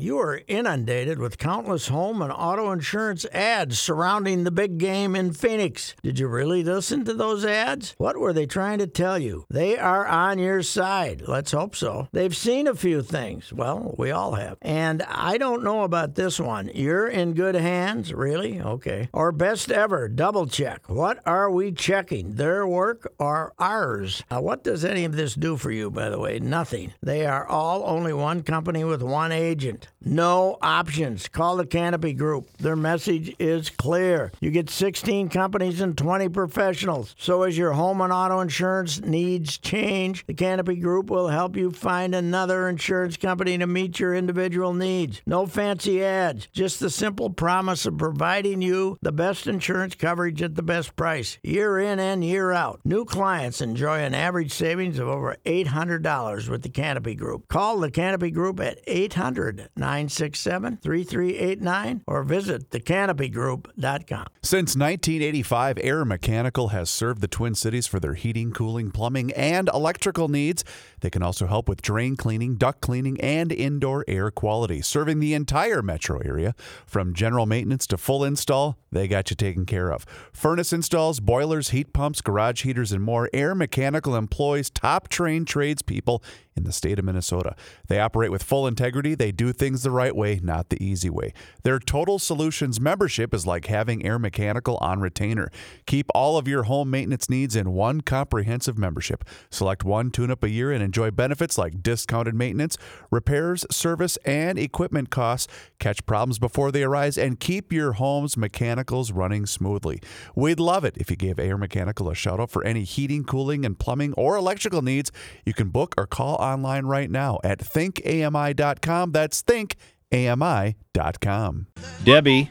You 0.00 0.18
are 0.18 0.40
inundated 0.48 1.18
with 1.18 1.36
countless 1.36 1.88
home 1.88 2.22
and 2.22 2.32
auto 2.32 2.72
insurance 2.72 3.26
ads 3.34 3.78
surrounding 3.78 4.44
the 4.44 4.50
big 4.50 4.78
game 4.78 5.14
in 5.14 5.34
Phoenix. 5.34 5.94
Did 6.02 6.18
you 6.18 6.26
really 6.26 6.64
listen 6.64 7.04
to 7.04 7.12
those 7.12 7.44
ads? 7.44 7.94
What 7.98 8.16
were 8.16 8.32
they 8.32 8.46
trying 8.46 8.78
to 8.78 8.86
tell 8.86 9.18
you? 9.18 9.44
They 9.50 9.76
are 9.76 10.06
on 10.06 10.38
your 10.38 10.62
side. 10.62 11.24
Let's 11.28 11.52
hope 11.52 11.76
so. 11.76 12.08
They've 12.12 12.34
seen 12.34 12.66
a 12.66 12.74
few 12.74 13.02
things. 13.02 13.52
Well, 13.52 13.94
we 13.98 14.10
all 14.10 14.36
have. 14.36 14.56
And 14.62 15.02
I 15.02 15.36
don't 15.36 15.62
know 15.62 15.82
about 15.82 16.14
this 16.14 16.40
one. 16.40 16.70
You're 16.74 17.06
in 17.06 17.34
good 17.34 17.54
hands? 17.54 18.14
Really? 18.14 18.58
Okay. 18.58 19.10
Or 19.12 19.32
best 19.32 19.70
ever, 19.70 20.08
double 20.08 20.46
check. 20.46 20.88
What 20.88 21.20
are 21.26 21.50
we 21.50 21.72
checking? 21.72 22.36
Their 22.36 22.66
work 22.66 23.12
or 23.18 23.52
ours? 23.58 24.24
Now, 24.30 24.40
what 24.40 24.64
does 24.64 24.82
any 24.82 25.04
of 25.04 25.14
this 25.14 25.34
do 25.34 25.58
for 25.58 25.70
you, 25.70 25.90
by 25.90 26.08
the 26.08 26.18
way? 26.18 26.38
Nothing. 26.38 26.94
They 27.02 27.26
are 27.26 27.46
all 27.46 27.84
only 27.84 28.14
one 28.14 28.42
company 28.42 28.82
with 28.82 29.02
one 29.02 29.30
agent. 29.30 29.88
No 30.02 30.56
options. 30.62 31.28
Call 31.28 31.56
the 31.56 31.66
Canopy 31.66 32.14
Group. 32.14 32.56
Their 32.56 32.74
message 32.74 33.34
is 33.38 33.68
clear. 33.68 34.32
You 34.40 34.50
get 34.50 34.70
16 34.70 35.28
companies 35.28 35.82
and 35.82 35.96
20 35.96 36.30
professionals. 36.30 37.14
So 37.18 37.42
as 37.42 37.58
your 37.58 37.72
home 37.72 38.00
and 38.00 38.10
auto 38.10 38.40
insurance 38.40 39.02
needs 39.02 39.58
change, 39.58 40.24
the 40.26 40.32
Canopy 40.32 40.76
Group 40.76 41.10
will 41.10 41.28
help 41.28 41.54
you 41.54 41.70
find 41.70 42.14
another 42.14 42.66
insurance 42.66 43.18
company 43.18 43.58
to 43.58 43.66
meet 43.66 44.00
your 44.00 44.14
individual 44.14 44.72
needs. 44.72 45.20
No 45.26 45.44
fancy 45.44 46.02
ads, 46.02 46.46
just 46.46 46.80
the 46.80 46.88
simple 46.88 47.28
promise 47.28 47.84
of 47.84 47.98
providing 47.98 48.62
you 48.62 48.96
the 49.02 49.12
best 49.12 49.46
insurance 49.46 49.94
coverage 49.94 50.40
at 50.40 50.54
the 50.54 50.62
best 50.62 50.96
price, 50.96 51.38
year 51.42 51.78
in 51.78 51.98
and 51.98 52.24
year 52.24 52.52
out. 52.52 52.80
New 52.84 53.04
clients 53.04 53.60
enjoy 53.60 53.98
an 53.98 54.14
average 54.14 54.52
savings 54.52 54.98
of 54.98 55.08
over 55.08 55.36
$800 55.44 56.48
with 56.48 56.62
the 56.62 56.70
Canopy 56.70 57.14
Group. 57.14 57.48
Call 57.48 57.80
the 57.80 57.90
Canopy 57.90 58.30
Group 58.30 58.60
at 58.60 58.80
800 58.86 59.68
967 59.90 60.76
3389 60.76 62.02
or 62.06 62.22
visit 62.22 62.70
thecanopygroup.com. 62.70 64.26
Since 64.40 64.76
1985, 64.76 65.78
Air 65.82 66.04
Mechanical 66.04 66.68
has 66.68 66.88
served 66.88 67.20
the 67.20 67.26
Twin 67.26 67.56
Cities 67.56 67.88
for 67.88 67.98
their 67.98 68.14
heating, 68.14 68.52
cooling, 68.52 68.92
plumbing, 68.92 69.32
and 69.32 69.68
electrical 69.74 70.28
needs. 70.28 70.64
They 71.00 71.10
can 71.10 71.24
also 71.24 71.48
help 71.48 71.68
with 71.68 71.82
drain 71.82 72.14
cleaning, 72.14 72.54
duct 72.54 72.80
cleaning, 72.80 73.20
and 73.20 73.50
indoor 73.50 74.04
air 74.06 74.30
quality. 74.30 74.80
Serving 74.80 75.18
the 75.18 75.34
entire 75.34 75.82
metro 75.82 76.20
area, 76.20 76.54
from 76.86 77.12
general 77.12 77.46
maintenance 77.46 77.86
to 77.88 77.98
full 77.98 78.22
install, 78.22 78.78
they 78.92 79.08
got 79.08 79.30
you 79.30 79.36
taken 79.36 79.66
care 79.66 79.90
of. 79.90 80.06
Furnace 80.32 80.72
installs, 80.72 81.18
boilers, 81.18 81.70
heat 81.70 81.92
pumps, 81.92 82.20
garage 82.20 82.62
heaters, 82.62 82.92
and 82.92 83.02
more. 83.02 83.28
Air 83.32 83.56
Mechanical 83.56 84.14
employs 84.14 84.70
top 84.70 85.08
trained 85.08 85.48
tradespeople 85.48 86.22
in 86.56 86.64
the 86.64 86.72
state 86.72 86.98
of 86.98 87.04
Minnesota. 87.04 87.54
They 87.88 88.00
operate 88.00 88.30
with 88.30 88.42
full 88.42 88.66
integrity. 88.66 89.14
They 89.14 89.32
do 89.32 89.52
things 89.52 89.82
the 89.82 89.90
right 89.90 90.14
way, 90.14 90.40
not 90.42 90.68
the 90.68 90.82
easy 90.84 91.10
way. 91.10 91.32
Their 91.62 91.78
Total 91.78 92.18
Solutions 92.18 92.80
membership 92.80 93.32
is 93.32 93.46
like 93.46 93.66
having 93.66 94.04
Air 94.04 94.18
Mechanical 94.18 94.76
on 94.78 95.00
retainer. 95.00 95.50
Keep 95.86 96.10
all 96.14 96.36
of 96.36 96.48
your 96.48 96.64
home 96.64 96.90
maintenance 96.90 97.28
needs 97.28 97.56
in 97.56 97.72
one 97.72 98.00
comprehensive 98.00 98.76
membership. 98.76 99.24
Select 99.50 99.84
one 99.84 100.10
tune 100.10 100.30
up 100.30 100.42
a 100.42 100.50
year 100.50 100.72
and 100.72 100.82
enjoy 100.82 101.10
benefits 101.10 101.56
like 101.56 101.82
discounted 101.82 102.34
maintenance, 102.34 102.76
repairs, 103.10 103.64
service, 103.70 104.16
and 104.24 104.58
equipment 104.58 105.10
costs. 105.10 105.46
Catch 105.78 106.04
problems 106.06 106.38
before 106.38 106.72
they 106.72 106.82
arise 106.82 107.16
and 107.16 107.40
keep 107.40 107.72
your 107.72 107.92
home's 107.92 108.36
mechanicals 108.36 109.12
running 109.12 109.46
smoothly. 109.46 110.00
We'd 110.34 110.60
love 110.60 110.84
it 110.84 110.96
if 110.96 111.10
you 111.10 111.16
gave 111.16 111.38
Air 111.38 111.56
Mechanical 111.56 112.08
a 112.10 112.14
shout 112.14 112.40
out 112.40 112.50
for 112.50 112.64
any 112.64 112.84
heating, 112.84 113.24
cooling, 113.24 113.64
and 113.64 113.78
plumbing 113.78 114.14
or 114.14 114.36
electrical 114.36 114.82
needs. 114.82 115.12
You 115.44 115.54
can 115.54 115.68
book 115.68 115.94
or 115.96 116.06
call 116.06 116.39
online 116.40 116.86
right 116.86 117.10
now 117.10 117.38
at 117.44 117.58
thinkami.com. 117.58 119.12
That's 119.12 119.42
thinkami.com. 119.42 121.66
Debbie, 122.04 122.50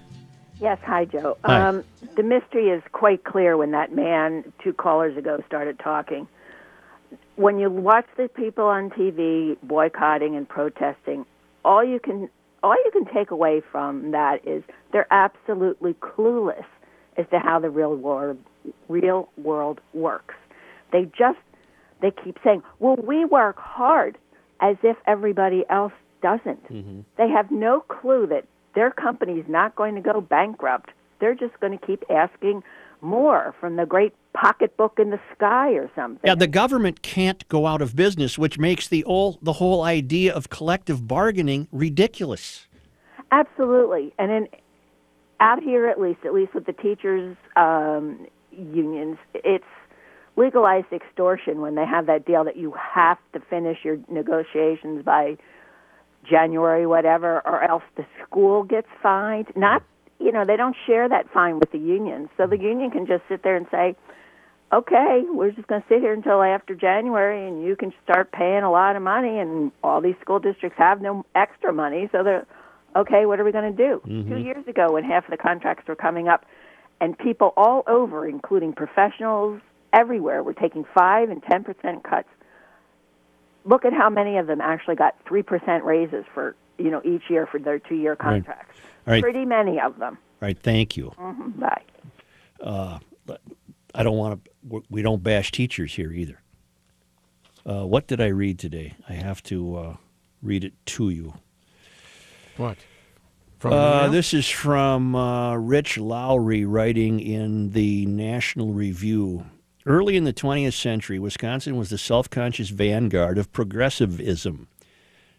Yes, 0.60 0.78
hi, 0.84 1.06
Joe. 1.06 1.38
Hi. 1.45 1.67
Um, 1.67 1.84
the 2.17 2.23
mystery 2.23 2.69
is 2.69 2.84
quite 2.91 3.23
clear 3.23 3.56
when 3.56 3.71
that 3.71 3.95
man 3.95 4.52
two 4.62 4.73
callers 4.73 5.17
ago 5.17 5.41
started 5.47 5.80
talking. 5.80 6.28
When 7.38 7.60
you 7.60 7.69
watch 7.69 8.06
the 8.17 8.28
people 8.28 8.65
on 8.65 8.89
TV 8.89 9.58
boycotting 9.63 10.36
and 10.36 10.47
protesting, 10.47 11.25
all 11.63 11.84
you 11.84 11.99
can 11.99 12.30
all 12.62 12.75
you 12.75 12.91
can 12.91 13.06
take 13.06 13.32
away 13.32 13.62
from 13.71 14.12
that 14.12 14.45
is 14.45 14.63
they're 14.91 15.12
absolutely 15.12 15.93
clueless 15.93 16.65
as 17.15 17.25
to 17.32 17.39
how 17.39 17.60
the 17.60 17.69
real 17.69 17.95
world 17.95 18.38
real 18.89 19.30
world 19.38 19.80
works. 19.93 20.36
They 20.91 21.06
just 21.17 21.39
they 22.02 22.12
keep 22.12 22.38
saying, 22.44 22.64
"Well, 22.80 22.96
we 22.96 23.26
work 23.26 23.58
hard," 23.58 24.18
as 24.60 24.78
if 24.84 24.98
everybody 25.06 25.66
else 25.70 25.94
doesn't. 26.22 26.68
They 27.18 27.30
have 27.30 27.52
no 27.52 27.82
clue 27.82 28.28
that 28.28 28.46
their 28.76 28.92
company 28.92 29.34
is 29.34 29.46
not 29.48 29.76
going 29.76 29.96
to 29.96 30.02
go 30.02 30.22
bankrupt. 30.22 30.92
They're 31.20 31.36
just 31.36 31.60
going 31.60 31.78
to 31.78 31.86
keep 31.86 32.04
asking 32.10 32.64
more 33.02 33.56
from 33.60 33.76
the 33.76 33.86
great 33.86 34.14
pocketbook 34.34 35.00
in 35.00 35.10
the 35.10 35.20
sky 35.36 35.72
or 35.72 35.90
something. 35.96 36.22
Yeah, 36.24 36.36
the 36.36 36.48
government 36.48 37.02
can't 37.02 37.48
go 37.48 37.66
out 37.66 37.82
of 37.82 37.96
business, 37.96 38.38
which 38.38 38.58
makes 38.58 38.88
the 38.88 39.02
whole 39.02 39.40
the 39.42 39.54
whole 39.54 39.84
idea 39.84 40.34
of 40.34 40.50
collective 40.50 41.08
bargaining 41.08 41.68
ridiculous. 41.72 42.68
Absolutely, 43.32 44.14
and 44.18 44.32
in 44.32 44.48
out 45.40 45.64
here 45.64 45.88
at 45.88 46.00
least, 46.00 46.20
at 46.26 46.34
least 46.34 46.54
with 46.54 46.66
the 46.66 46.74
teachers' 46.74 47.38
um, 47.56 48.28
unions, 48.52 49.18
it's 49.34 49.64
legalized 50.36 50.92
extortion 50.92 51.62
when 51.62 51.76
they 51.76 51.86
have 51.86 52.06
that 52.06 52.26
deal 52.26 52.44
that 52.44 52.58
you 52.58 52.74
have 52.74 53.18
to 53.34 53.39
finish 53.39 53.80
your 53.84 53.98
negotiations 54.10 55.04
by 55.04 55.38
January, 56.30 56.86
whatever, 56.86 57.42
or 57.46 57.63
else 57.63 57.84
the 57.96 58.06
school 58.24 58.63
gets 58.63 58.88
fined. 59.02 59.48
Not, 59.56 59.84
you 60.20 60.32
know, 60.32 60.46
they 60.46 60.58
don't 60.58 60.76
share 60.86 61.08
that 61.10 61.32
fine 61.34 61.60
with 61.60 61.72
the 61.72 61.78
union, 61.78 62.30
so 62.38 62.48
the 62.48 62.58
union 62.58 62.92
can 62.92 63.06
just 63.06 63.24
sit 63.30 63.44
there 63.44 63.56
and 63.56 63.68
say, 63.72 63.96
"Okay, 64.72 65.24
we're 65.30 65.52
just 65.52 65.68
going 65.68 65.82
to 65.82 65.88
sit 65.88 66.02
here 66.02 66.13
until 66.13 66.42
after 66.42 66.76
January, 66.76 67.48
and 67.48 67.63
you 67.63 67.76
can 67.76 67.94
start 68.04 68.32
paying 68.32 68.63
a 68.63 68.72
lot 68.72 68.96
of 68.96 69.02
money." 69.02 69.39
And 69.39 69.72
all 69.84 70.02
these 70.02 70.18
school 70.22 70.39
districts 70.39 70.78
have 70.78 71.02
no 71.02 71.26
extra 71.36 71.74
money, 71.74 72.10
so 72.12 72.24
they're 72.24 72.46
okay. 72.96 73.26
What 73.26 73.39
are 73.39 73.46
we 73.46 73.52
going 73.52 73.76
to 73.76 73.78
do? 73.78 74.02
Mm-hmm. 74.06 74.30
Two 74.30 74.39
years 74.39 74.68
ago, 74.68 74.92
when 74.92 75.04
half 75.04 75.26
of 75.26 75.32
the 75.32 75.38
contracts 75.38 75.88
were 75.88 75.96
coming 75.96 76.28
up, 76.28 76.46
and 77.02 77.18
people 77.18 77.54
all 77.56 77.84
over, 77.88 78.28
including 78.28 78.74
professionals 78.74 79.62
everywhere, 79.93 80.43
were 80.43 80.54
taking 80.54 80.86
five 80.93 81.30
and 81.30 81.41
ten 81.43 81.63
percent 81.63 82.04
cuts 82.04 82.28
look 83.65 83.86
at 83.86 83.93
how 83.93 84.10
many 84.10 84.38
of 84.38 84.47
them 84.47 84.62
actually 84.62 84.95
got 84.95 85.15
three 85.28 85.43
percent 85.43 85.84
raises 85.84 86.25
for 86.34 86.56
you 86.78 86.89
know 86.89 87.02
each 87.04 87.23
year 87.30 87.45
for 87.45 87.60
their 87.60 87.80
two 87.80 87.95
year 87.95 88.15
contracts. 88.15 88.80
All 89.08 89.13
right. 89.13 89.21
Pretty 89.23 89.45
many 89.45 89.80
of 89.80 89.97
them. 89.99 90.17
All 90.41 90.47
right, 90.47 90.58
thank 90.58 90.95
you. 90.97 91.10
hmm 91.17 91.49
Bye. 91.52 91.82
I 93.95 94.04
don't 94.04 94.17
want 94.17 94.43
to. 94.43 94.84
We 94.89 95.02
don't 95.02 95.23
bash 95.23 95.52
teachers 95.52 95.93
here 95.93 96.12
either. 96.12 96.41
Uh, 97.65 97.86
what 97.86 98.08
did 98.08 98.21
I 98.21 98.28
read 98.28 98.60
today? 98.60 98.93
I 99.08 99.13
have 99.13 99.43
to 99.43 99.75
uh, 99.75 99.95
read 100.41 100.63
it 100.63 100.73
to 100.88 101.10
you. 101.10 101.34
What? 102.58 102.78
From 103.58 103.73
Uh, 103.73 104.08
this 104.08 104.34
is 104.34 104.47
from 104.47 105.15
uh, 105.15 105.56
Rich 105.56 105.97
Lowry 105.97 106.65
writing 106.65 107.19
in 107.19 107.71
the 107.71 108.06
National 108.06 108.73
Review. 108.73 109.45
Early 109.86 110.18
in 110.18 110.26
the 110.26 110.34
20th 110.34 110.74
century, 110.74 111.20
Wisconsin 111.20 111.78
was 111.78 111.89
the 111.89 111.98
self 111.98 112.30
conscious 112.30 112.70
vanguard 112.70 113.38
of 113.38 113.52
progressivism. 113.54 114.68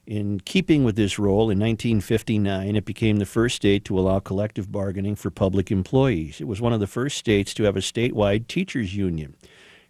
In 0.06 0.40
keeping 0.40 0.82
with 0.82 0.96
this 0.96 1.18
role, 1.18 1.50
in 1.50 1.58
1959, 1.60 2.74
it 2.74 2.84
became 2.86 3.18
the 3.18 3.26
first 3.26 3.56
state 3.56 3.84
to 3.84 3.98
allow 3.98 4.18
collective 4.18 4.72
bargaining 4.72 5.14
for 5.14 5.30
public 5.30 5.70
employees. 5.70 6.40
It 6.40 6.48
was 6.48 6.60
one 6.60 6.72
of 6.72 6.80
the 6.80 6.86
first 6.86 7.18
states 7.18 7.52
to 7.54 7.64
have 7.64 7.76
a 7.76 7.80
statewide 7.80 8.48
teachers' 8.48 8.96
union. 8.96 9.36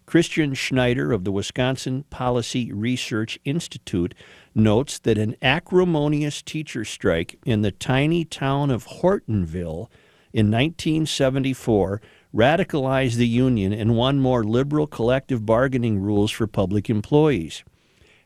Christian 0.05 0.53
Schneider 0.53 1.13
of 1.13 1.23
the 1.23 1.31
Wisconsin 1.31 2.03
Policy 2.09 2.73
Research 2.73 3.39
Institute 3.45 4.13
notes 4.53 4.99
that 4.99 5.17
an 5.17 5.37
acrimonious 5.41 6.41
teacher 6.41 6.83
strike 6.83 7.39
in 7.45 7.61
the 7.61 7.71
tiny 7.71 8.25
town 8.25 8.69
of 8.69 8.85
Hortonville 8.87 9.87
in 10.33 10.51
1974 10.51 12.01
radicalized 12.33 13.15
the 13.15 13.27
union 13.27 13.73
and 13.73 13.95
won 13.95 14.19
more 14.19 14.43
liberal 14.43 14.87
collective 14.87 15.45
bargaining 15.45 15.99
rules 15.99 16.31
for 16.31 16.47
public 16.47 16.89
employees. 16.89 17.63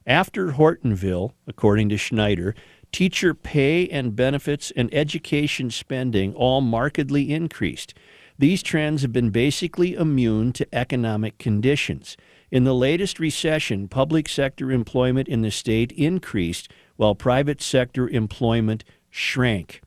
After 0.05 0.51
Hortonville, 0.51 1.31
according 1.47 1.89
to 1.89 1.97
Schneider, 1.97 2.53
teacher 2.91 3.33
pay 3.33 3.87
and 3.89 4.15
benefits 4.15 4.71
and 4.75 4.93
education 4.93 5.71
spending 5.71 6.33
all 6.35 6.61
markedly 6.61 7.33
increased. 7.33 7.93
These 8.37 8.61
trends 8.61 9.01
have 9.01 9.11
been 9.11 9.31
basically 9.31 9.95
immune 9.95 10.53
to 10.53 10.67
economic 10.75 11.37
conditions. 11.37 12.15
In 12.51 12.63
the 12.63 12.75
latest 12.75 13.19
recession, 13.19 13.87
public 13.87 14.29
sector 14.29 14.71
employment 14.71 15.27
in 15.27 15.41
the 15.41 15.51
state 15.51 15.91
increased 15.93 16.69
while 16.97 17.15
private 17.15 17.61
sector 17.61 18.07
employment 18.07 18.83
shrank. 19.09 19.81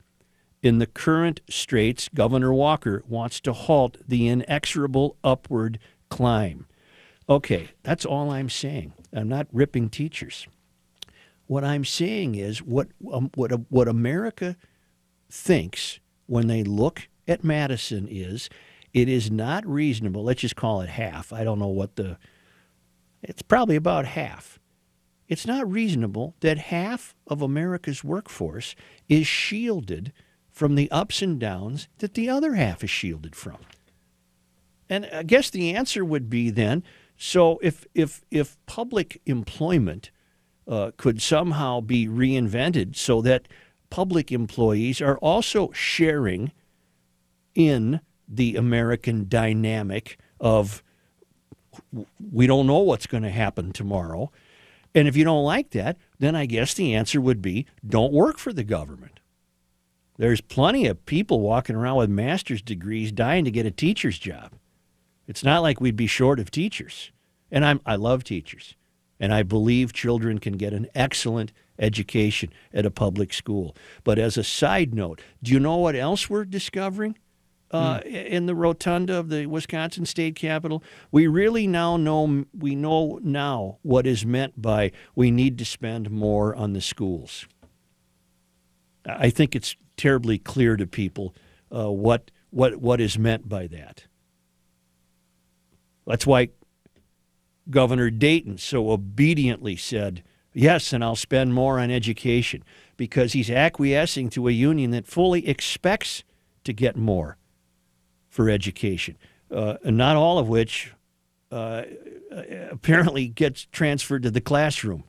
In 0.61 0.79
the 0.79 0.87
current 0.87 1.41
straits, 1.49 2.09
Governor 2.13 2.53
Walker 2.53 3.03
wants 3.07 3.39
to 3.41 3.53
halt 3.53 3.97
the 4.05 4.27
inexorable 4.27 5.15
upward 5.23 5.79
climb. 6.09 6.65
Okay, 7.29 7.69
that's 7.83 8.05
all 8.05 8.31
I'm 8.31 8.49
saying. 8.49 8.93
I'm 9.13 9.29
not 9.29 9.47
ripping 9.53 9.89
teachers. 9.89 10.47
What 11.47 11.63
I'm 11.63 11.85
saying 11.85 12.35
is 12.35 12.61
what 12.61 12.89
um, 13.11 13.31
what 13.35 13.51
what 13.69 13.87
America 13.87 14.57
thinks 15.31 15.99
when 16.25 16.47
they 16.47 16.63
look 16.63 17.07
at 17.27 17.43
Madison 17.43 18.07
is 18.09 18.49
it 18.93 19.07
is 19.07 19.31
not 19.31 19.65
reasonable. 19.65 20.23
Let's 20.23 20.41
just 20.41 20.55
call 20.55 20.81
it 20.81 20.89
half. 20.89 21.31
I 21.31 21.43
don't 21.43 21.59
know 21.59 21.67
what 21.67 21.95
the 21.95 22.17
it's 23.21 23.41
probably 23.41 23.75
about 23.75 24.05
half. 24.05 24.59
It's 25.27 25.45
not 25.45 25.71
reasonable 25.71 26.35
that 26.39 26.57
half 26.57 27.15
of 27.27 27.41
America's 27.41 28.03
workforce 28.03 28.75
is 29.07 29.27
shielded 29.27 30.11
from 30.59 30.75
the 30.75 30.91
ups 30.91 31.21
and 31.21 31.39
downs 31.39 31.87
that 31.99 32.15
the 32.15 32.27
other 32.27 32.55
half 32.55 32.83
is 32.83 32.89
shielded 32.89 33.33
from. 33.33 33.55
And 34.89 35.09
I 35.13 35.23
guess 35.23 35.49
the 35.49 35.73
answer 35.73 36.03
would 36.03 36.29
be 36.29 36.49
then 36.49 36.83
so 37.15 37.59
if 37.63 37.87
if 37.95 38.25
if 38.29 38.57
public 38.65 39.21
employment 39.25 40.11
uh, 40.67 40.91
could 40.97 41.21
somehow 41.21 41.79
be 41.79 42.09
reinvented 42.09 42.97
so 42.97 43.21
that 43.21 43.47
public 43.89 44.33
employees 44.33 44.99
are 44.99 45.17
also 45.19 45.71
sharing 45.71 46.51
in 47.55 48.01
the 48.27 48.57
American 48.57 49.29
dynamic 49.29 50.19
of 50.41 50.83
we 52.33 52.47
don't 52.47 52.67
know 52.67 52.79
what's 52.79 53.07
going 53.07 53.23
to 53.23 53.29
happen 53.29 53.71
tomorrow. 53.71 54.29
And 54.93 55.07
if 55.07 55.15
you 55.15 55.23
don't 55.23 55.45
like 55.45 55.69
that, 55.69 55.95
then 56.19 56.35
I 56.35 56.47
guess 56.47 56.73
the 56.73 56.93
answer 56.93 57.21
would 57.21 57.41
be 57.41 57.65
don't 57.87 58.11
work 58.11 58.37
for 58.37 58.51
the 58.51 58.65
government. 58.65 59.18
There's 60.19 60.41
plenty 60.41 60.85
of 60.85 61.05
people 61.05 61.39
walking 61.39 61.77
around 61.77 61.95
with 61.95 62.09
master's 62.09 62.61
degrees 62.61 63.13
dying 63.13 63.45
to 63.45 63.51
get 63.51 63.65
a 63.65 63.71
teacher's 63.71 64.19
job. 64.19 64.51
It's 65.27 65.45
not 65.45 65.61
like 65.61 65.79
we'd 65.79 65.95
be 65.95 66.07
short 66.07 66.41
of 66.41 66.51
teachers. 66.51 67.13
And 67.49 67.63
I'm, 67.63 67.79
I 67.85 67.95
love 67.95 68.25
teachers. 68.25 68.75
And 69.17 69.33
I 69.33 69.43
believe 69.43 69.93
children 69.93 70.37
can 70.39 70.57
get 70.57 70.73
an 70.73 70.87
excellent 70.93 71.53
education 71.79 72.51
at 72.73 72.85
a 72.85 72.91
public 72.91 73.31
school. 73.31 73.77
But 74.03 74.19
as 74.19 74.35
a 74.35 74.43
side 74.43 74.93
note, 74.93 75.21
do 75.41 75.53
you 75.53 75.59
know 75.59 75.77
what 75.77 75.95
else 75.95 76.29
we're 76.29 76.43
discovering? 76.43 77.17
Uh, 77.71 78.01
in 78.03 78.45
the 78.47 78.55
rotunda 78.55 79.15
of 79.15 79.29
the 79.29 79.45
Wisconsin 79.45 80.05
State 80.05 80.35
Capitol, 80.35 80.83
we 81.11 81.27
really 81.27 81.67
now 81.67 81.97
know 81.97 82.45
we 82.57 82.73
know 82.73 83.19
now 83.21 83.77
what 83.83 84.07
is 84.07 84.25
meant 84.25 84.59
by 84.59 84.91
we 85.13 85.29
need 85.29 85.57
to 85.59 85.65
spend 85.65 86.09
more 86.09 86.55
on 86.55 86.73
the 86.73 86.81
schools. 86.81 87.45
I 89.05 89.29
think 89.29 89.55
it's 89.55 89.75
terribly 89.99 90.37
clear 90.37 90.77
to 90.77 90.87
people 90.87 91.35
uh, 91.75 91.91
what 91.91 92.31
what 92.51 92.77
what 92.77 93.01
is 93.01 93.19
meant 93.19 93.47
by 93.49 93.67
that. 93.67 94.05
That's 96.07 96.25
why 96.25 96.49
Governor 97.69 98.09
Dayton 98.09 98.57
so 98.57 98.89
obediently 98.89 99.75
said, 99.75 100.23
Yes, 100.53 100.93
and 100.93 101.03
I'll 101.03 101.15
spend 101.15 101.53
more 101.53 101.79
on 101.79 101.91
education, 101.91 102.63
because 102.97 103.33
he's 103.33 103.51
acquiescing 103.51 104.29
to 104.31 104.47
a 104.47 104.51
union 104.51 104.89
that 104.91 105.05
fully 105.05 105.47
expects 105.47 106.23
to 106.63 106.73
get 106.73 106.95
more 106.95 107.37
for 108.27 108.49
education, 108.49 109.17
uh, 109.51 109.75
and 109.83 109.97
not 109.97 110.15
all 110.15 110.39
of 110.39 110.47
which 110.47 110.93
uh, 111.51 111.83
apparently 112.71 113.27
gets 113.27 113.65
transferred 113.71 114.23
to 114.23 114.31
the 114.31 114.41
classroom. 114.41 115.03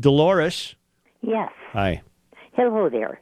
Dolores, 0.00 0.74
Yes. 1.22 1.50
hi. 1.72 2.02
Hello 2.56 2.88
there. 2.88 3.20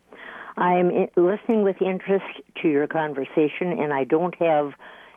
I'm 0.57 0.91
listening 1.17 1.63
with 1.63 1.81
interest 1.81 2.27
to 2.61 2.69
your 2.69 2.87
conversation, 2.87 3.73
and 3.73 3.93
I 3.93 4.05
don't 4.05 4.35
have, 4.35 4.73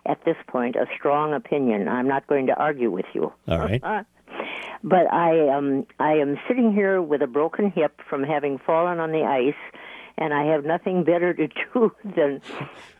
at 0.05 0.23
this 0.23 0.37
point, 0.47 0.77
a 0.77 0.85
strong 0.97 1.33
opinion. 1.33 1.89
I'm 1.89 2.07
not 2.07 2.25
going 2.27 2.47
to 2.47 2.53
argue 2.53 2.89
with 2.89 3.05
you. 3.13 3.33
All 3.47 3.59
right. 3.59 3.81
but 4.83 5.11
I 5.11 5.49
um 5.49 5.85
I 5.99 6.13
am 6.13 6.37
sitting 6.47 6.71
here 6.73 7.01
with 7.01 7.21
a 7.21 7.27
broken 7.27 7.71
hip 7.71 7.99
from 8.09 8.23
having 8.23 8.57
fallen 8.57 8.99
on 8.99 9.11
the 9.11 9.23
ice, 9.23 9.79
and 10.17 10.33
I 10.33 10.45
have 10.45 10.63
nothing 10.63 11.03
better 11.03 11.33
to 11.33 11.47
do 11.73 11.91
than 12.03 12.41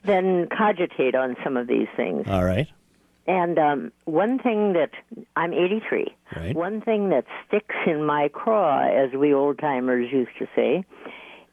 than 0.04 0.48
cogitate 0.50 1.16
on 1.16 1.38
some 1.44 1.56
of 1.56 1.68
these 1.68 1.88
things. 1.96 2.28
All 2.28 2.44
right. 2.44 2.68
And 3.28 3.58
um, 3.58 3.92
one 4.06 4.38
thing 4.38 4.74
that 4.74 4.92
I'm 5.36 5.52
83. 5.52 6.16
Right. 6.36 6.56
One 6.56 6.82
thing 6.82 7.10
that 7.10 7.26
sticks 7.48 7.76
in 7.88 8.06
my 8.06 8.30
craw, 8.32 8.88
as 8.88 9.14
we 9.18 9.34
old 9.34 9.58
timers 9.60 10.12
used 10.12 10.38
to 10.40 10.48
say, 10.56 10.86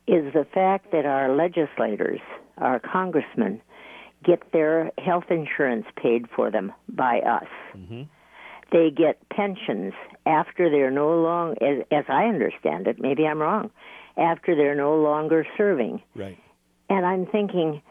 is 0.07 0.33
the 0.35 0.47
fact 0.53 0.93
that 0.93 1.07
our 1.07 1.35
legislators, 1.35 2.21
our 2.59 2.79
congressmen, 2.79 3.61
get 4.23 4.53
their 4.53 4.91
health 4.99 5.25
insurance 5.31 5.87
paid 5.97 6.27
for 6.35 6.51
them 6.51 6.73
by 6.89 7.21
us. 7.21 7.49
they 8.73 8.91
get 8.91 9.19
pensions 9.29 9.93
after 10.27 10.71
they're 10.71 10.91
no 10.91 11.21
longer, 11.21 11.65
as, 11.65 11.85
as 11.91 12.05
I 12.09 12.25
understand 12.25 12.87
it, 12.87 12.99
maybe 12.99 13.27
I'm 13.27 13.39
wrong, 13.39 13.71
after 14.17 14.57
they're 14.57 14.75
no 14.75 14.97
longer 14.97 15.47
serving. 15.57 16.03
Right. 16.15 16.39
And 16.89 17.07
I'm 17.07 17.27
thinking, 17.27 17.83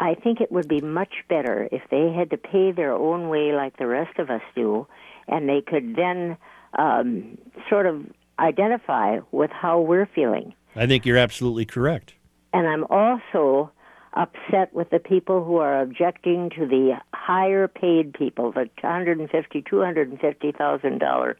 I 0.00 0.14
think 0.14 0.40
it 0.40 0.50
would 0.50 0.66
be 0.66 0.80
much 0.80 1.12
better 1.28 1.68
if 1.70 1.82
they 1.90 2.10
had 2.10 2.30
to 2.30 2.38
pay 2.38 2.72
their 2.72 2.92
own 2.92 3.28
way 3.28 3.52
like 3.52 3.76
the 3.76 3.86
rest 3.86 4.18
of 4.18 4.30
us 4.30 4.40
do, 4.56 4.86
and 5.28 5.46
they 5.46 5.60
could 5.60 5.94
then 5.94 6.38
um, 6.78 7.36
sort 7.68 7.84
of 7.84 8.06
identify 8.38 9.18
with 9.30 9.50
how 9.50 9.78
we're 9.78 10.08
feeling. 10.14 10.54
I 10.74 10.86
think 10.86 11.04
you're 11.04 11.18
absolutely 11.18 11.66
correct. 11.66 12.14
And 12.54 12.66
I'm 12.66 12.84
also 12.84 13.70
upset 14.14 14.72
with 14.72 14.88
the 14.90 14.98
people 14.98 15.44
who 15.44 15.56
are 15.56 15.82
objecting 15.82 16.50
to 16.50 16.66
the 16.66 16.94
higher 17.12 17.68
paid 17.68 18.14
people, 18.14 18.52
the 18.52 18.68
150, 18.80 19.62
250,000 19.68 20.98
dollar 20.98 21.36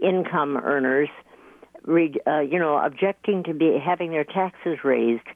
income 0.00 0.56
earners, 0.56 1.08
uh, 1.88 2.40
you 2.40 2.58
know, 2.58 2.78
objecting 2.78 3.42
to 3.44 3.52
be 3.52 3.76
having 3.84 4.10
their 4.10 4.24
taxes 4.24 4.78
raised. 4.84 5.26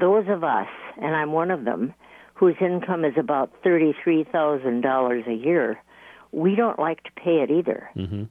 Those 0.00 0.24
of 0.28 0.42
us, 0.42 0.68
and 0.96 1.14
I'm 1.14 1.32
one 1.32 1.50
of 1.50 1.64
them, 1.64 1.92
whose 2.42 2.56
income 2.60 3.04
is 3.04 3.14
about 3.16 3.52
thirty-three 3.62 4.24
thousand 4.32 4.80
dollars 4.80 5.22
a 5.28 5.32
year, 5.32 5.80
we 6.32 6.56
don't 6.56 6.76
like 6.76 7.04
to 7.04 7.10
pay 7.12 7.36
it 7.40 7.52
either. 7.52 7.88
Mm-hmm. 7.96 8.24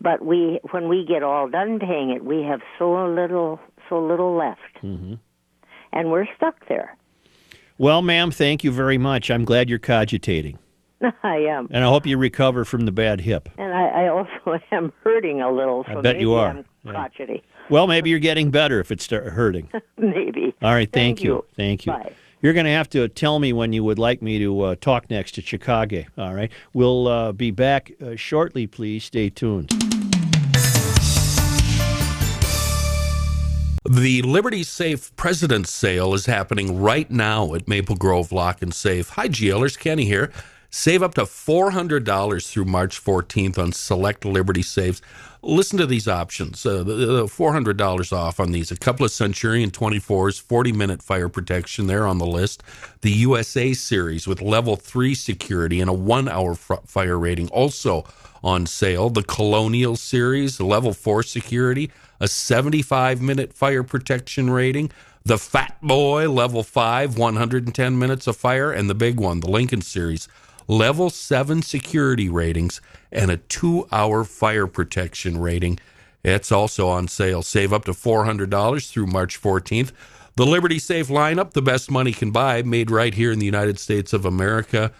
But 0.00 0.24
we, 0.24 0.60
when 0.70 0.88
we 0.88 1.04
get 1.04 1.22
all 1.22 1.46
done 1.50 1.78
paying 1.78 2.08
it, 2.08 2.24
we 2.24 2.42
have 2.42 2.60
so 2.78 3.04
little, 3.06 3.60
so 3.90 4.02
little 4.02 4.34
left, 4.34 4.60
Mm-hmm. 4.82 5.14
and 5.92 6.10
we're 6.10 6.24
stuck 6.36 6.66
there. 6.68 6.96
Well, 7.76 8.00
ma'am, 8.00 8.30
thank 8.30 8.64
you 8.64 8.72
very 8.72 8.96
much. 8.96 9.30
I'm 9.30 9.44
glad 9.44 9.68
you're 9.68 9.78
cogitating, 9.78 10.58
I 11.22 11.36
am. 11.36 11.68
and 11.70 11.84
I 11.84 11.88
hope 11.88 12.06
you 12.06 12.16
recover 12.16 12.64
from 12.64 12.86
the 12.86 12.92
bad 12.92 13.20
hip. 13.20 13.50
And 13.58 13.74
I, 13.74 14.04
I 14.04 14.08
also 14.08 14.58
am 14.72 14.90
hurting 15.02 15.42
a 15.42 15.52
little. 15.52 15.84
I 15.86 16.00
bet 16.00 16.18
you 16.18 16.32
are. 16.32 16.48
I'm 16.48 16.64
Yeah. 16.82 16.92
crotchety. 16.92 17.42
Well, 17.68 17.86
maybe 17.86 18.08
you're 18.08 18.18
getting 18.20 18.50
better 18.50 18.80
if 18.80 18.90
it's 18.90 19.06
hurting. 19.10 19.68
maybe. 19.98 20.54
All 20.62 20.72
right, 20.72 20.90
thank, 20.90 21.18
Thank 21.18 21.24
you. 21.24 21.44
Thank 21.56 21.84
you. 21.84 21.92
Bye. 21.92 22.12
You're 22.44 22.52
going 22.52 22.66
to 22.66 22.72
have 22.72 22.90
to 22.90 23.08
tell 23.08 23.38
me 23.38 23.54
when 23.54 23.72
you 23.72 23.82
would 23.84 23.98
like 23.98 24.20
me 24.20 24.38
to 24.40 24.60
uh, 24.60 24.74
talk 24.78 25.08
next 25.08 25.32
to 25.36 25.40
Chicago. 25.40 26.04
All 26.18 26.34
right. 26.34 26.52
We'll 26.74 27.08
uh, 27.08 27.32
be 27.32 27.50
back 27.50 27.92
uh, 28.02 28.16
shortly, 28.16 28.66
please. 28.66 29.04
Stay 29.04 29.30
tuned. 29.30 29.70
The 33.88 34.20
Liberty 34.20 34.62
Safe 34.62 35.16
President's 35.16 35.70
Sale 35.70 36.12
is 36.12 36.26
happening 36.26 36.78
right 36.78 37.10
now 37.10 37.54
at 37.54 37.66
Maple 37.66 37.96
Grove 37.96 38.30
Lock 38.30 38.60
and 38.60 38.74
Safe. 38.74 39.08
Hi, 39.08 39.26
GLers. 39.26 39.78
Kenny 39.78 40.04
here. 40.04 40.30
Save 40.76 41.04
up 41.04 41.14
to 41.14 41.22
$400 41.22 42.50
through 42.50 42.64
March 42.64 43.02
14th 43.02 43.58
on 43.58 43.70
select 43.70 44.24
Liberty 44.24 44.60
Safes. 44.60 45.00
Listen 45.40 45.78
to 45.78 45.86
these 45.86 46.08
options. 46.08 46.66
Uh, 46.66 46.78
the, 46.78 46.94
the 46.94 47.24
$400 47.26 48.12
off 48.12 48.40
on 48.40 48.50
these. 48.50 48.72
A 48.72 48.76
couple 48.76 49.06
of 49.06 49.12
Centurion 49.12 49.70
24s, 49.70 50.42
40 50.42 50.72
minute 50.72 51.00
fire 51.00 51.28
protection. 51.28 51.86
They're 51.86 52.08
on 52.08 52.18
the 52.18 52.26
list. 52.26 52.64
The 53.02 53.12
USA 53.12 53.72
series 53.72 54.26
with 54.26 54.42
level 54.42 54.74
3 54.74 55.14
security 55.14 55.80
and 55.80 55.88
a 55.88 55.92
one 55.92 56.28
hour 56.28 56.56
fire 56.56 57.20
rating 57.20 57.48
also 57.50 58.04
on 58.42 58.66
sale. 58.66 59.10
The 59.10 59.22
Colonial 59.22 59.94
series, 59.94 60.60
level 60.60 60.92
4 60.92 61.22
security, 61.22 61.92
a 62.18 62.26
75 62.26 63.22
minute 63.22 63.52
fire 63.52 63.84
protection 63.84 64.50
rating. 64.50 64.90
The 65.22 65.38
Fat 65.38 65.78
Boy, 65.80 66.28
level 66.28 66.64
5, 66.64 67.16
110 67.16 67.98
minutes 67.98 68.26
of 68.26 68.36
fire. 68.36 68.72
And 68.72 68.90
the 68.90 68.94
big 68.94 69.20
one, 69.20 69.38
the 69.38 69.48
Lincoln 69.48 69.80
series, 69.80 70.28
level 70.66 71.10
7 71.10 71.62
security 71.62 72.28
ratings 72.28 72.80
and 73.12 73.30
a 73.30 73.36
two 73.36 73.86
hour 73.92 74.24
fire 74.24 74.66
protection 74.66 75.38
rating. 75.38 75.78
It's 76.24 76.50
also 76.50 76.88
on 76.88 77.08
sale. 77.08 77.42
Save 77.42 77.72
up 77.72 77.84
to 77.84 77.92
$400 77.92 78.90
through 78.90 79.06
March 79.06 79.40
14th. 79.40 79.92
The 80.36 80.46
Liberty 80.46 80.78
Safe 80.78 81.08
lineup, 81.08 81.52
the 81.52 81.62
best 81.62 81.90
money 81.90 82.12
can 82.12 82.30
buy, 82.30 82.62
made 82.62 82.90
right 82.90 83.14
here 83.14 83.30
in 83.30 83.38
the 83.38 83.46
United 83.46 83.78
States 83.78 84.12
of 84.12 84.24
America. 84.24 84.90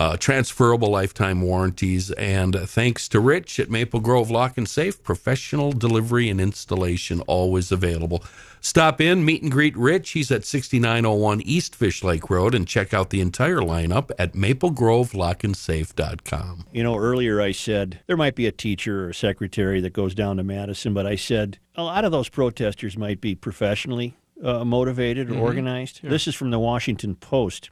Uh, 0.00 0.16
transferable 0.16 0.88
lifetime 0.88 1.42
warranties. 1.42 2.10
And 2.12 2.54
thanks 2.58 3.06
to 3.10 3.20
Rich 3.20 3.60
at 3.60 3.68
Maple 3.68 4.00
Grove 4.00 4.30
Lock 4.30 4.56
and 4.56 4.66
Safe, 4.66 5.02
professional 5.02 5.72
delivery 5.72 6.30
and 6.30 6.40
installation 6.40 7.20
always 7.22 7.70
available. 7.70 8.24
Stop 8.62 9.02
in, 9.02 9.26
meet 9.26 9.42
and 9.42 9.52
greet 9.52 9.76
Rich. 9.76 10.12
He's 10.12 10.30
at 10.30 10.46
6901 10.46 11.42
East 11.42 11.76
Fish 11.76 12.02
Lake 12.02 12.30
Road 12.30 12.54
and 12.54 12.66
check 12.66 12.94
out 12.94 13.10
the 13.10 13.20
entire 13.20 13.58
lineup 13.58 14.10
at 14.18 14.32
maplegrovelockandsafe.com. 14.32 16.64
You 16.72 16.82
know, 16.82 16.96
earlier 16.96 17.42
I 17.42 17.52
said 17.52 18.00
there 18.06 18.16
might 18.16 18.34
be 18.34 18.46
a 18.46 18.52
teacher 18.52 19.04
or 19.04 19.10
a 19.10 19.14
secretary 19.14 19.82
that 19.82 19.92
goes 19.92 20.14
down 20.14 20.38
to 20.38 20.42
Madison, 20.42 20.94
but 20.94 21.06
I 21.06 21.16
said 21.16 21.58
a 21.74 21.82
lot 21.82 22.06
of 22.06 22.12
those 22.12 22.30
protesters 22.30 22.96
might 22.96 23.20
be 23.20 23.34
professionally 23.34 24.14
uh, 24.42 24.64
motivated 24.64 25.28
or 25.30 25.34
Mhm. 25.34 25.40
organized. 25.42 26.00
Yeah. 26.02 26.08
This 26.08 26.26
is 26.26 26.34
from 26.34 26.50
the 26.50 26.58
Washington 26.58 27.16
Post. 27.16 27.68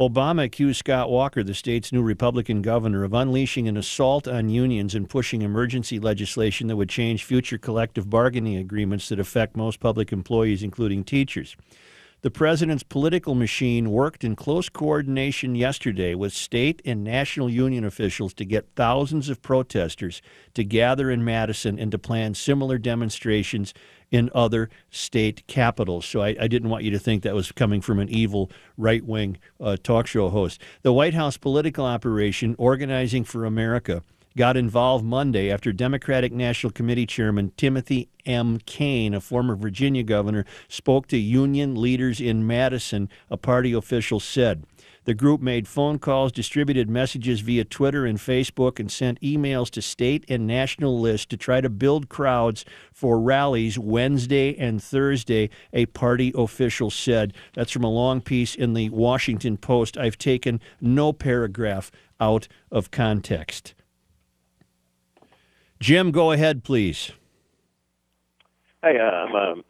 Obama 0.00 0.44
accused 0.44 0.78
Scott 0.78 1.10
Walker, 1.10 1.42
the 1.44 1.52
state's 1.52 1.92
new 1.92 2.00
Republican 2.00 2.62
governor, 2.62 3.04
of 3.04 3.12
unleashing 3.12 3.68
an 3.68 3.76
assault 3.76 4.26
on 4.26 4.48
unions 4.48 4.94
and 4.94 5.10
pushing 5.10 5.42
emergency 5.42 5.98
legislation 5.98 6.68
that 6.68 6.76
would 6.76 6.88
change 6.88 7.22
future 7.22 7.58
collective 7.58 8.08
bargaining 8.08 8.56
agreements 8.56 9.10
that 9.10 9.20
affect 9.20 9.58
most 9.58 9.78
public 9.78 10.10
employees, 10.10 10.62
including 10.62 11.04
teachers. 11.04 11.54
The 12.22 12.30
president's 12.30 12.82
political 12.82 13.34
machine 13.34 13.90
worked 13.90 14.24
in 14.24 14.36
close 14.36 14.68
coordination 14.68 15.54
yesterday 15.54 16.14
with 16.14 16.34
state 16.34 16.82
and 16.84 17.02
national 17.02 17.48
union 17.48 17.82
officials 17.82 18.34
to 18.34 18.44
get 18.44 18.68
thousands 18.76 19.30
of 19.30 19.40
protesters 19.40 20.20
to 20.52 20.62
gather 20.62 21.10
in 21.10 21.24
Madison 21.24 21.78
and 21.78 21.90
to 21.92 21.98
plan 21.98 22.34
similar 22.34 22.76
demonstrations 22.76 23.72
in 24.10 24.28
other 24.34 24.68
state 24.90 25.46
capitals. 25.46 26.04
So 26.04 26.20
I, 26.20 26.36
I 26.38 26.46
didn't 26.46 26.68
want 26.68 26.84
you 26.84 26.90
to 26.90 26.98
think 26.98 27.22
that 27.22 27.34
was 27.34 27.52
coming 27.52 27.80
from 27.80 27.98
an 27.98 28.10
evil 28.10 28.50
right 28.76 29.04
wing 29.04 29.38
uh, 29.58 29.78
talk 29.82 30.06
show 30.06 30.28
host. 30.28 30.60
The 30.82 30.92
White 30.92 31.14
House 31.14 31.38
political 31.38 31.86
operation, 31.86 32.54
Organizing 32.58 33.24
for 33.24 33.46
America, 33.46 34.02
got 34.36 34.56
involved 34.56 35.04
Monday 35.04 35.50
after 35.50 35.72
Democratic 35.72 36.32
National 36.32 36.72
Committee 36.72 37.06
Chairman 37.06 37.52
Timothy 37.56 38.08
M. 38.26 38.58
Kaine, 38.66 39.14
a 39.14 39.20
former 39.20 39.56
Virginia 39.56 40.02
governor, 40.02 40.44
spoke 40.68 41.06
to 41.08 41.18
union 41.18 41.74
leaders 41.74 42.20
in 42.20 42.46
Madison, 42.46 43.08
a 43.30 43.36
party 43.36 43.72
official 43.72 44.20
said. 44.20 44.64
The 45.04 45.14
group 45.14 45.40
made 45.40 45.66
phone 45.66 45.98
calls, 45.98 46.30
distributed 46.30 46.88
messages 46.88 47.40
via 47.40 47.64
Twitter 47.64 48.04
and 48.04 48.18
Facebook, 48.18 48.78
and 48.78 48.92
sent 48.92 49.20
emails 49.22 49.70
to 49.70 49.82
state 49.82 50.24
and 50.28 50.46
national 50.46 51.00
lists 51.00 51.26
to 51.26 51.36
try 51.36 51.60
to 51.60 51.70
build 51.70 52.08
crowds 52.08 52.64
for 52.92 53.18
rallies 53.18 53.78
Wednesday 53.78 54.56
and 54.58 54.82
Thursday, 54.82 55.48
a 55.72 55.86
party 55.86 56.32
official 56.36 56.90
said. 56.90 57.32
That's 57.54 57.72
from 57.72 57.84
a 57.84 57.90
long 57.90 58.20
piece 58.20 58.54
in 58.54 58.74
the 58.74 58.90
Washington 58.90 59.56
Post. 59.56 59.96
I've 59.96 60.18
taken 60.18 60.60
no 60.80 61.12
paragraph 61.12 61.90
out 62.20 62.46
of 62.70 62.90
context. 62.90 63.74
Jim, 65.80 66.10
go 66.10 66.30
ahead, 66.32 66.62
please. 66.62 67.12
Hi, 68.84 68.96
uh, 68.96 69.02
I'm 69.02 69.64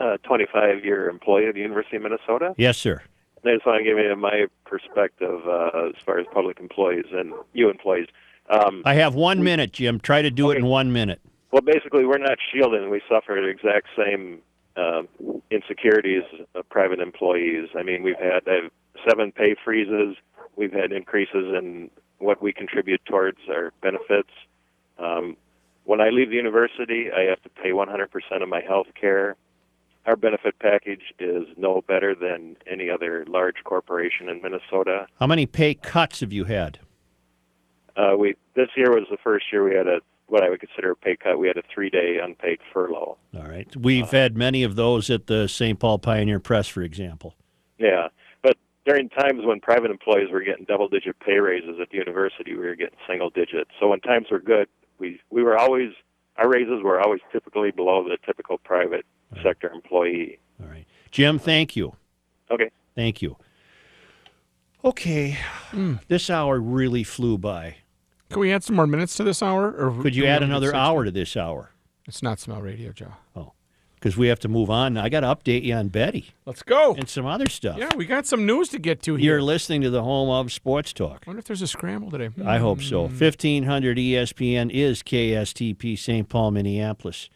a 0.00 0.18
25 0.18 0.84
year 0.84 1.08
employee 1.08 1.46
of 1.46 1.54
the 1.54 1.60
University 1.60 1.96
of 1.96 2.02
Minnesota. 2.02 2.54
Yes, 2.58 2.76
sir. 2.78 3.02
And 3.42 3.52
I 3.52 3.54
just 3.54 3.66
want 3.66 3.78
to 3.78 3.84
give 3.84 3.96
you 3.96 4.14
my 4.16 4.46
perspective 4.64 5.40
uh, 5.46 5.88
as 5.88 5.94
far 6.04 6.18
as 6.18 6.26
public 6.32 6.58
employees 6.60 7.06
and 7.12 7.32
you 7.52 7.70
employees. 7.70 8.08
Um, 8.50 8.82
I 8.84 8.94
have 8.94 9.14
one 9.14 9.42
minute, 9.44 9.72
Jim. 9.72 10.00
Try 10.00 10.22
to 10.22 10.30
do 10.30 10.50
it 10.50 10.58
in 10.58 10.66
one 10.66 10.92
minute. 10.92 11.20
well, 11.52 11.62
basically, 11.62 12.04
we're 12.04 12.18
not 12.18 12.38
shielded, 12.52 12.82
and 12.82 12.90
we 12.90 13.00
suffer 13.08 13.40
the 13.40 13.48
exact 13.48 13.86
same 13.96 14.40
uh, 14.76 15.02
insecurities 15.50 16.24
of 16.54 16.68
private 16.68 16.98
employees. 16.98 17.68
I 17.78 17.84
mean, 17.84 18.02
we've 18.02 18.18
had 18.18 18.46
uh, 18.48 18.68
seven 19.08 19.30
pay 19.30 19.54
freezes, 19.64 20.16
we've 20.56 20.72
had 20.72 20.92
increases 20.92 21.54
in 21.56 21.90
what 22.18 22.42
we 22.42 22.52
contribute 22.52 23.00
towards 23.06 23.38
our 23.48 23.72
benefits. 23.80 24.30
Um, 25.00 25.36
when 25.84 26.00
I 26.00 26.10
leave 26.10 26.30
the 26.30 26.36
university, 26.36 27.08
I 27.10 27.22
have 27.22 27.42
to 27.42 27.48
pay 27.48 27.70
100% 27.70 28.42
of 28.42 28.48
my 28.48 28.60
health 28.60 28.88
care. 28.98 29.36
Our 30.06 30.16
benefit 30.16 30.58
package 30.58 31.14
is 31.18 31.44
no 31.56 31.82
better 31.86 32.14
than 32.14 32.56
any 32.70 32.88
other 32.88 33.24
large 33.26 33.56
corporation 33.64 34.28
in 34.28 34.40
Minnesota. 34.42 35.06
How 35.18 35.26
many 35.26 35.46
pay 35.46 35.74
cuts 35.74 36.20
have 36.20 36.32
you 36.32 36.44
had? 36.44 36.78
Uh, 37.96 38.16
we 38.16 38.34
this 38.54 38.68
year 38.76 38.92
was 38.92 39.06
the 39.10 39.18
first 39.22 39.46
year 39.52 39.64
we 39.64 39.74
had 39.74 39.86
a 39.86 40.00
what 40.28 40.42
I 40.42 40.48
would 40.48 40.60
consider 40.60 40.92
a 40.92 40.96
pay 40.96 41.16
cut. 41.16 41.38
We 41.38 41.48
had 41.48 41.56
a 41.56 41.62
three 41.74 41.90
day 41.90 42.18
unpaid 42.22 42.60
furlough. 42.72 43.18
All 43.36 43.48
right. 43.48 43.74
We've 43.76 44.10
had 44.10 44.36
many 44.36 44.62
of 44.62 44.76
those 44.76 45.10
at 45.10 45.26
the 45.26 45.48
St. 45.48 45.78
Paul 45.78 45.98
Pioneer 45.98 46.40
Press, 46.40 46.68
for 46.68 46.82
example. 46.82 47.34
Yeah, 47.78 48.08
but 48.42 48.56
during 48.86 49.08
times 49.08 49.44
when 49.44 49.60
private 49.60 49.90
employees 49.90 50.30
were 50.30 50.42
getting 50.42 50.64
double 50.66 50.88
digit 50.88 51.18
pay 51.20 51.38
raises 51.38 51.78
at 51.80 51.90
the 51.90 51.98
university, 51.98 52.54
we 52.54 52.64
were 52.64 52.76
getting 52.76 52.98
single 53.08 53.30
digits. 53.30 53.70
So 53.80 53.88
when 53.88 54.00
times 54.00 54.26
were 54.30 54.38
good, 54.38 54.68
we 55.00 55.20
we 55.30 55.42
were 55.42 55.58
always 55.58 55.90
our 56.36 56.48
raises 56.48 56.82
were 56.82 57.00
always 57.00 57.20
typically 57.32 57.70
below 57.70 58.04
the 58.04 58.16
typical 58.24 58.58
private 58.58 59.04
sector 59.42 59.70
employee. 59.70 60.38
All 60.62 60.68
right, 60.68 60.86
Jim, 61.10 61.38
thank 61.38 61.74
you. 61.74 61.94
Okay. 62.50 62.70
Thank 62.94 63.22
you. 63.22 63.36
Okay. 64.84 65.36
Hmm. 65.70 65.94
This 66.08 66.30
hour 66.30 66.60
really 66.60 67.04
flew 67.04 67.38
by. 67.38 67.76
Can 68.30 68.40
we 68.40 68.52
add 68.52 68.62
some 68.62 68.76
more 68.76 68.86
minutes 68.86 69.16
to 69.16 69.24
this 69.24 69.42
hour? 69.42 69.72
Or 69.72 70.02
Could 70.02 70.14
you 70.14 70.24
add 70.26 70.42
another 70.42 70.74
hour 70.74 71.04
to 71.04 71.10
this 71.10 71.36
hour? 71.36 71.72
It's 72.06 72.22
not 72.22 72.38
smell 72.38 72.62
radio, 72.62 72.92
Joe. 72.92 73.14
Oh, 73.36 73.52
because 74.00 74.16
we 74.16 74.28
have 74.28 74.40
to 74.40 74.48
move 74.48 74.70
on. 74.70 74.96
I 74.96 75.10
got 75.10 75.20
to 75.20 75.26
update 75.26 75.62
you 75.62 75.74
on 75.74 75.88
Betty 75.88 76.30
Let's 76.46 76.62
go. 76.62 76.94
and 76.94 77.08
some 77.08 77.26
other 77.26 77.48
stuff. 77.48 77.76
Yeah, 77.78 77.94
we 77.94 78.06
got 78.06 78.26
some 78.26 78.46
news 78.46 78.70
to 78.70 78.78
get 78.78 79.02
to 79.02 79.16
here. 79.16 79.34
You're 79.34 79.42
listening 79.42 79.82
to 79.82 79.90
the 79.90 80.02
home 80.02 80.30
of 80.30 80.50
Sports 80.50 80.92
Talk. 80.92 81.24
I 81.26 81.30
wonder 81.30 81.40
if 81.40 81.44
there's 81.44 81.62
a 81.62 81.66
scramble 81.66 82.10
today. 82.10 82.30
I 82.44 82.58
hope 82.58 82.80
so. 82.80 83.06
Hmm. 83.06 83.18
1500 83.18 83.98
ESPN 83.98 84.70
is 84.70 85.02
KSTP 85.02 85.98
St. 85.98 86.28
Paul, 86.28 86.52
Minneapolis. 86.52 87.28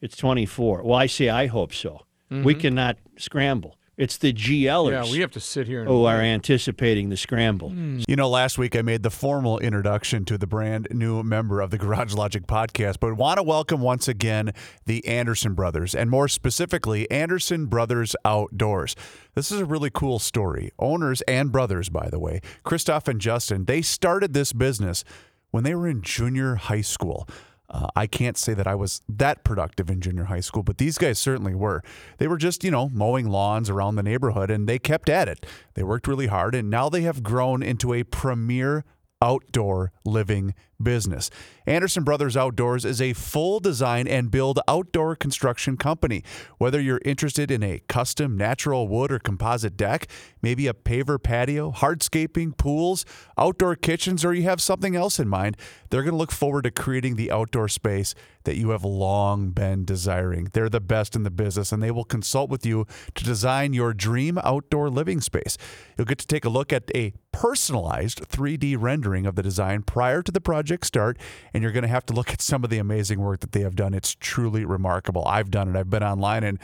It's 0.00 0.16
24. 0.16 0.82
Well, 0.82 0.98
I 0.98 1.06
say 1.06 1.28
I 1.28 1.46
hope 1.46 1.72
so. 1.72 2.02
We 2.30 2.36
mm-hmm. 2.36 2.60
cannot 2.60 2.98
scramble. 3.16 3.77
It's 3.98 4.16
the 4.16 4.32
GLers 4.32 4.92
Yeah, 4.92 5.10
we 5.10 5.18
have 5.18 5.32
to 5.32 5.40
sit 5.40 5.66
here 5.66 5.80
and 5.80 5.88
who 5.88 6.04
are 6.04 6.20
anticipating 6.20 7.08
the 7.08 7.16
scramble. 7.16 7.70
Hmm. 7.70 7.98
You 8.06 8.14
know, 8.14 8.28
last 8.28 8.56
week 8.56 8.76
I 8.76 8.82
made 8.82 9.02
the 9.02 9.10
formal 9.10 9.58
introduction 9.58 10.24
to 10.26 10.38
the 10.38 10.46
brand 10.46 10.86
new 10.92 11.24
member 11.24 11.60
of 11.60 11.70
the 11.70 11.78
Garage 11.78 12.14
Logic 12.14 12.46
podcast, 12.46 13.00
but 13.00 13.14
want 13.14 13.38
to 13.38 13.42
welcome 13.42 13.80
once 13.80 14.06
again 14.06 14.52
the 14.86 15.04
Anderson 15.04 15.54
brothers, 15.54 15.96
and 15.96 16.10
more 16.10 16.28
specifically, 16.28 17.10
Anderson 17.10 17.66
Brothers 17.66 18.14
Outdoors. 18.24 18.94
This 19.34 19.50
is 19.50 19.58
a 19.58 19.64
really 19.64 19.90
cool 19.90 20.20
story. 20.20 20.70
Owners 20.78 21.20
and 21.22 21.50
brothers, 21.50 21.88
by 21.88 22.08
the 22.08 22.20
way, 22.20 22.40
Christoph 22.62 23.08
and 23.08 23.20
Justin, 23.20 23.64
they 23.64 23.82
started 23.82 24.32
this 24.32 24.52
business 24.52 25.02
when 25.50 25.64
they 25.64 25.74
were 25.74 25.88
in 25.88 26.02
junior 26.02 26.54
high 26.54 26.82
school. 26.82 27.28
Uh, 27.70 27.88
I 27.94 28.06
can't 28.06 28.38
say 28.38 28.54
that 28.54 28.66
I 28.66 28.74
was 28.74 29.02
that 29.08 29.44
productive 29.44 29.90
in 29.90 30.00
junior 30.00 30.24
high 30.24 30.40
school, 30.40 30.62
but 30.62 30.78
these 30.78 30.96
guys 30.96 31.18
certainly 31.18 31.54
were. 31.54 31.82
They 32.16 32.26
were 32.26 32.38
just, 32.38 32.64
you 32.64 32.70
know, 32.70 32.88
mowing 32.88 33.28
lawns 33.28 33.68
around 33.68 33.96
the 33.96 34.02
neighborhood 34.02 34.50
and 34.50 34.66
they 34.66 34.78
kept 34.78 35.10
at 35.10 35.28
it. 35.28 35.44
They 35.74 35.82
worked 35.82 36.08
really 36.08 36.28
hard 36.28 36.54
and 36.54 36.70
now 36.70 36.88
they 36.88 37.02
have 37.02 37.22
grown 37.22 37.62
into 37.62 37.92
a 37.92 38.04
premier 38.04 38.84
outdoor 39.20 39.92
living 40.04 40.54
business. 40.80 41.30
Anderson 41.66 42.04
Brothers 42.04 42.36
Outdoors 42.36 42.84
is 42.84 43.02
a 43.02 43.12
full 43.12 43.58
design 43.60 44.06
and 44.06 44.30
build 44.30 44.60
outdoor 44.68 45.16
construction 45.16 45.76
company. 45.76 46.22
Whether 46.58 46.80
you're 46.80 47.00
interested 47.04 47.50
in 47.50 47.62
a 47.62 47.80
custom 47.88 48.36
natural 48.36 48.86
wood 48.86 49.10
or 49.10 49.18
composite 49.18 49.76
deck, 49.76 50.06
maybe 50.40 50.66
a 50.66 50.74
paver 50.74 51.20
patio, 51.22 51.72
hardscaping, 51.72 52.56
pools, 52.56 53.04
outdoor 53.36 53.74
kitchens, 53.74 54.24
or 54.24 54.32
you 54.32 54.44
have 54.44 54.60
something 54.60 54.94
else 54.94 55.18
in 55.18 55.28
mind, 55.28 55.56
they're 55.90 56.02
going 56.02 56.12
to 56.12 56.18
look 56.18 56.32
forward 56.32 56.62
to 56.62 56.70
creating 56.70 57.16
the 57.16 57.30
outdoor 57.30 57.68
space 57.68 58.14
that 58.48 58.56
you 58.56 58.70
have 58.70 58.82
long 58.82 59.50
been 59.50 59.84
desiring. 59.84 60.48
They're 60.54 60.70
the 60.70 60.80
best 60.80 61.14
in 61.14 61.22
the 61.22 61.30
business 61.30 61.70
and 61.70 61.82
they 61.82 61.90
will 61.90 62.02
consult 62.02 62.48
with 62.48 62.64
you 62.64 62.86
to 63.14 63.22
design 63.22 63.74
your 63.74 63.92
dream 63.92 64.38
outdoor 64.38 64.88
living 64.88 65.20
space. 65.20 65.58
You'll 65.98 66.06
get 66.06 66.16
to 66.20 66.26
take 66.26 66.46
a 66.46 66.48
look 66.48 66.72
at 66.72 66.90
a 66.94 67.12
personalized 67.30 68.26
3D 68.26 68.74
rendering 68.80 69.26
of 69.26 69.34
the 69.34 69.42
design 69.42 69.82
prior 69.82 70.22
to 70.22 70.32
the 70.32 70.40
project 70.40 70.86
start, 70.86 71.18
and 71.52 71.62
you're 71.62 71.72
going 71.72 71.82
to 71.82 71.88
have 71.88 72.06
to 72.06 72.14
look 72.14 72.30
at 72.30 72.40
some 72.40 72.64
of 72.64 72.70
the 72.70 72.78
amazing 72.78 73.20
work 73.20 73.40
that 73.40 73.52
they 73.52 73.60
have 73.60 73.76
done. 73.76 73.92
It's 73.92 74.16
truly 74.18 74.64
remarkable. 74.64 75.24
I've 75.26 75.50
done 75.50 75.68
it, 75.68 75.78
I've 75.78 75.90
been 75.90 76.02
online 76.02 76.42
and 76.42 76.58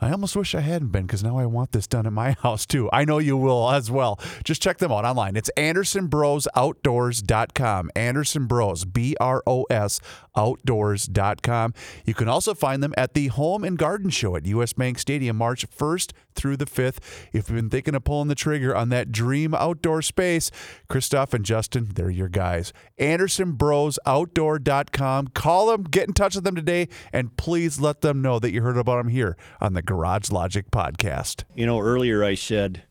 I 0.00 0.12
almost 0.12 0.36
wish 0.36 0.54
I 0.54 0.60
hadn't 0.60 0.92
been 0.92 1.06
because 1.06 1.24
now 1.24 1.38
I 1.38 1.46
want 1.46 1.72
this 1.72 1.88
done 1.88 2.06
at 2.06 2.12
my 2.12 2.32
house 2.42 2.66
too. 2.66 2.88
I 2.92 3.04
know 3.04 3.18
you 3.18 3.36
will 3.36 3.68
as 3.70 3.90
well. 3.90 4.20
Just 4.44 4.62
check 4.62 4.78
them 4.78 4.92
out 4.92 5.04
online. 5.04 5.34
It's 5.36 5.50
AndersonBrosOutdoors.com. 5.56 7.90
Anderson 7.96 8.46
Bros, 8.46 8.84
B 8.84 9.16
R 9.20 9.42
O 9.46 9.64
S, 9.70 10.00
outdoors.com. 10.36 11.74
You 12.04 12.14
can 12.14 12.28
also 12.28 12.54
find 12.54 12.80
them 12.82 12.94
at 12.96 13.14
the 13.14 13.26
Home 13.28 13.64
and 13.64 13.76
Garden 13.76 14.10
Show 14.10 14.36
at 14.36 14.46
US 14.46 14.72
Bank 14.72 15.00
Stadium 15.00 15.36
March 15.36 15.68
1st 15.68 16.12
through 16.34 16.56
the 16.56 16.66
5th. 16.66 16.98
If 17.32 17.48
you've 17.48 17.56
been 17.56 17.70
thinking 17.70 17.96
of 17.96 18.04
pulling 18.04 18.28
the 18.28 18.36
trigger 18.36 18.76
on 18.76 18.90
that 18.90 19.10
dream 19.10 19.54
outdoor 19.54 20.02
space, 20.02 20.52
Christoph 20.88 21.34
and 21.34 21.44
Justin, 21.44 21.88
they're 21.94 22.10
your 22.10 22.28
guys. 22.28 22.72
AndersonBrosOutdoor.com. 23.00 25.28
Call 25.28 25.66
them, 25.66 25.82
get 25.82 26.06
in 26.06 26.14
touch 26.14 26.36
with 26.36 26.44
them 26.44 26.54
today, 26.54 26.86
and 27.12 27.36
please 27.36 27.80
let 27.80 28.02
them 28.02 28.22
know 28.22 28.38
that 28.38 28.52
you 28.52 28.62
heard 28.62 28.78
about 28.78 28.98
them 28.98 29.08
here 29.08 29.36
on 29.60 29.72
the 29.74 29.82
Garage 29.88 30.30
Logic 30.30 30.70
podcast. 30.70 31.44
You 31.54 31.64
know, 31.64 31.80
earlier 31.80 32.22
I 32.22 32.34
said 32.34 32.82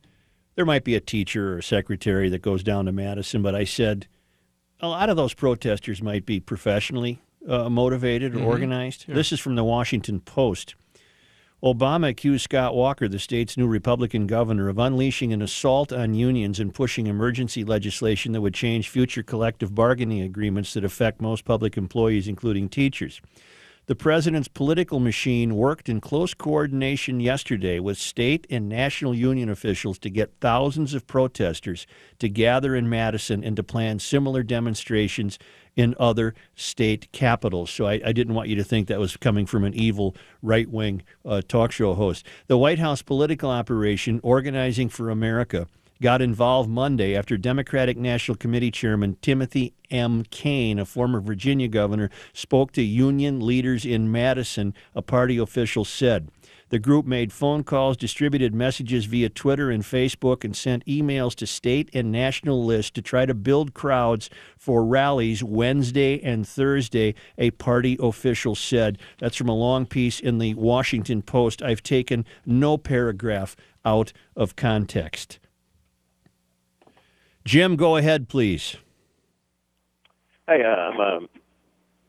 there 0.55 0.65
might 0.65 0.83
be 0.83 0.95
a 0.95 0.99
teacher 0.99 1.53
or 1.53 1.59
a 1.59 1.63
secretary 1.63 2.27
that 2.29 2.41
goes 2.41 2.63
down 2.63 2.85
to 2.85 2.91
Madison, 2.91 3.43
but 3.43 3.53
I 3.53 3.65
said 3.65 4.07
a 4.79 4.87
lot 4.87 5.11
of 5.11 5.15
those 5.15 5.35
protesters 5.35 6.01
might 6.01 6.25
be 6.25 6.39
professionally 6.39 7.21
uh, 7.47 7.69
motivated 7.69 8.35
or 8.35 8.43
organized. 8.43 9.05
This 9.07 9.31
is 9.31 9.39
from 9.39 9.55
the 9.55 9.63
Washington 9.63 10.21
Post. 10.21 10.73
Obama 11.63 12.09
accused 12.09 12.45
Scott 12.45 12.73
Walker, 12.73 13.07
the 13.07 13.19
state's 13.19 13.57
new 13.57 13.67
Republican 13.67 14.25
governor, 14.25 14.67
of 14.67 14.79
unleashing 14.79 15.31
an 15.31 15.43
assault 15.43 15.93
on 15.93 16.15
unions 16.15 16.59
and 16.59 16.73
pushing 16.73 17.05
emergency 17.05 17.63
legislation 17.63 18.31
that 18.31 18.41
would 18.41 18.55
change 18.55 18.89
future 18.89 19.21
collective 19.21 19.75
bargaining 19.75 20.21
agreements 20.21 20.73
that 20.73 20.83
affect 20.83 21.21
most 21.21 21.45
public 21.45 21.77
employees, 21.77 22.27
including 22.27 22.69
teachers. 22.69 23.21
The 23.87 23.95
president's 23.95 24.49
political 24.49 24.99
machine 24.99 25.55
worked 25.55 25.87
in 25.87 26.01
close 26.01 26.33
coordination 26.33 27.21
yesterday 27.21 27.79
with 27.79 27.97
state 27.97 28.45
and 28.49 28.67
national 28.67 29.15
union 29.15 29.47
officials 29.47 29.97
to 29.99 30.09
get 30.09 30.33
thousands 30.41 30.93
of 30.93 31.07
protesters 31.07 31.87
to 32.19 32.27
gather 32.27 32.75
in 32.75 32.89
Madison 32.89 33.45
and 33.45 33.55
to 33.55 33.63
plan 33.63 33.99
similar 33.99 34.43
demonstrations 34.43 35.39
in 35.77 35.95
other 35.97 36.35
state 36.53 37.09
capitals. 37.13 37.69
So 37.69 37.85
I, 37.87 38.01
I 38.03 38.11
didn't 38.11 38.33
want 38.33 38.49
you 38.49 38.57
to 38.57 38.63
think 38.65 38.89
that 38.89 38.99
was 38.99 39.15
coming 39.15 39.45
from 39.45 39.63
an 39.63 39.73
evil 39.73 40.17
right 40.41 40.69
wing 40.69 41.03
uh, 41.23 41.41
talk 41.47 41.71
show 41.71 41.93
host. 41.93 42.25
The 42.47 42.57
White 42.57 42.79
House 42.79 43.01
political 43.01 43.49
operation, 43.49 44.19
Organizing 44.21 44.89
for 44.89 45.09
America, 45.09 45.65
got 46.01 46.21
involved 46.21 46.69
Monday 46.69 47.15
after 47.15 47.37
Democratic 47.37 47.97
National 47.97 48.37
Committee 48.37 48.71
Chairman 48.71 49.17
Timothy 49.21 49.73
M. 49.89 50.23
Kaine, 50.29 50.79
a 50.79 50.85
former 50.85 51.21
Virginia 51.21 51.67
governor, 51.67 52.09
spoke 52.33 52.71
to 52.73 52.81
union 52.81 53.45
leaders 53.45 53.85
in 53.85 54.11
Madison, 54.11 54.73
a 54.93 55.01
party 55.01 55.37
official 55.37 55.85
said. 55.85 56.29
The 56.69 56.79
group 56.79 57.05
made 57.05 57.31
phone 57.31 57.63
calls, 57.63 57.95
distributed 57.95 58.53
messages 58.53 59.05
via 59.05 59.29
Twitter 59.29 59.71
and 59.71 59.83
Facebook, 59.83 60.43
and 60.43 60.53
sent 60.53 60.85
emails 60.85 61.33
to 61.35 61.47
state 61.47 61.89
and 61.93 62.11
national 62.11 62.65
lists 62.65 62.91
to 62.91 63.01
try 63.01 63.25
to 63.25 63.33
build 63.33 63.73
crowds 63.73 64.29
for 64.57 64.83
rallies 64.83 65.41
Wednesday 65.41 66.21
and 66.21 66.45
Thursday, 66.45 67.15
a 67.37 67.51
party 67.51 67.95
official 68.01 68.53
said. 68.53 68.97
That's 69.19 69.37
from 69.37 69.47
a 69.47 69.55
long 69.55 69.85
piece 69.85 70.19
in 70.19 70.39
the 70.39 70.55
Washington 70.55 71.21
Post. 71.21 71.61
I've 71.61 71.83
taken 71.83 72.25
no 72.45 72.77
paragraph 72.77 73.55
out 73.85 74.11
of 74.35 74.57
context. 74.57 75.39
Jim, 77.47 77.77
go 77.77 77.95
ahead, 77.95 78.27
please. 78.27 78.75
Hey, 80.47 80.61
uh, 80.63 80.67
I'm 80.67 81.29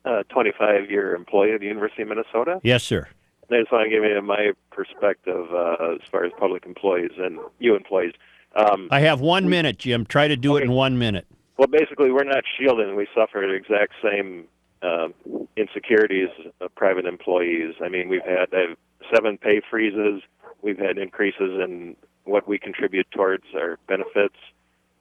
a 0.04 0.24
25 0.24 0.90
year 0.90 1.14
employee 1.14 1.52
of 1.52 1.60
the 1.60 1.66
University 1.66 2.02
of 2.02 2.08
Minnesota. 2.08 2.60
Yes, 2.64 2.82
sir. 2.82 3.06
And 3.48 3.56
I 3.56 3.60
just 3.60 3.70
want 3.70 3.84
to 3.84 3.88
give 3.88 4.02
you 4.02 4.20
my 4.20 4.50
perspective 4.72 5.46
uh, 5.52 5.94
as 5.94 6.00
far 6.10 6.24
as 6.24 6.32
public 6.38 6.66
employees 6.66 7.12
and 7.18 7.38
you 7.60 7.76
employees. 7.76 8.14
Um, 8.56 8.88
I 8.90 8.98
have 9.00 9.20
one 9.20 9.48
minute, 9.48 9.78
Jim. 9.78 10.04
Try 10.04 10.26
to 10.26 10.36
do 10.36 10.56
it 10.56 10.64
in 10.64 10.72
one 10.72 10.98
minute. 10.98 11.26
well, 11.56 11.68
basically, 11.68 12.10
we're 12.10 12.24
not 12.24 12.42
shielded, 12.58 12.88
and 12.88 12.96
we 12.96 13.06
suffer 13.14 13.46
the 13.46 13.54
exact 13.54 13.92
same 14.02 14.44
uh, 14.82 15.08
insecurities 15.56 16.30
of 16.60 16.74
private 16.74 17.06
employees. 17.06 17.74
I 17.80 17.88
mean, 17.88 18.08
we've 18.08 18.24
had 18.24 18.52
uh, 18.52 18.74
seven 19.14 19.38
pay 19.38 19.60
freezes, 19.70 20.20
we've 20.62 20.78
had 20.78 20.98
increases 20.98 21.60
in 21.64 21.94
what 22.24 22.48
we 22.48 22.58
contribute 22.58 23.08
towards 23.12 23.44
our 23.54 23.78
benefits. 23.86 24.34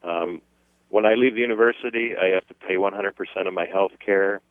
Um, 0.03 0.41
when 0.89 1.05
I 1.05 1.15
leave 1.15 1.35
the 1.35 1.41
university, 1.41 2.11
I 2.19 2.27
have 2.27 2.47
to 2.47 2.53
pay 2.53 2.75
100% 2.75 3.47
of 3.47 3.53
my 3.53 3.65
health 3.65 3.91
care. 4.03 4.41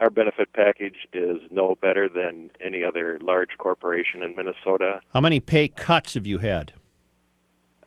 Our 0.00 0.10
benefit 0.10 0.52
package 0.52 1.06
is 1.12 1.38
no 1.50 1.74
better 1.80 2.08
than 2.08 2.50
any 2.64 2.84
other 2.84 3.18
large 3.20 3.50
corporation 3.58 4.22
in 4.22 4.34
Minnesota. 4.36 5.00
How 5.12 5.20
many 5.20 5.40
pay 5.40 5.68
cuts 5.68 6.14
have 6.14 6.26
you 6.26 6.38
had? 6.38 6.72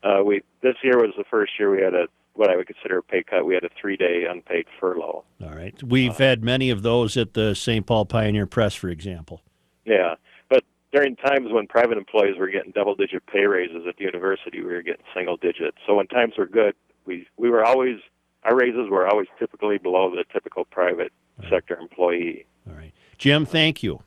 Uh, 0.02 0.24
we 0.24 0.42
this 0.62 0.76
year 0.82 0.98
was 0.98 1.14
the 1.18 1.26
first 1.30 1.52
year 1.60 1.70
we 1.70 1.82
had 1.82 1.94
a 1.94 2.08
what 2.34 2.50
I 2.50 2.56
would 2.56 2.68
consider 2.68 3.00
a 3.00 3.04
pay 3.04 3.22
cut. 3.22 3.46
We 3.46 3.54
had 3.54 3.66
a 3.66 3.70
three 3.80 3.98
day 3.98 4.24
unpaid 4.30 4.66
furlough. 4.80 5.26
All 5.44 5.54
right. 5.54 5.82
We've 5.84 6.18
had 6.18 6.44
many 6.44 6.70
of 6.70 6.84
those 6.84 7.18
at 7.18 7.34
the 7.34 7.54
St. 7.54 7.86
Paul 7.86 8.06
Pioneer 8.06 8.46
Press, 8.46 8.74
for 8.74 8.88
example. 8.88 9.42
Yeah, 9.86 10.16
but 10.50 10.64
during 10.94 11.18
times 11.18 11.52
when 11.52 11.68
private 11.68 11.98
employees 11.98 12.38
were 12.40 12.48
getting 12.48 12.72
double 12.72 12.96
digit 12.96 13.26
pay 13.28 13.46
raises 13.46 13.86
at 13.88 13.98
the 13.98 14.06
university, 14.06 14.62
we 14.62 14.72
were 14.72 14.82
getting 14.82 15.04
single 15.14 15.36
digit. 15.36 15.76
So 15.86 15.96
when 15.96 16.08
times 16.08 16.34
were 16.38 16.46
good, 16.48 16.76
we 17.10 17.28
we 17.38 17.50
were 17.50 17.66
always 17.66 17.98
our 18.44 18.56
raises 18.56 18.90
were 18.90 19.08
always 19.08 19.28
typically 19.38 19.78
below 19.78 20.10
the 20.16 20.24
typical 20.32 20.64
private 20.66 21.12
sector 21.50 21.76
employee. 21.76 22.46
All 22.70 22.76
right. 22.76 22.94
Jim, 23.18 23.46
thank 23.46 23.84
you. 23.84 24.02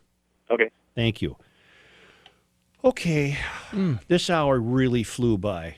Okay. 0.50 0.70
Thank 0.94 1.20
you. 1.20 1.36
Okay. 2.84 3.36
Hmm. 3.70 3.94
This 4.08 4.30
hour 4.30 4.58
really 4.58 5.02
flew 5.02 5.36
by. 5.36 5.76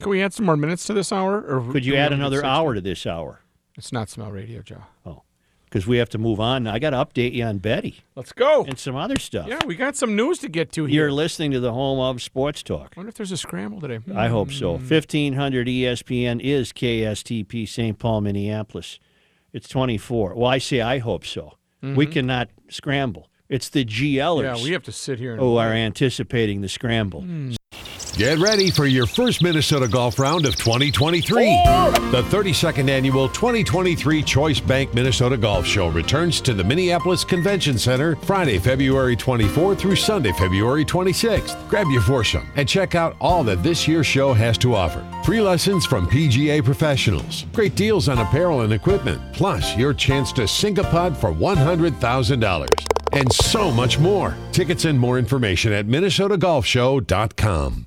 Can 0.00 0.10
we 0.10 0.22
add 0.22 0.32
some 0.32 0.46
more 0.46 0.56
minutes 0.56 0.84
to 0.86 0.94
this 0.94 1.12
hour? 1.12 1.40
Or 1.40 1.70
Could 1.72 1.86
you 1.86 1.94
add 1.94 2.12
another 2.12 2.44
hour 2.44 2.74
to 2.74 2.80
this 2.80 3.06
hour? 3.06 3.40
It's 3.76 3.92
not 3.92 4.08
smell 4.08 4.32
radio, 4.32 4.62
Joe. 4.62 4.82
Oh, 5.06 5.22
because 5.72 5.86
we 5.86 5.96
have 5.96 6.10
to 6.10 6.18
move 6.18 6.38
on. 6.38 6.66
I 6.66 6.78
got 6.78 6.90
to 6.90 6.96
update 6.98 7.32
you 7.32 7.44
on 7.44 7.56
Betty 7.56 8.00
Let's 8.14 8.32
go. 8.32 8.62
and 8.64 8.78
some 8.78 8.94
other 8.94 9.18
stuff. 9.18 9.48
Yeah, 9.48 9.58
we 9.64 9.74
got 9.74 9.96
some 9.96 10.14
news 10.14 10.38
to 10.40 10.48
get 10.50 10.70
to 10.72 10.84
here. 10.84 11.04
You're 11.04 11.12
listening 11.12 11.50
to 11.52 11.60
the 11.60 11.72
home 11.72 11.98
of 11.98 12.20
Sports 12.20 12.62
Talk. 12.62 12.92
I 12.94 13.00
wonder 13.00 13.08
if 13.08 13.14
there's 13.14 13.32
a 13.32 13.38
scramble 13.38 13.80
today. 13.80 14.00
I 14.14 14.28
hope 14.28 14.52
so. 14.52 14.72
1500 14.72 15.66
ESPN 15.68 16.40
is 16.42 16.74
KSTP 16.74 17.66
St. 17.66 17.98
Paul, 17.98 18.20
Minneapolis. 18.20 18.98
It's 19.54 19.66
24. 19.68 20.34
Well, 20.34 20.46
I 20.50 20.58
say 20.58 20.82
I 20.82 20.98
hope 20.98 21.24
so. 21.24 21.54
We 21.80 22.06
Mhm. 22.06 22.12
cannot 22.12 22.48
scramble. 22.68 23.28
It's 23.52 23.68
the 23.68 23.84
GLers 23.84 24.42
Yeah, 24.42 24.64
we 24.64 24.70
have 24.72 24.82
to 24.84 24.92
sit 24.92 25.18
here 25.18 25.32
and 25.32 25.40
who 25.40 25.58
are 25.58 25.72
anticipating 25.72 26.62
the 26.62 26.70
scramble. 26.70 27.20
Hmm. 27.20 27.52
Get 28.16 28.38
ready 28.38 28.70
for 28.70 28.86
your 28.86 29.06
first 29.06 29.42
Minnesota 29.42 29.86
Golf 29.88 30.18
Round 30.18 30.46
of 30.46 30.56
2023. 30.56 31.44
The 32.10 32.22
32nd 32.30 32.88
annual 32.88 33.28
2023 33.28 34.22
Choice 34.22 34.58
Bank 34.58 34.94
Minnesota 34.94 35.36
Golf 35.36 35.66
Show 35.66 35.88
returns 35.88 36.40
to 36.42 36.54
the 36.54 36.64
Minneapolis 36.64 37.24
Convention 37.24 37.76
Center 37.76 38.16
Friday, 38.16 38.58
February 38.58 39.16
24 39.16 39.74
through 39.74 39.96
Sunday, 39.96 40.32
February 40.32 40.84
26th. 40.86 41.68
Grab 41.68 41.88
your 41.88 42.02
foursome 42.02 42.50
and 42.56 42.66
check 42.66 42.94
out 42.94 43.16
all 43.20 43.44
that 43.44 43.62
this 43.62 43.86
year's 43.86 44.06
show 44.06 44.32
has 44.32 44.56
to 44.58 44.74
offer. 44.74 45.06
Free 45.24 45.42
lessons 45.42 45.84
from 45.84 46.06
PGA 46.08 46.64
professionals, 46.64 47.44
great 47.52 47.74
deals 47.74 48.08
on 48.08 48.18
apparel 48.18 48.62
and 48.62 48.72
equipment, 48.72 49.20
plus 49.34 49.76
your 49.76 49.92
chance 49.92 50.32
to 50.32 50.48
sink 50.48 50.78
a 50.78 50.84
putt 50.84 51.14
for 51.14 51.32
$100,000 51.32 52.91
and 53.12 53.32
so 53.32 53.70
much 53.70 53.98
more. 53.98 54.36
Tickets 54.52 54.84
and 54.84 54.98
more 54.98 55.18
information 55.18 55.72
at 55.72 55.86
minnesotagolfshow.com. 55.86 57.86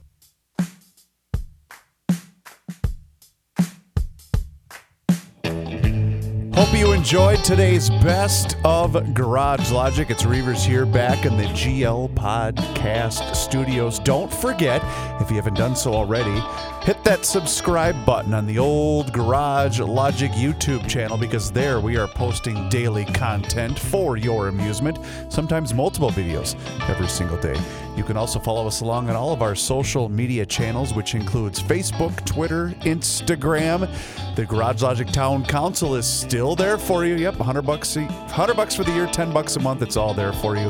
Hope 6.55 6.73
you 6.73 6.93
enjoyed 6.93 7.34
today's 7.45 7.91
best 7.91 8.57
of 8.65 9.13
Garage 9.13 9.69
Logic. 9.69 10.09
It's 10.09 10.23
Reavers 10.23 10.65
here 10.65 10.83
back 10.83 11.25
in 11.27 11.37
the 11.37 11.43
GL 11.43 12.09
Podcast 12.15 13.35
studios. 13.35 13.99
Don't 13.99 14.33
forget, 14.33 14.81
if 15.21 15.29
you 15.29 15.35
haven't 15.35 15.53
done 15.53 15.75
so 15.75 15.93
already, 15.93 16.41
hit 16.83 17.03
that 17.03 17.23
subscribe 17.23 18.03
button 18.03 18.33
on 18.33 18.47
the 18.47 18.57
old 18.57 19.13
Garage 19.13 19.79
Logic 19.79 20.31
YouTube 20.31 20.89
channel 20.89 21.17
because 21.19 21.51
there 21.51 21.79
we 21.79 21.97
are 21.97 22.07
posting 22.07 22.67
daily 22.69 23.05
content 23.05 23.77
for 23.77 24.17
your 24.17 24.47
amusement, 24.47 24.97
sometimes 25.29 25.71
multiple 25.71 26.09
videos 26.09 26.55
every 26.89 27.07
single 27.07 27.37
day. 27.37 27.59
You 27.95 28.03
can 28.03 28.17
also 28.17 28.39
follow 28.39 28.65
us 28.65 28.81
along 28.81 29.09
on 29.09 29.15
all 29.15 29.31
of 29.31 29.41
our 29.41 29.55
social 29.55 30.09
media 30.09 30.45
channels, 30.47 30.93
which 30.95 31.13
includes 31.13 31.61
Facebook, 31.61 32.25
Twitter, 32.25 32.69
Instagram. 32.81 33.87
The 34.35 34.45
Garage 34.45 34.81
Logic 34.81 35.07
Town 35.07 35.45
Council 35.45 35.95
is 35.95 36.05
still 36.05 36.55
there 36.55 36.77
for 36.77 37.05
you. 37.05 37.15
Yep, 37.15 37.34
100 37.37 37.61
bucks, 37.61 37.95
a, 37.97 38.01
100 38.03 38.55
bucks 38.55 38.75
for 38.75 38.83
the 38.83 38.91
year, 38.91 39.07
10 39.07 39.31
bucks 39.31 39.55
a 39.55 39.59
month. 39.59 39.81
It's 39.81 39.97
all 39.97 40.13
there 40.13 40.33
for 40.33 40.55
you. 40.55 40.69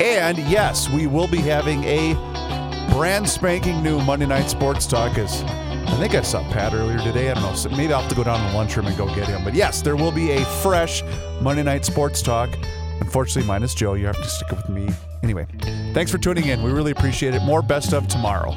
And 0.00 0.38
yes, 0.38 0.88
we 0.88 1.06
will 1.06 1.28
be 1.28 1.38
having 1.38 1.84
a 1.84 2.14
brand 2.92 3.28
spanking 3.28 3.82
new 3.82 4.00
Monday 4.00 4.26
Night 4.26 4.48
Sports 4.48 4.86
Talk. 4.86 5.18
As 5.18 5.42
I 5.42 5.96
think 5.98 6.14
I 6.14 6.22
saw 6.22 6.42
Pat 6.50 6.74
earlier 6.74 6.98
today. 6.98 7.30
I 7.30 7.34
don't 7.34 7.42
know. 7.42 7.54
So 7.54 7.68
maybe 7.70 7.92
I'll 7.92 8.00
have 8.00 8.10
to 8.10 8.16
go 8.16 8.24
down 8.24 8.44
to 8.44 8.50
the 8.50 8.56
lunchroom 8.56 8.86
and 8.86 8.96
go 8.96 9.06
get 9.14 9.28
him. 9.28 9.44
But 9.44 9.54
yes, 9.54 9.82
there 9.82 9.96
will 9.96 10.12
be 10.12 10.32
a 10.32 10.44
fresh 10.62 11.02
Monday 11.40 11.62
Night 11.62 11.84
Sports 11.84 12.22
Talk. 12.22 12.50
Unfortunately, 13.00 13.46
minus 13.46 13.74
Joe. 13.74 13.94
You 13.94 14.06
have 14.06 14.16
to 14.16 14.28
stick 14.28 14.50
with 14.50 14.68
me. 14.68 14.88
Anyway, 15.22 15.46
thanks 15.92 16.10
for 16.10 16.18
tuning 16.18 16.46
in. 16.46 16.62
We 16.62 16.70
really 16.70 16.92
appreciate 16.92 17.34
it. 17.34 17.42
More 17.42 17.62
best 17.62 17.92
of 17.92 18.08
tomorrow. 18.08 18.56